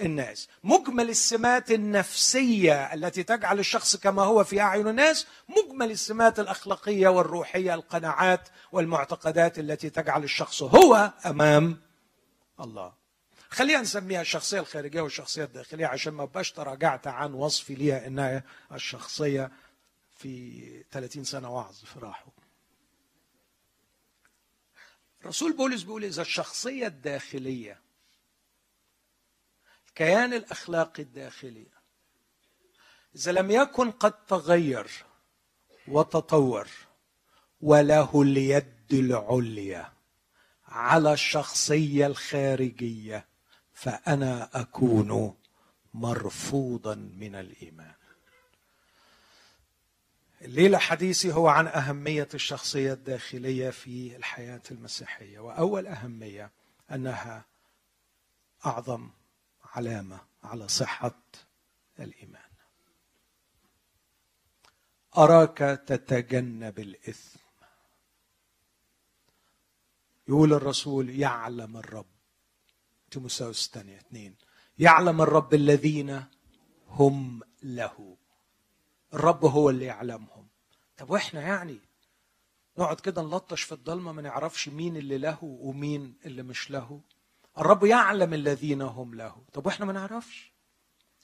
الناس. 0.00 0.48
مجمل 0.64 1.10
السمات 1.10 1.70
النفسية 1.70 2.94
التي 2.94 3.22
تجعل 3.22 3.58
الشخص 3.58 3.96
كما 3.96 4.22
هو 4.22 4.44
في 4.44 4.60
أعين 4.60 4.88
الناس 4.88 5.26
مجمل 5.48 5.90
السمات 5.90 6.40
الأخلاقية 6.40 7.08
والروحية 7.08 7.74
القناعات 7.74 8.48
والمعتقدات 8.72 9.58
التي 9.58 9.90
تجعل 9.90 10.24
الشخص 10.24 10.62
هو 10.62 11.12
أمام 11.26 11.80
الله. 12.60 12.92
خلينا 13.50 13.80
نسميها 13.80 14.20
الشخصية 14.20 14.60
الخارجية 14.60 15.00
والشخصية 15.00 15.44
الداخلية 15.44 15.86
عشان 15.86 16.12
ما 16.12 16.24
بقاش 16.24 16.52
تراجعت 16.52 17.06
عن 17.06 17.34
وصفي 17.34 17.74
ليها 17.74 18.06
إنها 18.06 18.42
الشخصية 18.72 19.50
في 20.18 20.84
30 20.90 21.24
سنة 21.24 21.54
وعظ 21.54 21.74
في 21.74 21.98
راحه. 21.98 22.26
رسول 25.26 25.52
بولس 25.52 25.82
بيقول 25.82 26.04
إذا 26.04 26.22
الشخصية 26.22 26.86
الداخلية 26.86 27.80
الكيان 29.88 30.32
الاخلاقي 30.32 31.02
الداخلي 31.02 31.66
إذا 33.16 33.32
لم 33.32 33.50
يكن 33.50 33.90
قد 33.90 34.26
تغير 34.26 34.90
وتطور 35.88 36.68
وله 37.60 38.22
اليد 38.22 38.92
العليا 38.92 39.92
على 40.66 41.12
الشخصية 41.12 42.06
الخارجية 42.06 43.26
فأنا 43.76 44.60
أكون 44.60 45.36
مرفوضا 45.94 46.94
من 46.94 47.34
الإيمان. 47.34 47.94
الليلة 50.42 50.78
حديثي 50.78 51.32
هو 51.32 51.48
عن 51.48 51.66
أهمية 51.66 52.28
الشخصية 52.34 52.92
الداخلية 52.92 53.70
في 53.70 54.16
الحياة 54.16 54.62
المسيحية 54.70 55.38
وأول 55.38 55.86
أهمية 55.86 56.50
أنها 56.90 57.44
أعظم 58.66 59.10
علامة 59.64 60.20
على 60.44 60.68
صحة 60.68 61.22
الإيمان. 62.00 62.50
أراك 65.18 65.58
تتجنب 65.86 66.78
الإثم. 66.78 67.38
يقول 70.28 70.52
الرسول 70.52 71.10
يعلم 71.10 71.76
الرب 71.76 72.15
تيموساوس 73.16 73.66
الثانية 73.66 73.96
اثنين. 73.96 74.34
يعلم 74.78 75.22
الرب 75.22 75.54
الذين 75.54 76.24
هم 76.88 77.40
له. 77.62 78.16
الرب 79.14 79.44
هو 79.44 79.70
اللي 79.70 79.84
يعلمهم. 79.84 80.46
طب 80.96 81.10
وإحنا 81.10 81.40
يعني 81.40 81.78
نقعد 82.78 83.00
كده 83.00 83.22
نلطش 83.22 83.62
في 83.62 83.72
الضلمة 83.72 84.12
ما 84.12 84.22
نعرفش 84.22 84.68
مين 84.68 84.96
اللي 84.96 85.18
له 85.18 85.38
ومين 85.42 86.14
اللي 86.26 86.42
مش 86.42 86.70
له؟ 86.70 87.00
الرب 87.58 87.84
يعلم 87.84 88.34
الذين 88.34 88.82
هم 88.82 89.14
له. 89.14 89.36
طب 89.52 89.66
وإحنا 89.66 89.86
ما 89.86 89.92
نعرفش؟ 89.92 90.52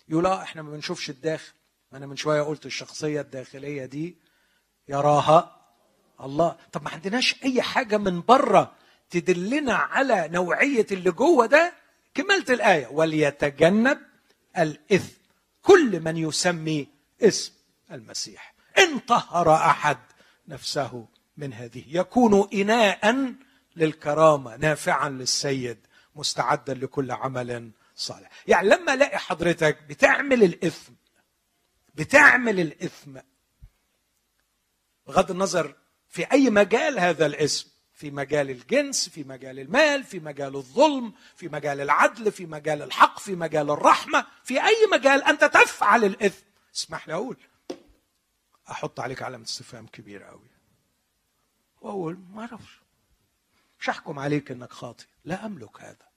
يقول 0.09 0.27
آه 0.27 0.43
إحنا 0.43 0.63
ما 0.63 0.71
بنشوفش 0.71 1.11
الداخل. 1.11 1.53
أنا 1.93 2.07
من 2.07 2.17
شوية 2.17 2.43
قلت 2.43 2.67
الشخصية 2.67 3.21
الداخلية 3.21 3.85
دي 3.85 4.17
يراها 4.89 5.67
الله. 6.21 6.57
طب 6.73 6.83
ما 6.83 6.91
عندناش 6.91 7.43
أي 7.45 7.63
حاجة 7.63 7.97
من 7.99 8.21
بره 8.21 8.75
تدلنا 9.11 9.75
على 9.75 10.29
نوعية 10.29 10.87
اللي 10.93 11.11
جوه 11.11 11.47
ده؟ 11.47 11.82
كملت 12.15 12.51
الآية. 12.51 12.87
وليتجنب 12.87 13.99
الإثم. 14.59 15.23
كل 15.63 16.01
من 16.01 16.17
يسمي 16.17 16.89
اسم 17.23 17.53
المسيح. 17.93 18.55
إن 18.79 18.99
طهر 18.99 19.55
أحد 19.55 19.99
نفسه 20.49 21.07
من 21.37 21.53
هذه. 21.53 21.85
يكون 21.87 22.49
اناء 22.55 23.35
للكرامة 23.77 24.57
نافعا 24.57 25.09
للسيد 25.09 25.79
مستعدا 26.17 26.75
لكل 26.75 27.11
عمل 27.11 27.71
صالح. 27.97 28.31
يعني 28.47 28.69
لما 28.69 28.95
ألاقي 28.95 29.19
حضرتك 29.19 29.83
بتعمل 29.89 30.43
الإثم 30.43 30.93
بتعمل 31.95 32.61
الإثم 32.61 33.19
بغض 35.07 35.31
النظر 35.31 35.75
في 36.09 36.33
أي 36.33 36.51
مجال 36.51 36.99
هذا 36.99 37.27
الاسم 37.27 37.71
في 37.95 38.11
مجال 38.11 38.51
الجنس 38.51 39.09
في 39.09 39.25
مجال 39.25 39.59
المال 39.59 40.05
في 40.05 40.21
مجال 40.21 40.57
الظلم 40.57 41.13
في 41.37 41.49
مجال 41.49 41.81
العدل 41.81 42.33
في 42.33 42.47
مجال 42.47 42.83
الحق 42.83 43.19
في 43.19 43.35
مجال 43.35 43.71
الرحمة 43.71 44.27
في 44.45 44.65
أي 44.65 44.87
مجال 44.93 45.25
أنت 45.25 45.45
تفعل 45.45 46.05
الإثم. 46.05 46.45
اسمح 46.75 47.09
لي 47.09 47.15
أقول 47.15 47.37
أحط 48.71 49.01
عليك 49.01 49.23
علامة 49.23 49.45
استفهام 49.45 49.87
كبيرة 49.87 50.25
قوي 50.25 50.51
وأقول 51.81 52.19
ما 52.31 52.41
أعرفش. 52.41 52.81
مش 53.81 53.89
احكم 53.89 54.19
عليك 54.19 54.51
إنك 54.51 54.73
خاطئ. 54.73 55.05
لا 55.25 55.47
أملك 55.47 55.81
هذا. 55.81 56.09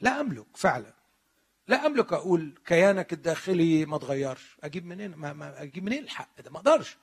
لا 0.00 0.20
أملك 0.20 0.46
فعلا. 0.56 0.94
لا 1.68 1.86
أملك 1.86 2.12
أقول 2.12 2.54
كيانك 2.66 3.12
الداخلي 3.12 3.86
ما 3.86 3.98
تغيرش. 3.98 4.56
أجيب 4.64 4.86
منين؟ 4.86 5.14
ما, 5.14 5.32
ما 5.32 5.62
أجيب 5.62 5.84
منين 5.84 6.04
الحق؟ 6.04 6.40
ده 6.40 6.50
ما 6.50 6.56
أقدرش. 6.58 6.96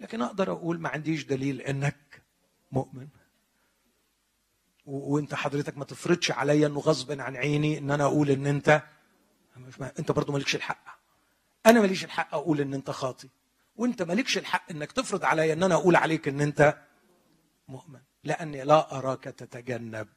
لكن 0.00 0.22
أقدر 0.22 0.52
أقول 0.52 0.80
ما 0.80 0.88
عنديش 0.88 1.24
دليل 1.24 1.60
إنك 1.60 2.22
مؤمن. 2.72 3.08
وإنت 4.86 5.34
حضرتك 5.34 5.78
ما 5.78 5.84
تفرضش 5.84 6.30
عليا 6.30 6.66
إنه 6.66 6.80
غصب 6.80 7.20
عن 7.20 7.36
عيني 7.36 7.78
إن 7.78 7.90
أنا 7.90 8.04
أقول 8.04 8.30
إن 8.30 8.46
أنت 8.46 8.82
أنت 9.98 10.12
برضه 10.12 10.32
مالكش 10.32 10.54
الحق. 10.54 10.98
أنا 11.66 11.80
ماليش 11.80 12.04
الحق 12.04 12.34
أقول 12.34 12.60
إن 12.60 12.74
أنت 12.74 12.90
خاطي. 12.90 13.28
وإنت 13.76 14.02
مالكش 14.02 14.38
الحق 14.38 14.70
إنك 14.70 14.92
تفرض 14.92 15.24
عليا 15.24 15.52
إن 15.52 15.62
أنا 15.62 15.74
أقول 15.74 15.96
عليك 15.96 16.28
إن 16.28 16.40
أنت 16.40 16.78
مؤمن 17.68 18.00
لأني 18.24 18.64
لا 18.64 18.98
أراك 18.98 19.24
تتجنب 19.24 20.08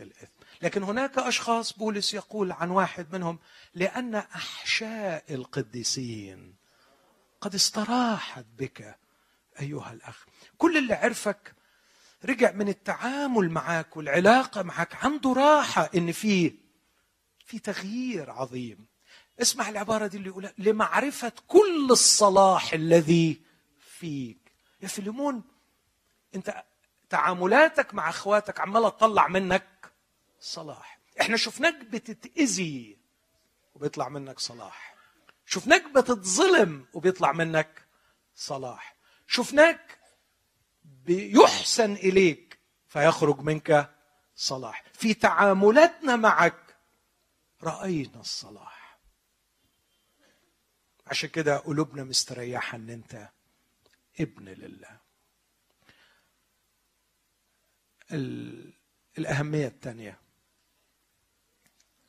الإثم. 0.00 0.32
لكن 0.62 0.82
هناك 0.82 1.18
أشخاص 1.18 1.72
بولس 1.72 2.14
يقول 2.14 2.52
عن 2.52 2.70
واحد 2.70 3.14
منهم 3.14 3.38
لأن 3.74 4.14
أحشاء 4.14 5.34
القديسين 5.34 6.54
قد 7.40 7.54
استراحت 7.54 8.44
بك 8.58 8.96
أيها 9.60 9.92
الأخ. 9.92 10.24
كل 10.58 10.76
اللي 10.76 10.94
عرفك 10.94 11.54
رجع 12.24 12.52
من 12.52 12.68
التعامل 12.68 13.50
معك 13.50 13.96
والعلاقة 13.96 14.62
معك 14.62 15.04
عنده 15.04 15.32
راحة 15.32 15.90
إن 15.94 16.12
في 16.12 16.54
في 17.46 17.58
تغيير 17.58 18.30
عظيم. 18.30 18.86
اسمع 19.42 19.68
العبارة 19.68 20.06
دي 20.06 20.16
اللي 20.16 20.28
يقولها 20.28 20.52
لمعرفة 20.58 21.32
كل 21.48 21.88
الصلاح 21.90 22.72
الذي 22.72 23.40
فيك. 23.98 24.52
يا 24.82 24.88
فيليمون 24.88 25.42
أنت 26.34 26.64
تعاملاتك 27.08 27.94
مع 27.94 28.08
أخواتك 28.08 28.60
عمالة 28.60 28.88
تطلع 28.88 29.28
منك 29.28 29.92
صلاح. 30.40 31.00
إحنا 31.20 31.36
شفناك 31.36 31.74
بتتاذي 31.74 32.96
وبيطلع 33.74 34.08
منك 34.08 34.38
صلاح. 34.38 34.94
شفناك 35.46 35.90
بتتظلم 35.90 36.86
وبيطلع 36.92 37.32
منك 37.32 37.84
صلاح. 38.34 38.99
شفناك 39.30 39.98
بيحسن 40.84 41.92
إليك 41.92 42.58
فيخرج 42.88 43.40
منك 43.40 43.96
صلاح. 44.34 44.84
في 44.92 45.14
تعاملاتنا 45.14 46.16
معك 46.16 46.76
رأينا 47.62 48.20
الصلاح. 48.20 48.98
عشان 51.06 51.28
كده 51.28 51.56
قلوبنا 51.56 52.04
مستريحة 52.04 52.76
إن 52.76 52.90
أنت 52.90 53.28
ابن 54.20 54.44
لله. 54.44 55.00
الأهمية 59.18 59.66
الثانية 59.66 60.20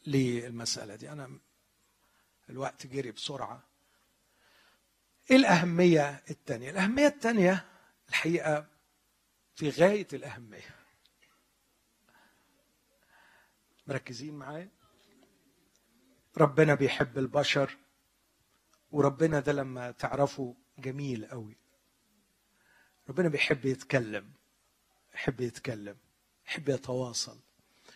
للمسألة 0.07 0.95
دي. 0.95 1.11
أنا 1.11 1.39
الوقت 2.49 2.88
جري 2.88 3.11
بسرعة. 3.11 3.70
إيه 5.32 5.38
الأهمية 5.38 6.23
الثانية 6.29 6.69
الأهمية 6.69 7.07
الثانية 7.07 7.65
الحقيقة 8.09 8.67
في 9.55 9.69
غاية 9.69 10.07
الأهمية. 10.13 10.75
مركزين 13.88 14.34
معايا؟ 14.34 14.69
ربنا 16.38 16.75
بيحب 16.75 17.17
البشر 17.17 17.77
وربنا 18.91 19.39
ده 19.39 19.51
لما 19.51 19.91
تعرفه 19.91 20.55
جميل 20.77 21.25
قوي. 21.25 21.57
ربنا 23.09 23.29
بيحب 23.29 23.65
يتكلم 23.65 24.32
يحب 25.13 25.41
يتكلم 25.41 25.97
يحب 26.47 26.69
يتواصل. 26.69 27.39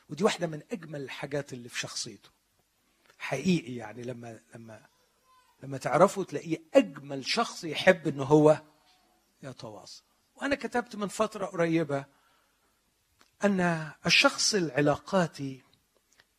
ودي 0.10 0.24
واحدة 0.24 0.48
من 0.48 0.62
أجمل 0.72 1.02
الحاجات 1.02 1.54
اللي 1.54 1.70
في 1.70 1.80
شخصيته. 1.80 2.30
حقيقي 3.18 3.76
يعني 3.76 4.04
لما 4.04 4.40
لما 4.56 4.86
لما 5.64 5.78
تعرفه 5.78 6.24
تلاقيه 6.24 6.58
أجمل 6.74 7.26
شخص 7.26 7.64
يحب 7.64 8.08
إن 8.08 8.20
هو 8.20 8.62
يتواصل. 9.44 10.04
وأنا 10.36 10.56
كتبت 10.56 10.96
من 10.96 11.08
فترة 11.08 11.46
قريبة 11.46 12.06
أن 13.44 13.92
الشخص 14.06 14.56
العلاقاتي 14.56 15.62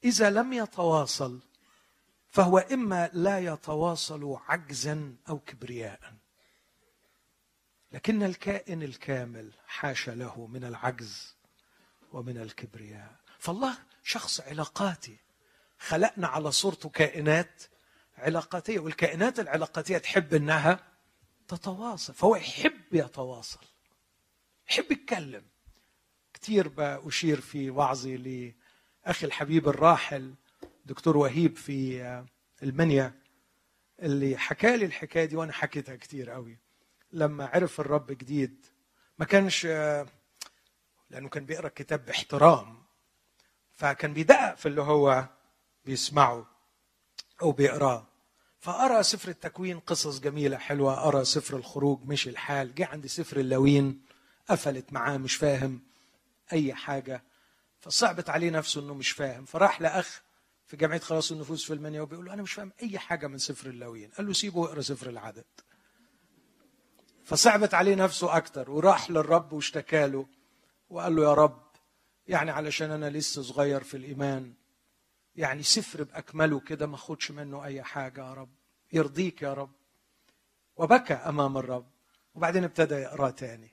إذا 0.04 0.30
لم 0.30 0.52
يتواصل 0.52 1.40
فهو 2.28 2.58
إما 2.58 3.10
لا 3.12 3.38
يتواصل 3.38 4.38
عجزا 4.46 5.16
أو 5.28 5.38
كبرياء. 5.38 6.14
لكن 7.92 8.22
الكائن 8.22 8.82
الكامل 8.82 9.52
حاشا 9.66 10.10
له 10.10 10.46
من 10.46 10.64
العجز 10.64 11.36
ومن 12.12 12.38
الكبرياء. 12.38 13.16
فالله 13.38 13.78
شخص 14.02 14.40
علاقاتي. 14.40 15.18
خلقنا 15.78 16.28
على 16.28 16.52
صورته 16.52 16.88
كائنات 16.88 17.62
علاقاتيه 18.18 18.78
والكائنات 18.78 19.40
العلاقاتيه 19.40 19.98
تحب 19.98 20.34
إنها 20.34 20.80
تتواصل 21.48 22.14
فهو 22.14 22.36
يحب 22.36 22.80
يتواصل. 22.92 23.60
يحب 24.70 24.92
يتكلم. 24.92 25.44
كثير 26.34 26.68
بأشير 26.68 27.40
في 27.40 27.70
وعظي 27.70 28.16
لأخي 29.06 29.26
الحبيب 29.26 29.68
الراحل 29.68 30.34
دكتور 30.84 31.16
وهيب 31.16 31.56
في 31.56 32.02
المنيا 32.62 33.14
اللي 34.02 34.36
حكى 34.36 34.76
لي 34.76 34.84
الحكاية 34.84 35.24
دي 35.24 35.36
وأنا 35.36 35.52
حكيتها 35.52 35.96
كثير 35.96 36.30
قوي 36.30 36.58
لما 37.12 37.46
عرف 37.46 37.80
الرب 37.80 38.06
جديد 38.06 38.66
ما 39.18 39.24
كانش 39.24 39.66
لأنه 41.10 41.28
كان 41.28 41.46
بيقرأ 41.46 41.68
كتاب 41.68 42.04
باحترام 42.04 42.82
فكان 43.72 44.12
بيدقق 44.12 44.54
في 44.54 44.66
اللي 44.66 44.82
هو 44.82 45.28
بيسمعه. 45.84 46.55
أو 47.42 47.52
بيقراه 47.52 48.06
فأرى 48.58 49.02
سفر 49.02 49.28
التكوين 49.28 49.80
قصص 49.80 50.20
جميلة 50.20 50.56
حلوة 50.56 51.08
أرى 51.08 51.24
سفر 51.24 51.56
الخروج 51.56 52.00
مشي 52.04 52.30
الحال 52.30 52.74
جه 52.74 52.86
عند 52.86 53.06
سفر 53.06 53.36
اللوين 53.40 54.02
قفلت 54.48 54.92
معاه 54.92 55.16
مش 55.16 55.36
فاهم 55.36 55.80
أي 56.52 56.74
حاجة 56.74 57.22
فصعبت 57.80 58.30
عليه 58.30 58.50
نفسه 58.50 58.80
إنه 58.80 58.94
مش 58.94 59.10
فاهم. 59.10 59.44
فراح 59.44 59.80
لأخ 59.80 60.22
في 60.66 60.76
جمعية 60.76 61.00
خلاص 61.00 61.32
النفوس 61.32 61.64
في 61.64 61.72
المنيا 61.72 62.00
وبيقول 62.00 62.26
له 62.26 62.32
أنا 62.32 62.42
مش 62.42 62.52
فاهم 62.52 62.72
أي 62.82 62.98
حاجة 62.98 63.26
من 63.26 63.38
سفر 63.38 63.68
اللوين. 63.70 64.10
قال 64.10 64.26
له 64.26 64.32
سيبه 64.32 64.58
واقرا 64.58 64.80
سفر 64.80 65.10
العدد. 65.10 65.44
فصعبت 67.24 67.74
عليه 67.74 67.94
نفسه 67.94 68.36
أكتر 68.36 68.70
وراح 68.70 69.10
للرب 69.10 69.52
واشتكى 69.52 70.06
له 70.06 70.26
وقال 70.90 71.16
له 71.16 71.22
يا 71.22 71.34
رب 71.34 71.62
يعني 72.28 72.50
علشان 72.50 72.90
أنا 72.90 73.10
لسه 73.10 73.42
صغير 73.42 73.82
في 73.82 73.96
الإيمان 73.96 74.52
يعني 75.36 75.62
سفر 75.62 76.02
بأكمله 76.02 76.60
كده 76.60 76.86
ما 76.86 76.94
أخدش 76.94 77.30
منه 77.30 77.64
أي 77.64 77.82
حاجة 77.82 78.28
يا 78.28 78.34
رب. 78.34 78.48
يرضيك 78.92 79.42
يا 79.42 79.54
رب. 79.54 79.70
وبكى 80.76 81.14
أمام 81.14 81.56
الرب. 81.56 81.86
وبعدين 82.34 82.64
ابتدى 82.64 82.94
يقرأ 82.94 83.30
تاني. 83.30 83.70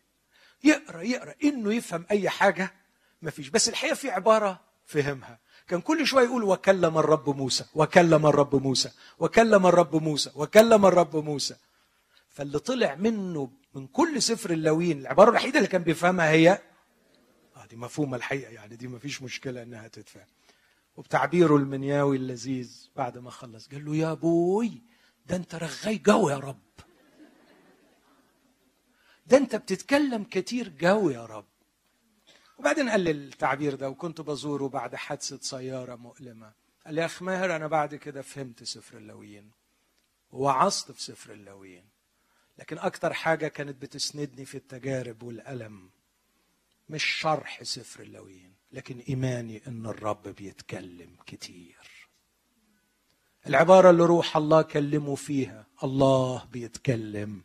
يقرأ 0.64 1.02
يقرأ. 1.02 1.36
إنه 1.44 1.74
يفهم 1.74 2.06
أي 2.12 2.30
حاجة 2.30 2.74
ما 3.22 3.32
فيش. 3.32 3.50
بس 3.50 3.70
الحقيقة 3.70 3.96
في 3.96 4.12
عبارة 4.12 4.60
فهمها. 4.86 5.40
كان 5.68 5.82
كل 5.82 6.08
شوية 6.08 6.26
يقول 6.26 6.44
وكلم 6.44 6.98
الرب 6.98 7.30
موسى 7.30 7.66
وكلم 7.76 8.26
الرب 8.26 8.56
موسى 8.56 8.92
وكلم 9.20 9.66
الرب 9.68 9.96
موسى 9.96 10.32
وكلم 10.36 10.86
الرب 10.86 11.16
موسى. 11.16 11.56
فاللي 12.30 12.60
طلع 12.60 12.96
منه 12.96 13.52
من 13.76 13.88
كل 13.88 14.22
سفر 14.22 14.52
اللاويين 14.52 15.00
العبارة 15.00 15.30
الوحيدة 15.30 15.58
اللي 15.58 15.70
كان 15.70 15.84
بيفهمها 15.84 16.30
هي 16.30 16.62
آه 17.56 17.66
دي 17.66 17.76
مفهومة 17.76 18.18
الحقيقة 18.18 18.52
يعني 18.52 18.76
دي 18.76 18.88
ما 18.88 19.00
فيش 19.00 19.22
مشكلة 19.22 19.64
إنها 19.64 19.88
تتفهم. 19.88 20.26
وبتعبيره 20.96 21.56
المنياوي 21.56 22.18
اللذيذ 22.18 22.90
بعد 22.96 23.18
ما 23.18 23.30
خلص. 23.30 23.68
قال 23.68 23.86
له 23.86 23.96
يا 23.96 24.14
بوي 24.14 24.82
ده 25.26 25.36
أنت 25.36 25.56
رغاي 25.56 25.98
جوي 25.98 26.30
يا 26.30 26.38
رب. 26.38 26.60
ده 29.28 29.38
أنت 29.38 29.56
بتتكلم 29.56 30.24
كتير 30.24 30.70
جوي 30.70 31.10
يا 31.10 31.26
رب. 31.26 31.46
وبعدين 32.58 32.90
قال 32.90 33.02
لي 33.02 33.12
التعبير 33.12 33.76
ده 33.76 33.90
وكنت 33.90 34.22
بزوره 34.22 34.68
بعد 34.68 34.96
حادثة 34.96 35.40
سيارة 35.42 35.96
مؤلمة. 35.96 36.54
قال 36.86 36.96
لي 36.96 37.02
يا 37.02 37.06
أخ 37.06 37.22
ماهر 37.24 37.56
أنا 37.56 37.68
بعد 37.68 37.96
كده 37.96 38.22
فهمت 38.22 38.64
سفر 38.64 38.98
اللويين. 38.98 39.52
ووعظت 40.32 40.92
في 40.92 41.04
سفر 41.04 41.34
اللويين. 41.34 41.86
لكن 42.60 42.78
أكتر 42.78 43.14
حاجة 43.14 43.48
كانت 43.48 43.82
بتسندني 43.82 44.46
في 44.46 44.56
التجارب 44.56 45.24
والألم 45.24 45.90
مش 46.90 47.04
شرح 47.04 47.64
سفر 47.64 48.04
اللويين. 48.04 48.53
لكن 48.74 49.00
إيماني 49.10 49.62
إن 49.68 49.86
الرب 49.86 50.28
بيتكلم 50.28 51.16
كتير. 51.26 52.08
العبارة 53.48 53.90
اللي 53.90 54.06
روح 54.06 54.38
الله 54.38 54.62
كلمه 54.62 55.16
فيها 55.16 55.68
الله 55.84 56.46
بيتكلم 56.46 57.44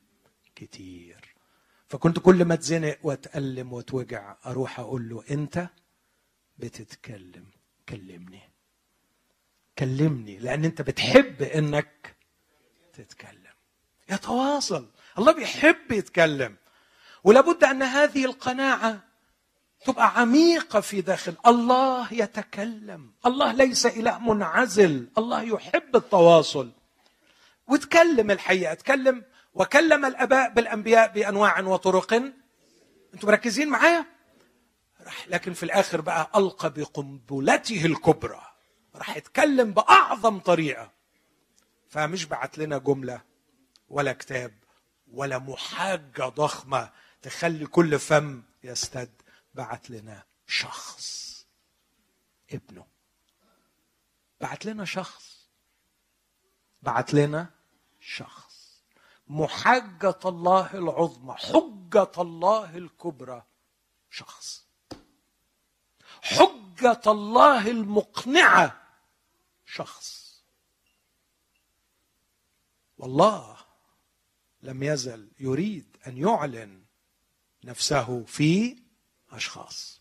كتير. 0.54 1.34
فكنت 1.88 2.18
كل 2.18 2.44
ما 2.44 2.54
اتزنق 2.54 2.98
واتألم 3.02 3.72
واتوجع 3.72 4.36
أروح 4.46 4.80
أقول 4.80 5.08
له 5.08 5.24
أنت 5.30 5.68
بتتكلم 6.58 7.46
كلمني. 7.88 8.42
كلمني 9.78 10.38
لأن 10.38 10.64
أنت 10.64 10.82
بتحب 10.82 11.42
إنك 11.42 12.16
تتكلم. 12.92 13.54
يتواصل. 14.10 14.90
الله 15.18 15.32
بيحب 15.32 15.92
يتكلم. 15.92 16.56
ولابد 17.24 17.64
أن 17.64 17.82
هذه 17.82 18.24
القناعة 18.24 19.07
تبقى 19.84 20.20
عميقة 20.20 20.80
في 20.80 21.00
داخل. 21.00 21.34
الله 21.46 22.14
يتكلم. 22.14 23.12
الله 23.26 23.52
ليس 23.52 23.86
إله 23.86 24.18
منعزل. 24.18 25.08
الله 25.18 25.42
يحب 25.42 25.96
التواصل. 25.96 26.72
وتكلم 27.68 28.30
الحقيقة. 28.30 28.74
تكلم 28.74 29.24
وكلم 29.54 30.04
الآباء 30.04 30.52
بالأنبياء 30.52 31.12
بأنواع 31.12 31.60
وطرق. 31.60 32.12
أنتم 33.14 33.28
مركزين 33.28 33.68
معايا؟ 33.68 34.06
راح 35.00 35.28
لكن 35.28 35.52
في 35.52 35.62
الآخر 35.62 36.00
بقى 36.00 36.30
ألقى 36.36 36.70
بقنبلته 36.70 37.84
الكبرى. 37.86 38.42
راح 38.94 39.16
يتكلم 39.16 39.70
بأعظم 39.70 40.38
طريقة. 40.38 40.90
فمش 41.88 42.24
بعت 42.24 42.58
لنا 42.58 42.78
جملة 42.78 43.20
ولا 43.88 44.12
كتاب 44.12 44.54
ولا 45.12 45.38
محاجة 45.38 46.22
ضخمة 46.28 46.90
تخلي 47.22 47.66
كل 47.66 47.98
فم 47.98 48.42
يستد. 48.64 49.10
بعت 49.54 49.90
لنا 49.90 50.24
شخص 50.46 51.46
ابنه. 52.50 52.86
بعت 54.40 54.66
لنا 54.66 54.84
شخص. 54.84 55.48
بعت 56.82 57.14
لنا 57.14 57.50
شخص. 58.00 58.82
محجة 59.28 60.18
الله 60.24 60.74
العظمى 60.74 61.34
حجة 61.34 62.12
الله 62.18 62.76
الكبرى 62.76 63.46
شخص. 64.10 64.66
حجة 66.22 67.02
الله 67.06 67.70
المقنعة 67.70 68.82
شخص. 69.66 70.42
والله 72.98 73.56
لم 74.62 74.82
يزل 74.82 75.30
يريد 75.40 75.96
أن 76.06 76.18
يعلن 76.18 76.84
نفسه 77.64 78.24
في 78.24 78.82
أشخاص. 79.30 80.00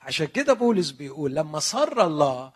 عشان 0.00 0.26
كده 0.26 0.52
بولس 0.52 0.90
بيقول 0.90 1.34
لما 1.34 1.58
صر 1.58 2.06
الله 2.06 2.52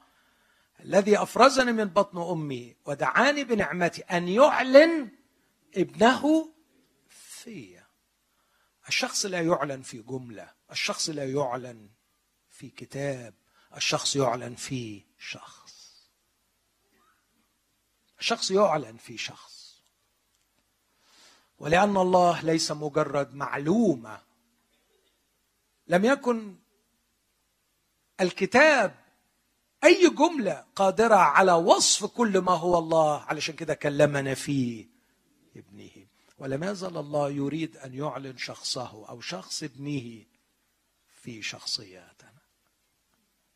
الذي 0.80 1.22
أفرزني 1.22 1.72
من 1.72 1.84
بطن 1.84 2.18
أمي 2.30 2.76
ودعاني 2.84 3.44
بنعمتي 3.44 4.02
أن 4.02 4.28
يعلن 4.28 5.10
ابنه 5.76 6.52
في 7.08 7.80
الشخص 8.88 9.26
لا 9.26 9.40
يعلن 9.40 9.82
في 9.82 10.02
جملة 10.02 10.52
الشخص 10.70 11.08
لا 11.08 11.24
يعلن 11.24 11.88
في 12.50 12.70
كتاب 12.70 13.34
الشخص 13.76 14.16
يعلن 14.16 14.54
في 14.54 15.02
شخص. 15.18 15.74
الشخص 18.20 18.50
يعلن 18.50 18.96
في 18.96 19.18
شخص. 19.18 19.80
ولأن 21.58 21.96
الله 21.96 22.40
ليس 22.40 22.72
مجرد 22.72 23.34
معلومة 23.34 24.22
لم 25.86 26.04
يكن 26.04 26.56
الكتاب 28.20 29.04
أي 29.84 30.10
جملة 30.10 30.64
قادرة 30.76 31.14
على 31.14 31.52
وصف 31.52 32.04
كل 32.04 32.38
ما 32.38 32.52
هو 32.52 32.78
الله. 32.78 33.22
علشان 33.22 33.56
كده 33.56 33.74
كلمنا 33.74 34.34
فيه 34.34 34.86
ابنه. 35.56 36.06
ولم 36.38 36.64
يزل 36.64 36.96
الله 36.96 37.30
يريد 37.30 37.76
أن 37.76 37.94
يعلن 37.94 38.36
شخصه 38.36 39.08
أو 39.08 39.20
شخص 39.20 39.62
ابنه 39.62 40.24
في 41.22 41.42
شخصياتنا. 41.42 42.42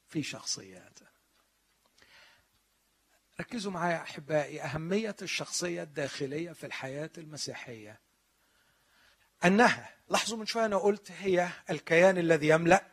في 0.09 0.23
شخصياتنا. 0.23 1.09
ركزوا 3.41 3.73
معايا 3.73 4.03
أحبائي. 4.03 4.63
أهمية 4.63 5.17
الشخصية 5.23 5.83
الداخلية 5.83 6.53
في 6.53 6.67
الحياة 6.67 7.11
المسيحية. 7.19 8.01
أنها 9.45 9.91
لاحظوا 10.11 10.39
من 10.39 10.47
شوية 10.47 10.65
أنا 10.67 10.77
قلت 10.77 11.13
هي 11.19 11.49
الكيان 11.71 12.19
الذي 12.19 12.49
يملأ 12.49 12.85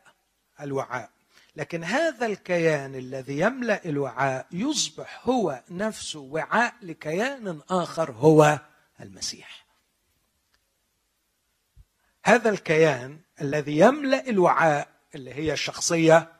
الوعاء. 0.61 1.09
لكن 1.55 1.83
هذا 1.83 2.25
الكيان 2.25 2.95
الذي 2.95 3.39
يملأ 3.39 3.85
الوعاء 3.85 4.47
يصبح 4.51 5.21
هو 5.27 5.63
نفسه 5.69 6.19
وعاء 6.19 6.73
لكيان 6.81 7.61
آخر 7.69 8.11
هو 8.11 8.59
المسيح. 9.01 9.65
هذا 12.25 12.49
الكيان 12.49 13.19
الذي 13.41 13.77
يملأ 13.77 14.29
الوعاء 14.29 14.87
اللي 15.15 15.33
هي 15.33 15.53
الشخصية 15.53 16.31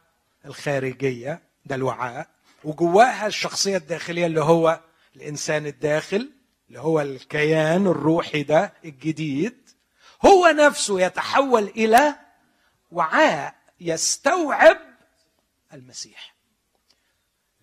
الخارجية 0.46 1.42
ده 1.66 1.76
الوعاء 1.76 2.28
وجواها 2.64 3.28
الشخصية 3.28 3.78
الداخلية 3.78 4.26
اللي 4.26 4.42
هو 4.42 4.80
الإنسان 5.16 5.66
الداخل 5.66 6.32
اللي 6.68 6.80
هو 6.80 7.02
الكيان 7.02 7.88
الروحي 7.88 8.44
ده 8.44 8.74
الجديد 8.86 9.65
هو 10.26 10.48
نفسه 10.48 11.02
يتحول 11.02 11.64
إلى 11.64 12.16
وعاء 12.92 13.56
يستوعب 13.80 14.78
المسيح. 15.74 16.36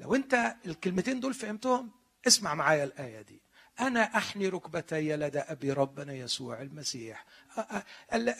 لو 0.00 0.14
أنت 0.14 0.54
الكلمتين 0.66 1.20
دول 1.20 1.34
فهمتهم 1.34 1.90
اسمع 2.26 2.54
معايا 2.54 2.84
الآية 2.84 3.22
دي. 3.22 3.42
أنا 3.80 4.00
أحني 4.16 4.48
ركبتي 4.48 5.16
لدى 5.16 5.38
أبي 5.38 5.72
ربنا 5.72 6.12
يسوع 6.12 6.62
المسيح. 6.62 7.24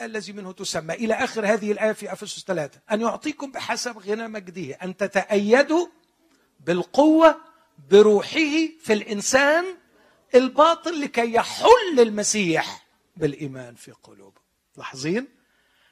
الذي 0.03 0.33
منه 0.33 0.53
تسمى. 0.53 0.95
إلى 0.95 1.15
آخر 1.15 1.47
هذه 1.47 1.73
الآية 1.73 1.93
في 1.93 2.13
أفسس 2.13 2.45
ثلاثة. 2.45 2.81
أن 2.91 3.01
يعطيكم 3.01 3.51
بحسب 3.53 3.99
غنى 3.99 4.29
مجده 4.29 4.75
أن 4.75 4.97
تتأيدوا 4.97 5.87
بالقوة 6.61 7.41
بروحه 7.91 8.69
في 8.81 8.93
الإنسان 8.93 9.65
الباطل 10.35 11.01
لكي 11.01 11.33
يحل 11.33 12.01
المسيح. 12.01 12.82
بالإيمان 13.17 13.75
في 13.75 13.93
قلوبه 13.93 14.41
لاحظين 14.77 15.29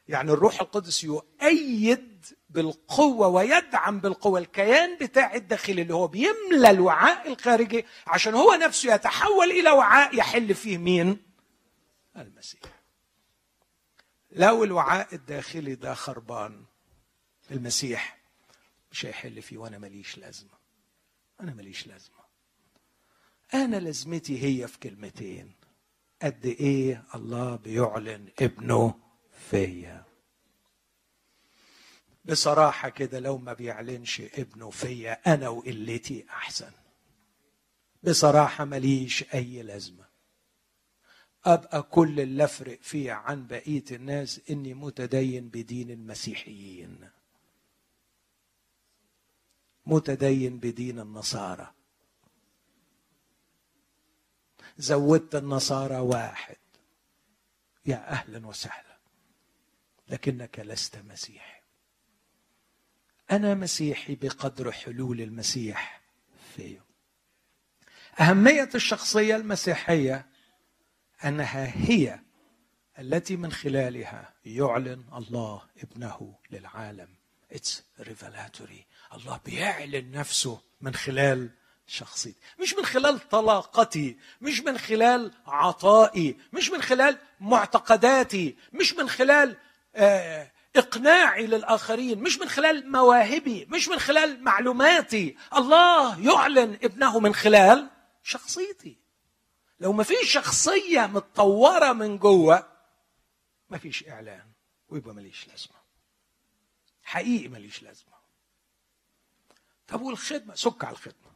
يعني 0.08 0.30
الروح 0.32 0.60
القدس 0.60 1.04
يؤيد 1.04 2.26
بالقوة 2.50 3.28
ويدعم 3.28 4.00
بالقوة 4.00 4.40
الكيان 4.40 4.98
بتاع 4.98 5.34
الداخلي 5.34 5.82
اللي 5.82 5.94
هو 5.94 6.06
بيملى 6.08 6.70
الوعاء 6.70 7.32
الخارجي 7.32 7.84
عشان 8.06 8.34
هو 8.34 8.54
نفسه 8.54 8.94
يتحول 8.94 9.50
إلى 9.50 9.70
وعاء 9.70 10.14
يحل 10.18 10.54
فيه 10.54 10.78
مين؟ 10.78 11.22
المسيح. 12.16 12.60
لو 14.32 14.64
الوعاء 14.64 15.14
الداخلي 15.14 15.74
ده 15.74 15.94
خربان 15.94 16.64
المسيح 17.50 18.18
مش 18.92 19.06
هيحل 19.06 19.42
فيه 19.42 19.58
وأنا 19.58 19.78
ماليش 19.78 20.18
لازمة. 20.18 20.50
أنا 21.40 21.54
ماليش 21.54 21.86
لازمة. 21.86 22.20
أنا 23.54 23.76
لازمتي 23.76 24.42
هي 24.44 24.68
في 24.68 24.78
كلمتين 24.78 25.52
قد 26.22 26.46
إيه 26.46 27.04
الله 27.14 27.56
بيعلن 27.56 28.28
ابنه 28.40 28.94
فيا. 29.50 30.04
بصراحة 32.24 32.88
كده 32.88 33.20
لو 33.20 33.38
ما 33.38 33.52
بيعلنش 33.52 34.20
ابنه 34.20 34.70
فيا 34.70 35.34
أنا 35.34 35.48
وقلتي 35.48 36.26
أحسن. 36.30 36.70
بصراحة 38.02 38.64
ماليش 38.64 39.34
أي 39.34 39.62
لازمة. 39.62 40.04
أبقى 41.44 41.82
كل 41.82 42.20
اللي 42.20 42.44
أفرق 42.44 42.78
فيه 42.82 43.12
عن 43.12 43.46
بقية 43.46 43.84
الناس 43.92 44.40
إني 44.50 44.74
متدين 44.74 45.48
بدين 45.48 45.90
المسيحيين. 45.90 47.10
متدين 49.86 50.58
بدين 50.58 51.00
النصارى. 51.00 51.72
زودت 54.78 55.34
النصارى 55.34 55.98
واحد. 55.98 56.56
يا 57.86 58.10
أهلا 58.10 58.46
وسهلا. 58.46 58.98
لكنك 60.08 60.60
لست 60.60 60.96
مسيحي. 60.96 61.60
أنا 63.30 63.54
مسيحي 63.54 64.14
بقدر 64.14 64.72
حلول 64.72 65.20
المسيح 65.20 66.00
في 66.56 66.80
أهمية 68.20 68.68
الشخصية 68.74 69.36
المسيحية 69.36 70.26
أنها 71.24 71.72
هي 71.76 72.20
التي 72.98 73.36
من 73.36 73.52
خلالها 73.52 74.34
يعلن 74.44 75.04
الله 75.12 75.62
ابنه 75.82 76.38
للعالم. 76.50 77.08
It's 77.52 77.84
revelatory 78.00 78.86
الله 79.14 79.40
بيعلن 79.44 80.10
نفسه 80.10 80.60
من 80.80 80.94
خلال 80.94 81.50
شخصيتي 81.90 82.40
مش 82.60 82.74
من 82.74 82.84
خلال 82.84 83.28
طلاقتي 83.28 84.18
مش 84.40 84.60
من 84.60 84.78
خلال 84.78 85.32
عطائي 85.46 86.38
مش 86.52 86.70
من 86.70 86.82
خلال 86.82 87.18
معتقداتي 87.40 88.56
مش 88.72 88.92
من 88.92 89.08
خلال 89.08 89.56
آه، 89.94 90.50
إقناعي 90.76 91.46
للآخرين 91.46 92.18
مش 92.22 92.38
من 92.38 92.48
خلال 92.48 92.92
مواهبي 92.92 93.64
مش 93.70 93.88
من 93.88 93.98
خلال 93.98 94.44
معلوماتي. 94.44 95.36
الله 95.56 96.20
يعلن 96.20 96.78
ابنه 96.82 97.18
من 97.20 97.34
خلال 97.34 97.90
شخصيتي. 98.22 98.96
لو 99.80 99.92
ما 99.92 100.02
فيش 100.02 100.32
شخصية 100.32 101.06
متطورة 101.06 101.92
من 101.92 102.18
جوه 102.18 102.68
ما 103.70 103.78
فيش 103.78 104.08
إعلان 104.08 104.46
ويبقى 104.88 105.14
ماليش 105.14 105.48
لازمة. 105.48 105.76
حقيقي 107.04 107.48
ماليش 107.48 107.82
لازمة. 107.82 108.14
طب 109.88 110.00
والخدمة؟ 110.00 110.54
سك 110.54 110.84
على 110.84 110.92
الخدمة. 110.92 111.29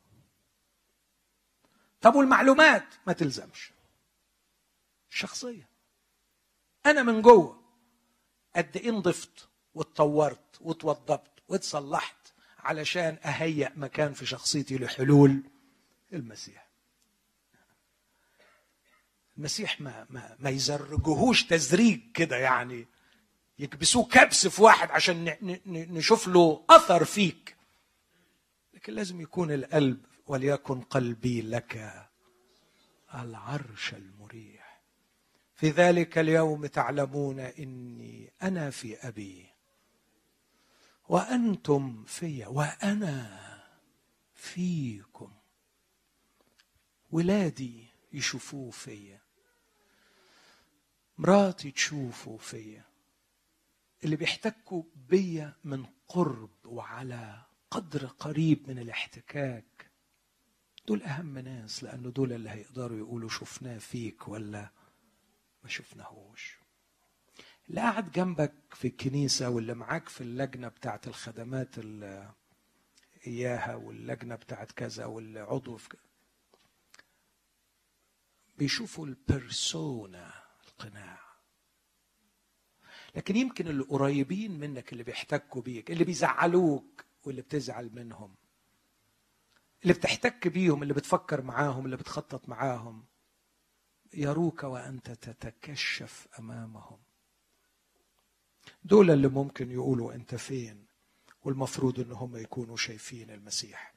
طب 2.05 2.15
والمعلومات؟ 2.15 2.85
ما 3.07 3.13
تلزمش. 3.13 3.71
شخصية. 5.11 5.69
أنا 6.87 7.03
من 7.03 7.23
جوه 7.23 7.63
قد 8.57 8.77
إيه 8.77 8.91
نضفت 8.91 9.49
واتطورت 9.75 10.59
واتوضبت 10.61 11.43
واتصلحت 11.49 12.17
علشان 12.59 13.19
اهيئ 13.25 13.71
مكان 13.77 14.13
في 14.13 14.27
شخصيتي 14.27 14.79
لحلول 14.79 15.43
المسيح. 16.13 16.69
المسيح 19.37 19.81
ما 19.81 20.07
ما 20.11 20.37
ما 20.39 20.51
يزرجهوش 20.51 21.45
تزريج 21.45 22.01
كده 22.15 22.37
يعني. 22.37 22.87
يكبسوه 23.59 24.05
كبس 24.05 24.47
في 24.47 24.63
واحد 24.63 24.91
عشان 24.91 25.37
نشوف 25.67 26.29
له 26.29 26.65
أثر 26.71 27.05
فيك. 27.05 27.57
لكن 28.75 28.93
لازم 28.93 29.21
يكون 29.21 29.53
القلب 29.53 30.05
وليكن 30.27 30.81
قلبي 30.81 31.43
لك 31.43 32.05
العرش 33.15 33.95
المريح. 33.95 34.81
في 35.55 35.71
ذلك 35.71 36.19
اليوم 36.19 36.67
تعلمون 36.67 37.41
إني 37.41 38.33
أنا 38.43 38.71
في 38.71 39.09
أبي 39.09 39.47
وأنتم 41.09 42.05
في 42.05 42.47
وأنا 42.47 43.41
فيكم. 44.35 45.33
ولادي 47.11 47.87
يشوفوه 48.13 48.71
فيا. 48.71 49.21
مراتي 51.19 51.71
تشوفوا 51.71 52.39
فيا. 52.39 52.85
اللي 54.05 54.17
بيحتكوا 54.17 54.83
بيا 55.09 55.57
من 55.65 55.87
قرب 56.09 56.51
وعلى 56.65 57.43
قدر 57.71 58.07
قريب 58.07 58.69
من 58.69 58.79
الاحتكاك. 58.79 59.94
دول 60.87 61.03
أهم 61.03 61.39
ناس 61.39 61.85
لأنه 61.85 62.11
دول 62.11 62.33
اللي 62.33 62.51
هيقدروا 62.51 62.99
يقولوا 62.99 63.29
شفناه 63.29 63.79
فيك 63.79 64.29
ولا 64.29 64.71
ما 65.63 65.69
شفناهوش. 65.69 66.59
اللي 67.69 67.81
قاعد 67.81 68.13
جنبك 68.13 68.53
في 68.75 68.89
الكنيسة 68.89 69.49
واللي 69.49 69.75
معاك 69.75 70.09
في 70.09 70.21
اللجنة 70.21 70.69
بتاعت 70.69 71.07
الخدمات 71.09 71.79
اللي 71.79 72.31
إياها 73.27 73.75
واللجنة 73.75 74.35
بتاعت 74.35 74.73
كذا 74.73 75.05
واللي 75.05 75.41
عضو 75.41 75.77
في 75.77 75.89
كذا 75.89 76.01
بيشوفوا 78.59 79.07
البرسونا 79.07 80.33
القناع. 80.69 81.21
لكن 83.15 83.37
يمكن 83.37 83.69
اللي 83.69 83.83
قريبين 83.83 84.61
منك 84.61 84.93
اللي 84.93 85.03
بيحتكوا 85.05 85.63
بيك 85.63 85.91
اللي 85.91 86.05
بيزعلوك 86.05 87.05
واللي 87.25 87.43
بتزعل 87.43 87.91
منهم. 87.95 88.35
اللي 89.85 89.95
بتحتك 89.95 90.49
بيهم 90.49 90.83
اللي 90.83 90.95
بتفكر 90.95 91.43
معاهم 91.43 91.85
اللي 91.85 91.97
بتخطط 91.97 92.49
معاهم 92.49 93.05
يروك 94.15 94.65
وأنت 94.65 95.11
تتكشف 95.11 96.29
أمامهم. 96.39 96.99
دول 98.85 99.11
اللي 99.11 99.29
ممكن 99.29 99.71
يقولوا 99.71 100.15
أنت 100.15 100.35
فين 100.35 100.87
والمفروض 101.45 102.01
إن 102.01 102.13
هم 102.13 102.37
يكونوا 102.37 102.77
شايفين 102.77 103.31
المسيح. 103.31 103.95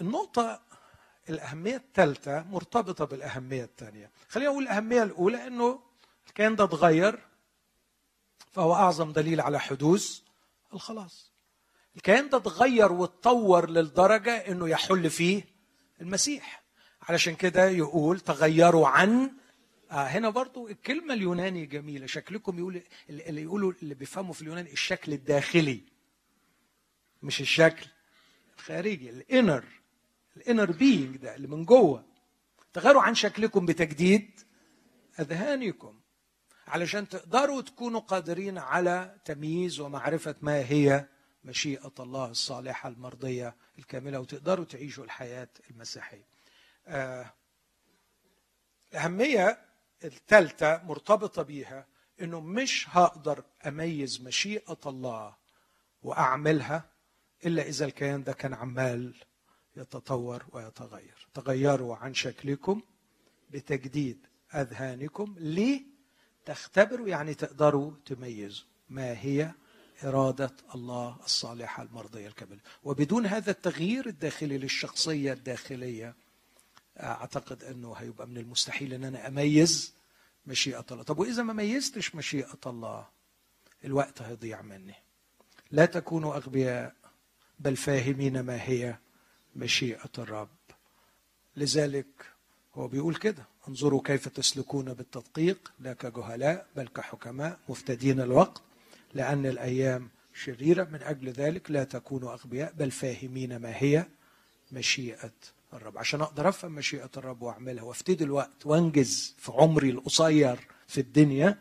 النقطة 0.00 0.62
الأهمية 1.28 1.76
الثالثة 1.76 2.42
مرتبطة 2.42 3.04
بالأهمية 3.04 3.64
الثانية. 3.64 4.10
خلينا 4.28 4.50
أقول 4.50 4.62
الأهمية 4.62 5.02
الأولى 5.02 5.46
إنه 5.46 5.82
الكيان 6.28 6.56
ده 6.56 6.64
اتغير 6.64 7.26
فهو 8.52 8.74
أعظم 8.74 9.12
دليل 9.12 9.40
على 9.40 9.60
حدوث 9.60 10.20
الخلاص. 10.72 11.33
الكيان 11.96 12.28
ده 12.28 12.38
اتغير 12.38 12.92
واتطور 12.92 13.70
للدرجة 13.70 14.30
إنه 14.36 14.68
يحل 14.68 15.10
فيه 15.10 15.44
المسيح. 16.00 16.64
علشان 17.02 17.34
كده 17.34 17.68
يقول 17.68 18.20
تغيروا 18.20 18.88
عن 18.88 19.30
آه 19.90 19.94
هنا 19.94 20.30
برضو 20.30 20.68
الكلمة 20.68 21.14
اليوناني 21.14 21.66
جميلة. 21.66 22.06
شكلكم 22.06 22.58
يقول 22.58 22.82
اللي 23.10 23.42
يقولوا 23.42 23.72
اللي 23.82 23.94
بيفهموا 23.94 24.32
في 24.32 24.42
اليونان 24.42 24.66
الشكل 24.66 25.12
الداخلي 25.12 25.80
مش 27.22 27.40
الشكل 27.40 27.86
الخارجي 28.58 29.10
الإنر 29.10 29.64
الإنر 30.36 30.70
بينج 30.70 31.16
ده 31.16 31.36
اللي 31.36 31.48
من 31.48 31.64
جوه. 31.64 32.04
تغيروا 32.72 33.02
عن 33.02 33.14
شكلكم 33.14 33.66
بتجديد 33.66 34.40
أذهانكم 35.20 36.00
علشان 36.66 37.08
تقدروا 37.08 37.60
تكونوا 37.62 38.00
قادرين 38.00 38.58
على 38.58 39.16
تمييز 39.24 39.80
ومعرفة 39.80 40.34
ما 40.42 40.58
هي 40.70 41.08
مشيئة 41.44 41.92
الله 42.00 42.30
الصالحة 42.30 42.88
المرضية 42.88 43.56
الكاملة 43.78 44.20
وتقدروا 44.20 44.64
تعيشوا 44.64 45.04
الحياة 45.04 45.48
المسيحية. 45.70 46.26
آه، 46.86 47.32
الأهمية 48.92 49.58
الثالثة 50.04 50.82
مرتبطة 50.84 51.42
بيها 51.42 51.86
إنه 52.20 52.40
مش 52.40 52.86
هقدر 52.90 53.44
أميز 53.66 54.20
مشيئة 54.22 54.78
الله 54.86 55.36
وأعملها 56.02 56.90
إلا 57.46 57.62
إذا 57.62 57.84
الكيان 57.84 58.24
ده 58.24 58.32
كان 58.32 58.54
عمال 58.54 59.14
يتطور 59.76 60.44
ويتغير 60.52 61.28
تغيروا 61.34 61.96
عن 61.96 62.14
شكلكم 62.14 62.82
بتجديد 63.50 64.26
أذهانكم 64.54 65.34
ليه 65.38 65.82
تختبروا 66.44 67.08
يعني 67.08 67.34
تقدروا 67.34 67.92
تميزوا 68.06 68.66
ما 68.88 69.18
هي 69.20 69.52
إرادة 70.04 70.50
الله 70.74 71.16
الصالحة 71.24 71.82
المرضية 71.82 72.26
الكاملة. 72.28 72.60
وبدون 72.84 73.26
هذا 73.26 73.50
التغيير 73.50 74.06
الداخلي 74.06 74.58
للشخصية 74.58 75.32
الداخلية 75.32 76.14
أعتقد 77.00 77.64
أنه 77.64 77.92
هيبقى 77.92 78.26
من 78.26 78.38
المستحيل 78.38 78.94
أن 78.94 79.04
أنا 79.04 79.28
أميز 79.28 79.94
مشيئة 80.46 80.84
الله. 80.90 81.02
طب 81.02 81.18
وإذا 81.18 81.42
ما 81.42 81.52
ميزتش 81.52 82.14
مشيئة 82.14 82.58
الله 82.66 83.06
الوقت 83.84 84.22
هيضيع 84.22 84.62
مني. 84.62 84.94
لا 85.70 85.86
تكونوا 85.86 86.36
أغبياء 86.36 86.94
بل 87.58 87.76
فاهمين 87.76 88.40
ما 88.40 88.62
هي 88.62 88.98
مشيئة 89.56 90.10
الرب. 90.18 90.48
لذلك 91.56 92.06
هو 92.74 92.88
بيقول 92.88 93.14
كده 93.16 93.44
انظروا 93.68 94.02
كيف 94.04 94.28
تسلكون 94.28 94.92
بالتدقيق 94.94 95.72
لا 95.80 95.92
كجهلاء 95.92 96.66
بل 96.76 96.88
كحكماء 96.88 97.58
مفتدين 97.68 98.20
الوقت. 98.20 98.62
لأن 99.14 99.46
الأيام 99.46 100.08
شريرة. 100.34 100.84
من 100.84 101.02
أجل 101.02 101.28
ذلك 101.28 101.70
لا 101.70 101.84
تكونوا 101.84 102.32
أغبياء 102.32 102.72
بل 102.78 102.90
فاهمين 102.90 103.56
ما 103.56 103.72
هي 103.76 104.06
مشيئة 104.72 105.32
الرب. 105.72 105.98
عشان 105.98 106.20
أقدر 106.20 106.48
أفهم 106.48 106.72
مشيئة 106.72 107.10
الرب 107.16 107.42
وأعملها 107.42 107.82
وأفتدي 107.82 108.24
الوقت 108.24 108.66
وأنجز 108.66 109.34
في 109.38 109.52
عمري 109.52 109.90
القصير 109.90 110.58
في 110.86 111.00
الدنيا 111.00 111.58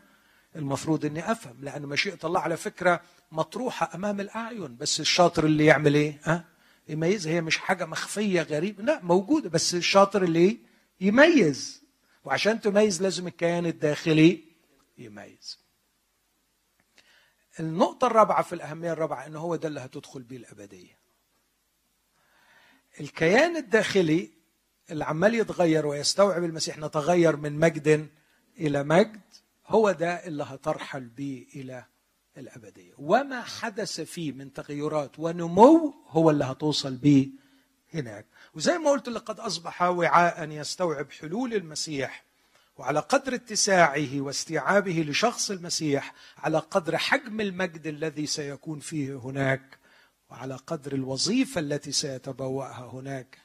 المفروض 0.55 1.05
إني 1.05 1.31
أفهم 1.31 1.55
لأن 1.61 1.81
مشيئة 1.81 2.19
الله 2.23 2.39
على 2.39 2.57
فكرة 2.57 3.01
مطروحة 3.31 3.95
أمام 3.95 4.19
الأعين. 4.19 4.77
بس 4.77 4.99
الشاطر 4.99 5.45
اللي 5.45 5.65
يعمل 5.65 5.95
إيه؟ 5.95 6.19
ها؟ 6.23 6.45
يميزها 6.89 7.33
هي 7.33 7.41
مش 7.41 7.57
حاجة 7.57 7.85
مخفية 7.85 8.41
غريبه 8.41 8.83
لا 8.83 8.99
موجودة 9.03 9.49
بس 9.49 9.75
الشاطر 9.75 10.23
اللي 10.23 10.57
يميز. 11.01 11.83
وعشان 12.25 12.61
تميز 12.61 13.01
لازم 13.01 13.27
الكيان 13.27 13.65
الداخلي 13.65 14.43
يميز. 14.97 15.62
النقطة 17.59 18.07
الرابعة 18.07 18.43
في 18.43 18.53
الأهمية 18.53 18.91
الرابعة 18.93 19.25
إنه 19.25 19.39
هو 19.39 19.55
ده 19.55 19.67
اللي 19.67 19.79
هتدخل 19.79 20.23
بيه 20.23 20.37
الأبدية. 20.37 20.97
الكيان 22.99 23.57
الداخلي 23.57 24.31
اللي 24.91 25.05
عمال 25.05 25.35
يتغير 25.35 25.85
ويستوعب 25.85 26.43
المسيح 26.43 26.77
نتغير 26.77 27.35
من 27.35 27.59
مجد 27.59 28.09
إلى 28.59 28.83
مجد 28.83 29.21
هو 29.67 29.91
ده 29.91 30.13
اللي 30.27 30.43
هترحل 30.43 31.01
بيه 31.05 31.47
إلى 31.55 31.85
الأبدية 32.37 32.93
وما 32.97 33.41
حدث 33.41 34.01
فيه 34.01 34.31
من 34.31 34.53
تغيرات 34.53 35.19
ونمو 35.19 35.93
هو 36.07 36.29
اللي 36.29 36.43
هتوصل 36.45 36.95
بيه 36.95 37.29
هناك 37.93 38.25
وزي 38.53 38.77
ما 38.77 38.89
قلت 38.89 39.09
لقد 39.09 39.39
أصبح 39.39 39.81
وعاء 39.81 40.49
يستوعب 40.49 41.11
حلول 41.11 41.53
المسيح 41.53 42.23
وعلى 42.77 42.99
قدر 42.99 43.35
اتساعه 43.35 44.09
واستيعابه 44.21 45.05
لشخص 45.07 45.51
المسيح 45.51 46.13
على 46.37 46.57
قدر 46.57 46.97
حجم 46.97 47.41
المجد 47.41 47.87
الذي 47.87 48.25
سيكون 48.25 48.79
فيه 48.79 49.15
هناك 49.15 49.79
وعلى 50.29 50.55
قدر 50.55 50.93
الوظيفة 50.93 51.59
التي 51.59 51.91
سيتبوأها 51.91 52.89
هناك 52.93 53.37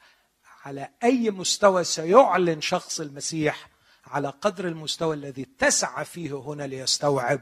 على 0.64 0.90
أي 1.04 1.30
مستوى 1.30 1.84
سيعلن 1.84 2.60
شخص 2.60 3.00
المسيح 3.00 3.68
على 4.06 4.28
قدر 4.28 4.68
المستوى 4.68 5.14
الذي 5.14 5.42
اتسع 5.42 6.02
فيه 6.02 6.40
هنا 6.40 6.62
ليستوعب 6.66 7.40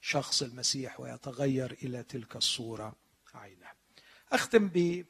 شخص 0.00 0.42
المسيح 0.42 1.00
ويتغير 1.00 1.76
إلى 1.82 2.02
تلك 2.02 2.36
الصورة 2.36 2.96
عينه. 3.34 3.66
أختم 4.32 4.68
ب 4.68 5.04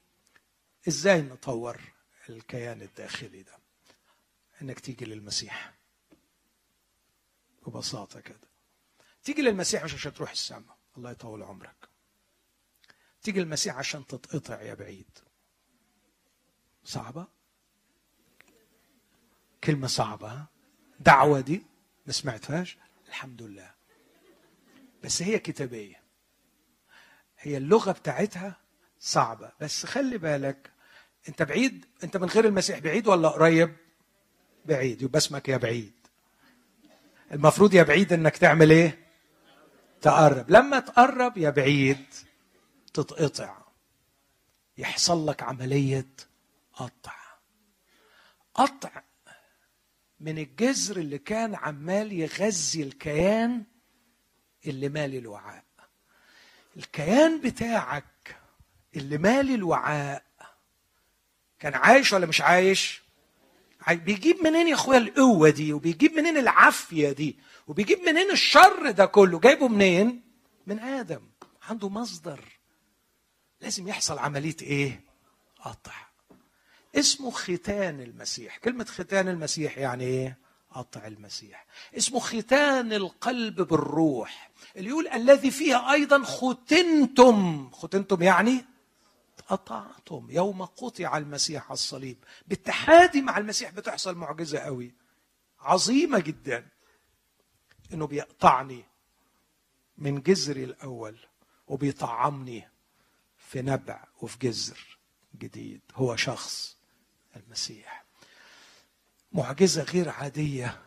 إزاي 0.88 1.22
نطور 1.22 1.80
الكيان 2.28 2.82
الداخلي 2.82 3.42
ده؟ 3.42 3.58
إنك 4.62 4.80
تيجي 4.80 5.04
للمسيح. 5.04 5.73
ببساطة 7.66 8.20
كده. 8.20 8.48
تيجي 9.24 9.42
للمسيح 9.42 9.84
مش 9.84 9.94
عشان 9.94 10.14
تروح 10.14 10.30
السماء. 10.30 10.76
الله 10.96 11.10
يطول 11.10 11.42
عمرك. 11.42 11.88
تيجي 13.22 13.40
للمسيح 13.40 13.76
عشان 13.76 14.06
تتقطع 14.06 14.62
يا 14.62 14.74
بعيد. 14.74 15.18
صعبة؟ 16.84 17.26
كلمة 19.64 19.86
صعبة. 19.86 20.46
دعوة 21.00 21.40
دي 21.40 21.66
ما 22.06 22.12
سمعتهاش؟ 22.12 22.78
الحمد 23.08 23.42
لله. 23.42 23.74
بس 25.04 25.22
هي 25.22 25.38
كتابية. 25.38 26.02
هي 27.38 27.56
اللغة 27.56 27.92
بتاعتها 27.92 28.56
صعبة. 29.00 29.52
بس 29.60 29.86
خلي 29.86 30.18
بالك 30.18 30.70
انت 31.28 31.42
بعيد؟ 31.42 31.86
انت 32.04 32.16
من 32.16 32.28
غير 32.28 32.44
المسيح 32.44 32.78
بعيد 32.78 33.08
ولا 33.08 33.28
قريب؟ 33.28 33.76
بعيد. 34.64 35.02
يبقى 35.02 35.18
اسمك 35.18 35.48
يا 35.48 35.56
بعيد. 35.56 36.03
المفروض 37.34 37.74
يا 37.74 37.82
بعيد 37.82 38.12
إنك 38.12 38.36
تعمل 38.36 38.70
إيه؟ 38.70 38.98
تقرب. 40.00 40.50
لما 40.50 40.80
تقرب 40.80 41.38
يا 41.38 41.50
بعيد 41.50 42.06
تتقطع. 42.94 43.56
يحصل 44.78 45.28
لك 45.28 45.42
عملية 45.42 46.06
قطع. 46.72 47.14
قطع 48.54 49.02
من 50.20 50.38
الجذر 50.38 50.96
اللي 50.96 51.18
كان 51.18 51.54
عمال 51.54 52.12
يغذي 52.12 52.82
الكيان 52.82 53.64
اللي 54.66 54.88
مالي 54.88 55.18
الوعاء. 55.18 55.64
الكيان 56.76 57.40
بتاعك 57.40 58.36
اللي 58.96 59.18
مالي 59.18 59.54
الوعاء 59.54 60.24
كان 61.58 61.74
عايش 61.74 62.12
ولا 62.12 62.26
مش 62.26 62.40
عايش؟ 62.40 63.03
بيجيب 63.92 64.36
منين 64.44 64.68
يا 64.68 64.74
اخويا 64.74 64.98
القوة 64.98 65.50
دي؟ 65.50 65.72
وبيجيب 65.72 66.12
منين 66.12 66.36
العافية 66.36 67.12
دي؟ 67.12 67.38
وبيجيب 67.66 68.00
منين 68.00 68.30
الشر 68.30 68.90
ده 68.90 69.06
كله؟ 69.06 69.38
جايبه 69.40 69.68
منين؟ 69.68 70.22
من 70.66 70.78
آدم. 70.78 71.20
عنده 71.68 71.88
مصدر. 71.88 72.40
لازم 73.60 73.88
يحصل 73.88 74.18
عملية 74.18 74.56
إيه؟ 74.62 75.00
قطع. 75.64 75.92
اسمه 76.94 77.30
ختان 77.30 78.00
المسيح. 78.00 78.56
كلمة 78.56 78.84
ختان 78.84 79.28
المسيح 79.28 79.78
يعني 79.78 80.04
إيه؟ 80.04 80.38
قطع 80.70 81.06
المسيح. 81.06 81.66
اسمه 81.98 82.20
ختان 82.20 82.92
القلب 82.92 83.62
بالروح. 83.62 84.50
اللي 84.76 84.88
يقول 84.88 85.08
الذي 85.08 85.50
فيها 85.50 85.92
أيضا 85.92 86.22
ختنتم. 86.22 87.70
ختنتم 87.70 88.22
يعني 88.22 88.64
قطعتم 89.48 90.30
يوم 90.30 90.64
قطع 90.64 91.18
المسيح 91.18 91.64
على 91.64 91.72
الصليب. 91.72 92.24
باتحادي 92.46 93.22
مع 93.22 93.38
المسيح 93.38 93.70
بتحصل 93.70 94.14
معجزة 94.14 94.58
قوي. 94.58 94.94
عظيمة 95.58 96.18
جدا. 96.18 96.68
إنه 97.92 98.06
بيقطعني 98.06 98.84
من 99.98 100.22
جذري 100.22 100.64
الأول 100.64 101.18
وبيطعمني 101.66 102.68
في 103.36 103.62
نبع 103.62 104.04
وفي 104.20 104.38
جذر 104.38 104.98
جديد. 105.38 105.80
هو 105.94 106.16
شخص 106.16 106.76
المسيح. 107.36 108.04
معجزة 109.32 109.82
غير 109.82 110.08
عادية 110.08 110.82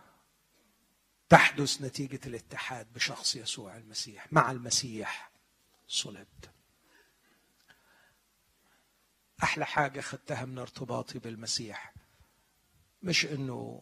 تحدث 1.29 1.81
نتيجة 1.81 2.19
الاتحاد 2.25 2.93
بشخص 2.93 3.35
يسوع 3.35 3.77
المسيح. 3.77 4.33
مع 4.33 4.51
المسيح 4.51 5.31
صلبت. 5.87 6.56
أحلى 9.43 9.65
حاجة 9.65 10.01
خدتها 10.01 10.45
من 10.45 10.57
ارتباطي 10.57 11.19
بالمسيح. 11.19 11.93
مش 13.03 13.25
إنه 13.25 13.81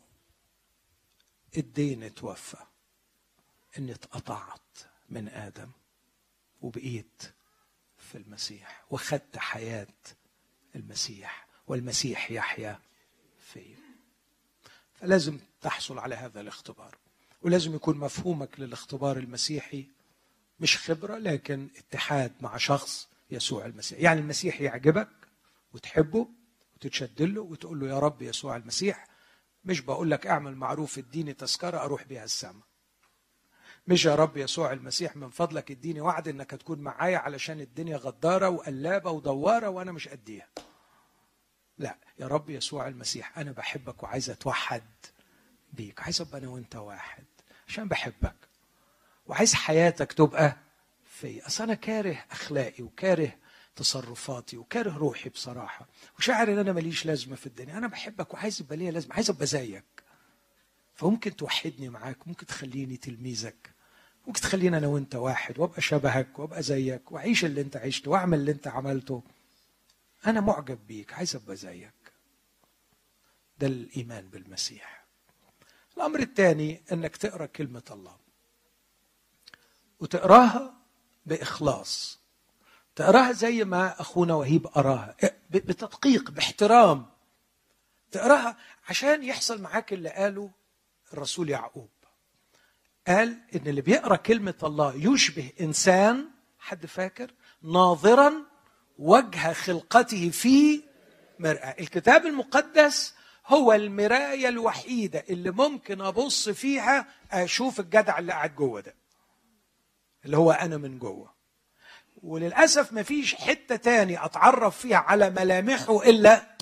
الدين 1.57 2.03
اتوفى 2.03 2.57
إني 3.77 3.91
اتقطعت 3.91 4.61
من 5.09 5.27
آدم 5.27 5.71
وبقيت 6.61 7.23
في 7.97 8.17
المسيح 8.17 8.85
وخدت 8.89 9.37
حياة 9.37 9.87
المسيح 10.75 11.47
والمسيح 11.67 12.31
يحيا 12.31 12.79
في 13.39 13.75
فلازم 14.93 15.39
تحصل 15.61 15.99
على 15.99 16.15
هذا 16.15 16.41
الاختبار 16.41 16.97
ولازم 17.41 17.75
يكون 17.75 17.97
مفهومك 17.97 18.59
للاختبار 18.59 19.17
المسيحي 19.17 19.85
مش 20.59 20.77
خبرة 20.77 21.17
لكن 21.17 21.69
اتحاد 21.77 22.33
مع 22.41 22.57
شخص 22.57 23.07
يسوع 23.31 23.65
المسيح. 23.65 23.99
يعني 23.99 24.19
المسيح 24.19 24.61
يعجبك 24.61 25.09
وتحبه 25.75 26.27
وتتشد 26.75 27.21
له 27.21 27.41
وتقول 27.41 27.79
له 27.79 27.87
يا 27.87 27.99
رب 27.99 28.21
يسوع 28.21 28.55
المسيح 28.55 29.07
مش 29.65 29.81
بقول 29.81 30.11
لك 30.11 30.27
اعمل 30.27 30.55
معروف 30.55 30.97
اديني 30.97 31.33
تذكرة 31.33 31.77
أروح 31.77 32.03
بيها 32.03 32.23
السماء. 32.23 32.63
مش 33.87 34.05
يا 34.05 34.15
رب 34.15 34.37
يسوع 34.37 34.71
المسيح 34.71 35.15
من 35.15 35.29
فضلك 35.29 35.71
اديني 35.71 36.01
وعد 36.01 36.27
انك 36.27 36.51
تكون 36.51 36.79
معايا 36.79 37.17
علشان 37.17 37.59
الدنيا 37.61 37.97
غدارة 37.97 38.49
وقلابة 38.49 39.11
ودوارة 39.11 39.69
وأنا 39.69 39.91
مش 39.91 40.07
قديها. 40.07 40.47
لا 41.77 41.97
يا 42.19 42.27
رب 42.27 42.49
يسوع 42.49 42.87
المسيح 42.87 43.37
أنا 43.39 43.51
بحبك 43.51 44.03
وعايز 44.03 44.29
اتوحد 44.29 44.83
بيك 45.73 46.01
عايز 46.01 46.21
ابقى 46.21 46.37
أنا 46.37 46.47
وانت 46.47 46.75
واحد 46.75 47.23
عشان 47.67 47.87
بحبك. 47.87 48.35
وعايز 49.27 49.53
حياتك 49.53 50.13
تبقى 50.13 50.57
في 51.05 51.47
أصل 51.47 51.63
أنا 51.63 51.73
كاره 51.73 52.25
أخلاقي 52.31 52.83
وكاره 52.83 53.31
تصرفاتي 53.75 54.57
وكاره 54.57 54.97
روحي 54.97 55.29
بصراحة. 55.29 55.87
وشاعر 56.19 56.53
إن 56.53 56.57
أنا 56.57 56.73
ماليش 56.73 57.05
لازمة 57.05 57.35
في 57.35 57.47
الدنيا. 57.47 57.77
أنا 57.77 57.87
بحبك 57.87 58.33
وعايز 58.33 58.61
يبقى 58.61 58.77
ليا 58.77 58.91
لازمة. 58.91 59.15
عايز 59.15 59.29
أبقى 59.29 59.45
زيك. 59.45 59.83
فممكن 60.95 61.35
توحدني 61.35 61.89
معاك. 61.89 62.27
ممكن 62.27 62.45
تخليني 62.45 62.97
تلميذك. 62.97 63.71
ممكن 64.27 64.41
تخليني 64.41 64.77
أنا 64.77 64.87
وأنت 64.87 65.15
واحد. 65.15 65.59
وأبقى 65.59 65.81
شبهك. 65.81 66.39
وأبقى 66.39 66.63
زيك. 66.63 67.11
وأعيش 67.11 67.45
اللي 67.45 67.61
أنت 67.61 67.77
عشته. 67.77 68.11
وأعمل 68.11 68.39
اللي 68.39 68.51
أنت 68.51 68.67
عملته. 68.67 69.23
أنا 70.27 70.41
معجب 70.41 70.87
بيك. 70.87 71.13
عايز 71.13 71.35
أبقى 71.35 71.55
زيك. 71.55 71.93
ده 73.59 73.67
الإيمان 73.67 74.29
بالمسيح. 74.29 75.05
الأمر 75.97 76.19
الثاني 76.19 76.81
إنك 76.91 77.17
تقرأ 77.17 77.45
كلمة 77.45 77.83
الله. 77.91 78.17
وتقراها 79.99 80.73
بإخلاص. 81.25 82.24
تقراها 82.95 83.31
زي 83.31 83.63
ما 83.63 84.01
أخونا 84.01 84.33
وهيب 84.33 84.67
قراها. 84.67 85.15
بتدقيق 85.49 86.31
باحترام. 86.31 87.05
تقراها 88.11 88.57
عشان 88.89 89.23
يحصل 89.23 89.61
معاك 89.61 89.93
اللي 89.93 90.09
قاله 90.09 90.51
الرسول 91.13 91.49
يعقوب. 91.49 91.89
قال 93.07 93.41
إن 93.55 93.67
اللي 93.67 93.81
بيقرأ 93.81 94.15
كلمة 94.15 94.53
الله 94.63 95.13
يشبه 95.13 95.51
إنسان 95.61 96.29
حد 96.59 96.85
فاكر؟ 96.85 97.33
ناظرا 97.61 98.33
وجه 98.99 99.53
خلقته 99.53 100.29
في 100.29 100.83
مرآة. 101.39 101.75
الكتاب 101.79 102.25
المقدس 102.25 103.13
هو 103.47 103.73
المراية 103.73 104.49
الوحيدة 104.49 105.23
اللي 105.29 105.51
ممكن 105.51 106.01
أبص 106.01 106.49
فيها 106.49 107.07
أشوف 107.31 107.79
الجدع 107.79 108.19
اللي 108.19 108.31
قاعد 108.31 108.55
جوه 108.55 108.81
ده 108.81 108.95
اللي 110.25 110.37
هو 110.37 110.51
أنا 110.51 110.77
من 110.77 110.99
جوه. 110.99 111.34
وللأسف 112.25 112.93
مفيش 112.93 113.35
حتة 113.35 113.75
تاني 113.75 114.25
أتعرف 114.25 114.77
فيها 114.77 114.97
على 114.97 115.29
ملامحه 115.29 116.03
إلا 116.09 116.55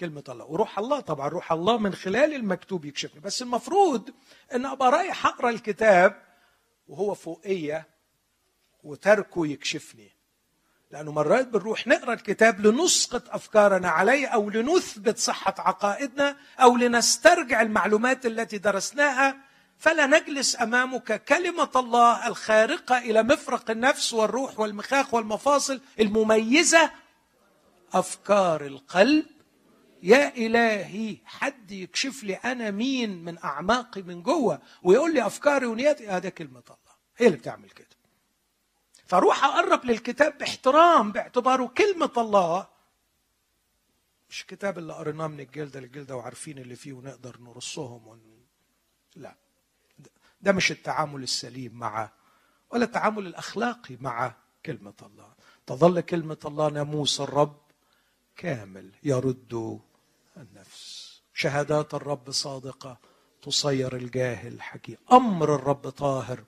كلمة 0.00 0.24
الله. 0.28 0.44
وروح 0.44 0.78
الله 0.78 1.00
طبعا 1.00 1.28
روح 1.28 1.52
الله 1.52 1.78
من 1.78 1.94
خلال 1.94 2.34
المكتوب 2.34 2.84
يكشفني. 2.84 3.20
بس 3.20 3.42
المفروض 3.42 4.10
أن 4.54 4.66
أبقى 4.66 4.90
رايح 4.90 5.26
أقرأ 5.26 5.50
الكتاب 5.50 6.22
وهو 6.88 7.14
فوقية 7.14 7.88
وتركه 8.82 9.46
يكشفني. 9.46 10.12
لأنه 10.90 11.12
مرات 11.12 11.48
بنروح 11.48 11.86
نقرأ 11.86 12.12
الكتاب 12.12 12.66
لنسقط 12.66 13.30
أفكارنا 13.30 13.88
عليه 13.88 14.26
أو 14.26 14.50
لنثبت 14.50 15.18
صحة 15.18 15.54
عقائدنا 15.58 16.36
أو 16.60 16.76
لنسترجع 16.76 17.62
المعلومات 17.62 18.26
التي 18.26 18.58
درسناها 18.58 19.47
فلا 19.78 20.06
نجلس 20.06 20.60
أمامك 20.60 21.24
كلمة 21.24 21.70
الله 21.76 22.28
الخارقة 22.28 22.98
إلى 22.98 23.22
مفرق 23.22 23.70
النفس 23.70 24.12
والروح 24.12 24.60
والمخاخ 24.60 25.14
والمفاصل 25.14 25.80
المميزة. 26.00 26.90
أفكار 27.92 28.66
القلب. 28.66 29.26
يا 30.02 30.36
إلهي 30.36 31.16
حد 31.24 31.72
يكشف 31.72 32.24
لي 32.24 32.34
أنا 32.34 32.70
مين 32.70 33.24
من 33.24 33.38
أعماقي 33.38 34.02
من 34.02 34.22
جوه 34.22 34.62
ويقول 34.82 35.14
لي 35.14 35.26
أفكاري 35.26 35.66
ونياتي؟ 35.66 36.08
هذا 36.08 36.28
كلمة 36.28 36.62
الله. 36.66 36.96
هي 37.16 37.26
اللي 37.26 37.38
بتعمل 37.38 37.70
كده. 37.70 37.86
فأروح 39.06 39.44
أقرب 39.44 39.84
للكتاب 39.84 40.38
باحترام 40.38 41.12
باعتباره 41.12 41.66
كلمة 41.66 42.12
الله. 42.16 42.68
مش 44.30 44.40
الكتاب 44.40 44.78
اللي 44.78 44.92
قريناه 44.92 45.26
من 45.26 45.40
الجلدة 45.40 45.80
للجلدة 45.80 46.16
وعارفين 46.16 46.58
اللي 46.58 46.76
فيه 46.76 46.92
ونقدر 46.92 47.36
نرصهم 47.40 48.06
ون... 48.06 48.46
لا. 49.16 49.34
ده 50.40 50.52
مش 50.52 50.70
التعامل 50.70 51.22
السليم 51.22 51.74
مع 51.74 52.10
ولا 52.70 52.84
التعامل 52.84 53.26
الأخلاقي 53.26 53.96
مع 54.00 54.34
كلمة 54.66 54.94
الله. 55.02 55.32
تظل 55.66 56.00
كلمة 56.00 56.38
الله 56.44 56.68
ناموس 56.68 57.20
الرب 57.20 57.60
كامل 58.36 58.92
يرد 59.02 59.80
النفس. 60.36 61.20
شهادات 61.34 61.94
الرب 61.94 62.30
صادقة 62.30 62.98
تصير 63.42 63.96
الجاهل 63.96 64.62
حكيم. 64.62 64.96
أمر 65.12 65.54
الرب 65.54 65.88
طاهر 65.88 66.44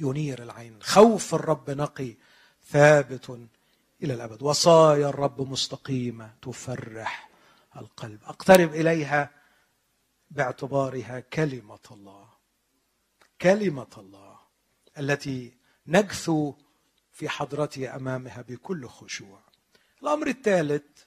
ينير 0.00 0.42
العين. 0.42 0.82
خوف 0.82 1.34
الرب 1.34 1.70
نقي 1.70 2.14
ثابت 2.70 3.30
إلى 4.02 4.14
الأبد. 4.14 4.42
وصايا 4.42 5.08
الرب 5.08 5.50
مستقيمة 5.50 6.34
تفرح 6.42 7.30
القلب. 7.76 8.20
أقترب 8.24 8.74
إليها 8.74 9.30
باعتبارها 10.30 11.20
كلمة 11.20 11.78
الله. 11.90 12.31
كلمة 13.42 13.90
الله 13.98 14.38
التي 14.98 15.56
نجثو 15.86 16.54
في 17.12 17.28
حضرته 17.28 17.96
أمامها 17.96 18.42
بكل 18.42 18.88
خشوع. 18.88 19.40
الأمر 20.02 20.26
الثالث 20.26 21.04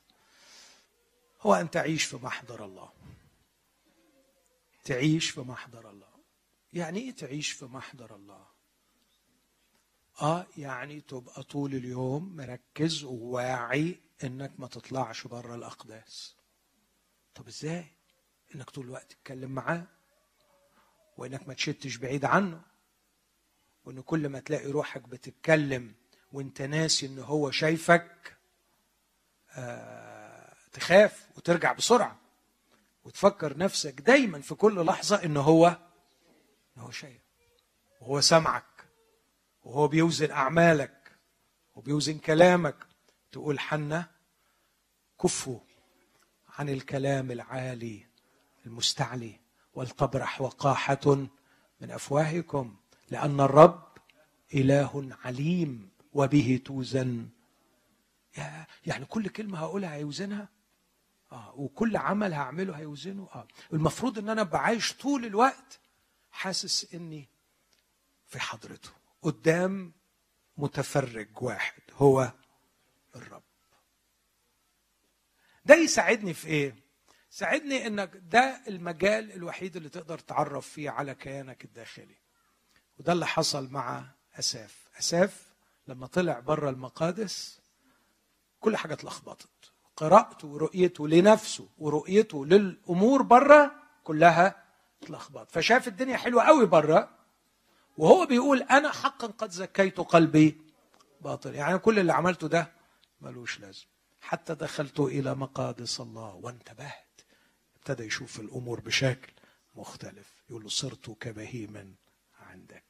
هو 1.42 1.54
أن 1.54 1.72
تعيش 1.72 2.04
في 2.04 2.16
محضر 2.18 2.66
الله. 2.66 2.92
تعيش 4.84 5.30
في 5.30 5.42
محضر 5.42 5.90
الله. 5.90 6.16
يعني 6.74 7.00
إيه 7.00 7.12
تعيش 7.12 7.52
في 7.52 7.66
محضر 7.66 8.16
الله؟ 8.16 8.48
آه 10.22 10.46
يعني 10.58 11.02
تبقى 11.02 11.44
طول 11.44 11.76
اليوم 11.76 12.36
مركز 12.36 13.04
وواعي 13.04 14.00
إنك 14.24 14.60
ما 14.60 14.68
تطلعش 14.68 15.28
بره 15.28 15.56
الأقداس. 15.56 16.36
طب 17.36 17.48
إزاي؟ 17.48 17.86
إنك 18.56 18.70
طول 18.70 18.86
الوقت 18.86 19.12
تتكلم 19.12 19.52
معاه. 19.52 19.88
وإنك 21.18 21.48
ما 21.48 21.54
تشتش 21.54 21.96
بعيد 21.98 22.26
عنه. 22.26 22.62
وإن 23.86 24.02
كل 24.02 24.30
ما 24.30 24.40
تلاقي 24.40 24.72
روحك 24.72 25.02
بتتكلم 25.02 25.94
وإنت 26.34 26.62
ناسي 26.62 27.06
إن 27.06 27.20
هو 27.20 27.52
شايفك 27.52 28.38
آه 29.52 30.54
تخاف 30.74 31.28
وترجع 31.38 31.74
بسرعة 31.74 32.20
وتفكر 33.04 33.58
نفسك 33.58 34.02
دايما 34.02 34.42
في 34.42 34.56
كل 34.56 34.86
لحظة 34.86 35.24
إن 35.24 35.38
هو 35.38 35.68
إن 36.78 36.82
هو 36.82 36.92
شايف. 36.92 37.22
وهو 38.02 38.22
سمعك. 38.22 38.66
وهو 39.64 39.88
بيوزن 39.88 40.32
أعمالك. 40.32 41.12
وبيوزن 41.76 42.18
كلامك. 42.18 42.76
تقول 43.32 43.60
حنة 43.60 44.06
كفوا 45.24 45.60
عن 46.50 46.70
الكلام 46.70 47.32
العالي 47.32 48.06
المستعلي. 48.66 49.40
ولتبرح 49.76 50.42
وقاحة 50.42 51.16
من 51.82 51.92
أفواهكم 51.92 52.76
لأن 53.10 53.40
الرب 53.40 53.88
إله 54.54 55.10
عليم 55.26 55.90
وبه 56.14 56.62
توزن. 56.66 57.30
يعني 58.86 59.06
كل 59.06 59.28
كلمة 59.30 59.60
هقولها 59.60 59.94
هيوزنها؟ 59.94 60.50
آه 61.32 61.54
وكل 61.56 61.98
عمل 61.98 62.34
هعمله 62.34 62.74
هيوزنه؟ 62.78 63.28
آه. 63.36 63.48
المفروض 63.74 64.20
إن 64.20 64.30
أنا 64.30 64.44
بعيش 64.44 64.94
طول 64.94 65.26
الوقت 65.26 65.80
حاسس 66.32 66.94
إني 66.94 67.30
في 68.28 68.40
حضرته 68.40 68.90
قدام 69.22 69.94
متفرج 70.58 71.28
واحد 71.42 71.82
هو 71.94 72.34
الرب. 73.16 73.44
ده 75.66 75.76
يساعدني 75.76 76.34
في 76.34 76.48
إيه؟ 76.48 76.76
ساعدني 77.36 77.88
إنك 77.88 78.12
ده 78.32 78.62
المجال 78.68 79.32
الوحيد 79.32 79.76
اللي 79.76 79.90
تقدر 79.90 80.20
تعرف 80.20 80.68
فيه 80.68 80.90
على 80.90 81.16
كيانك 81.16 81.66
الداخلي. 81.66 82.16
وده 83.00 83.14
اللي 83.14 83.28
حصل 83.28 83.70
مع 83.72 84.06
أساف. 84.40 84.90
أساف 85.00 85.54
لما 85.88 86.08
طلع 86.08 86.40
بره 86.40 86.70
المقادس 86.70 87.60
كل 88.60 88.78
حاجة 88.78 88.94
اتلخبطت. 88.94 89.72
قراءته 89.96 90.48
ورؤيته 90.48 91.08
لنفسه 91.08 91.70
ورؤيته 91.78 92.46
للأمور 92.46 93.22
بره 93.22 93.76
كلها 94.04 94.64
اتلخبط 95.04 95.52
فشاف 95.52 95.88
الدنيا 95.88 96.18
حلوة 96.18 96.44
قوي 96.44 96.66
بره 96.66 97.10
وهو 97.98 98.26
بيقول 98.26 98.62
أنا 98.62 98.92
حقا 98.92 99.28
قد 99.28 99.52
زكيت 99.52 99.98
قلبي 100.00 100.62
باطل. 101.22 101.56
يعني 101.56 101.78
كل 101.78 102.00
اللي 102.00 102.14
عملته 102.14 102.48
ده 102.48 102.72
ملوش 103.22 103.60
لازم. 103.60 103.86
حتى 104.22 104.56
دخلت 104.56 105.00
إلى 105.00 105.36
مقادس 105.36 106.00
الله 106.02 106.36
وانتبهت. 106.36 107.05
ابتدى 107.86 108.08
يشوف 108.08 108.40
الأمور 108.40 108.80
بشكل 108.80 109.34
مختلف 109.76 110.34
يقول 110.50 110.64
له 110.64 110.70
صرت 110.70 111.10
كبهيم 111.10 111.96
عندك. 112.40 112.84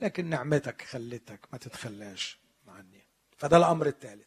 لكن 0.00 0.26
نعمتك 0.26 0.82
خلتك 0.82 1.40
ما 1.52 1.58
تتخلاش 1.58 2.38
عني 2.68 3.04
فده 3.36 3.56
الأمر 3.56 3.86
الثالث. 3.86 4.26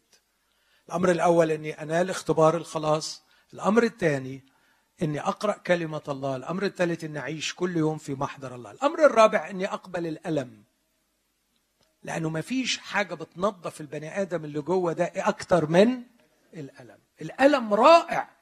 الأمر 0.88 1.10
الأول 1.10 1.50
إني 1.50 1.82
أنال 1.82 2.10
اختبار 2.10 2.56
الخلاص. 2.56 3.22
الأمر 3.54 3.82
الثاني 3.82 4.44
إني 5.02 5.20
أقرأ 5.20 5.52
كلمة 5.52 6.02
الله. 6.08 6.36
الأمر 6.36 6.62
الثالث 6.62 7.04
إني 7.04 7.18
أعيش 7.18 7.54
كل 7.54 7.76
يوم 7.76 7.98
في 7.98 8.14
محضر 8.14 8.54
الله. 8.54 8.70
الأمر 8.70 9.06
الرابع 9.06 9.50
إني 9.50 9.66
أقبل 9.66 10.06
الألم. 10.06 10.64
لأنه 12.02 12.28
ما 12.30 12.40
فيش 12.40 12.78
حاجة 12.78 13.14
بتنظف 13.14 13.80
البني 13.80 14.22
آدم 14.22 14.44
اللي 14.44 14.60
جوه 14.60 14.92
ده 14.92 15.12
أكتر 15.16 15.66
من 15.66 16.02
الألم. 16.54 16.98
الألم 17.22 17.74
رائع. 17.74 18.33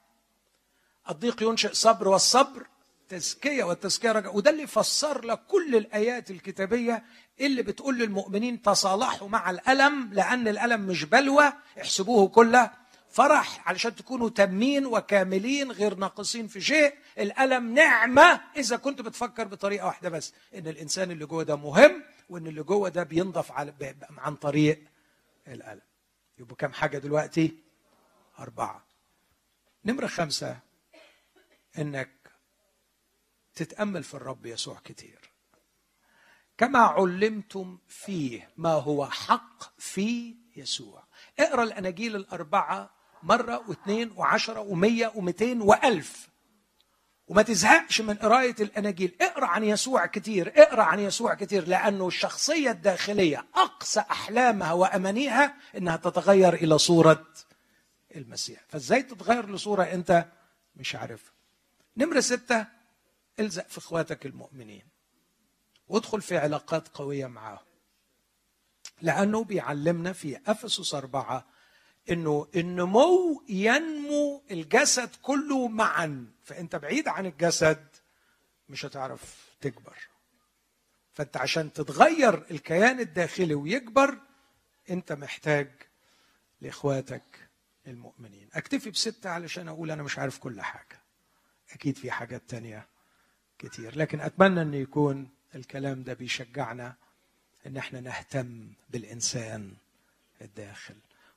الضيق 1.09 1.43
ينشئ 1.43 1.73
صبر 1.73 2.07
والصبر 2.07 2.67
تزكية 3.09 3.63
والتزكية 3.63 4.11
رجاء. 4.11 4.35
وده 4.37 4.51
اللي 4.51 4.67
فسر 4.67 5.25
لك 5.25 5.39
كل 5.47 5.75
الآيات 5.75 6.31
الكتابية 6.31 7.03
اللي 7.41 7.61
بتقول 7.63 7.97
للمؤمنين 7.99 8.61
تصالحوا 8.61 9.29
مع 9.29 9.49
الألم 9.49 10.13
لأن 10.13 10.47
الألم 10.47 10.81
مش 10.81 11.03
بلوى 11.03 11.53
احسبوه 11.81 12.27
كله 12.27 12.71
فرح 13.09 13.69
علشان 13.69 13.95
تكونوا 13.95 14.29
تامين 14.29 14.85
وكاملين 14.85 15.71
غير 15.71 15.95
ناقصين 15.95 16.47
في 16.47 16.61
شيء. 16.61 16.93
الألم 17.17 17.73
نعمة 17.73 18.41
إذا 18.57 18.77
كنت 18.77 19.01
بتفكر 19.01 19.47
بطريقة 19.47 19.85
واحدة 19.85 20.09
بس 20.09 20.33
إن 20.55 20.67
الإنسان 20.67 21.11
اللي 21.11 21.25
جوه 21.25 21.43
ده 21.43 21.55
مهم 21.55 22.03
وإن 22.29 22.47
اللي 22.47 22.63
جوه 22.63 22.89
ده 22.89 23.03
بينضف 23.03 23.51
على 23.51 23.95
عن 24.17 24.35
طريق 24.35 24.83
الألم. 25.47 25.81
يبقوا 26.39 26.57
كم 26.57 26.73
حاجة 26.73 26.97
دلوقتي؟ 26.97 27.57
أربعة. 28.39 28.85
نمرة 29.85 30.07
خمسة. 30.07 30.57
إنك 31.77 32.09
تتأمل 33.55 34.03
في 34.03 34.13
الرب 34.13 34.45
يسوع 34.45 34.79
كتير. 34.85 35.19
كما 36.57 36.79
علمتم 36.79 37.77
فيه 37.87 38.49
ما 38.57 38.73
هو 38.73 39.05
حق 39.05 39.79
في 39.79 40.35
يسوع. 40.55 41.03
اقرأ 41.39 41.63
الاناجيل 41.63 42.15
الأربعة 42.15 42.89
مرة 43.23 43.69
واثنين 43.69 44.11
وعشرة 44.15 44.59
ومية 44.59 45.11
ومئتين 45.15 45.61
وألف. 45.61 46.29
وما 47.27 47.41
تزهقش 47.41 48.01
من 48.01 48.15
قراية 48.15 48.55
الاناجيل 48.59 49.15
اقرأ 49.21 49.45
عن 49.45 49.63
يسوع 49.63 50.05
كتير 50.05 50.53
اقرأ 50.55 50.83
عن 50.83 50.99
يسوع 50.99 51.33
كتير 51.33 51.67
لأنه 51.67 52.07
الشخصية 52.07 52.71
الداخلية 52.71 53.45
أقصى 53.55 53.99
أحلامها 53.99 54.73
وأمانيها 54.73 55.55
إنها 55.77 55.97
تتغير 55.97 56.53
إلى 56.53 56.77
صورة 56.77 57.25
المسيح. 58.15 58.61
فإزاي 58.69 59.03
تتغير 59.03 59.49
لصورة 59.49 59.83
أنت 59.83 60.25
مش 60.75 60.95
عارفها؟ 60.95 61.33
نمرة 61.97 62.19
ستة 62.19 62.67
الزق 63.39 63.67
في 63.67 63.77
إخواتك 63.77 64.25
المؤمنين 64.25 64.83
وادخل 65.87 66.21
في 66.21 66.37
علاقات 66.37 66.87
قوية 66.87 67.25
معاهم. 67.27 67.65
لأنه 69.01 69.43
بيعلمنا 69.43 70.13
في 70.13 70.39
أفسس 70.47 70.93
أربعة 70.95 71.45
إنه 72.09 72.47
النمو 72.55 73.43
ينمو 73.49 74.43
الجسد 74.51 75.09
كله 75.21 75.67
معا 75.67 76.27
فأنت 76.43 76.75
بعيد 76.75 77.07
عن 77.07 77.25
الجسد 77.25 77.87
مش 78.69 78.85
هتعرف 78.85 79.55
تكبر. 79.61 79.97
فأنت 81.13 81.37
عشان 81.37 81.73
تتغير 81.73 82.45
الكيان 82.51 82.99
الداخلي 82.99 83.53
ويكبر 83.53 84.17
أنت 84.89 85.11
محتاج 85.11 85.69
لإخواتك 86.61 87.49
المؤمنين. 87.87 88.49
أكتفي 88.53 88.89
بستة 88.89 89.29
علشان 89.29 89.67
أقول 89.67 89.91
أنا 89.91 90.03
مش 90.03 90.19
عارف 90.19 90.39
كل 90.39 90.61
حاجة. 90.61 91.02
أكيد 91.73 91.97
في 91.97 92.11
حاجات 92.11 92.41
تانية 92.47 92.87
كتير. 93.59 93.97
لكن 93.97 94.19
أتمنى 94.21 94.61
أن 94.61 94.73
يكون 94.73 95.29
الكلام 95.55 96.03
ده 96.03 96.13
بيشجعنا 96.13 96.95
أن 97.67 97.77
إحنا 97.77 98.01
نهتم 98.01 98.67
بالإنسان 98.89 99.73
الداخل. 100.41 100.95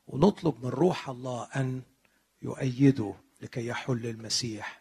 ونطلب 0.09 0.65
من 0.65 0.71
روح 0.71 1.09
الله 1.09 1.49
أن 1.57 1.83
يؤيده 2.43 3.15
لكي 3.41 3.67
يحل 3.67 4.07
المسيح 4.07 4.81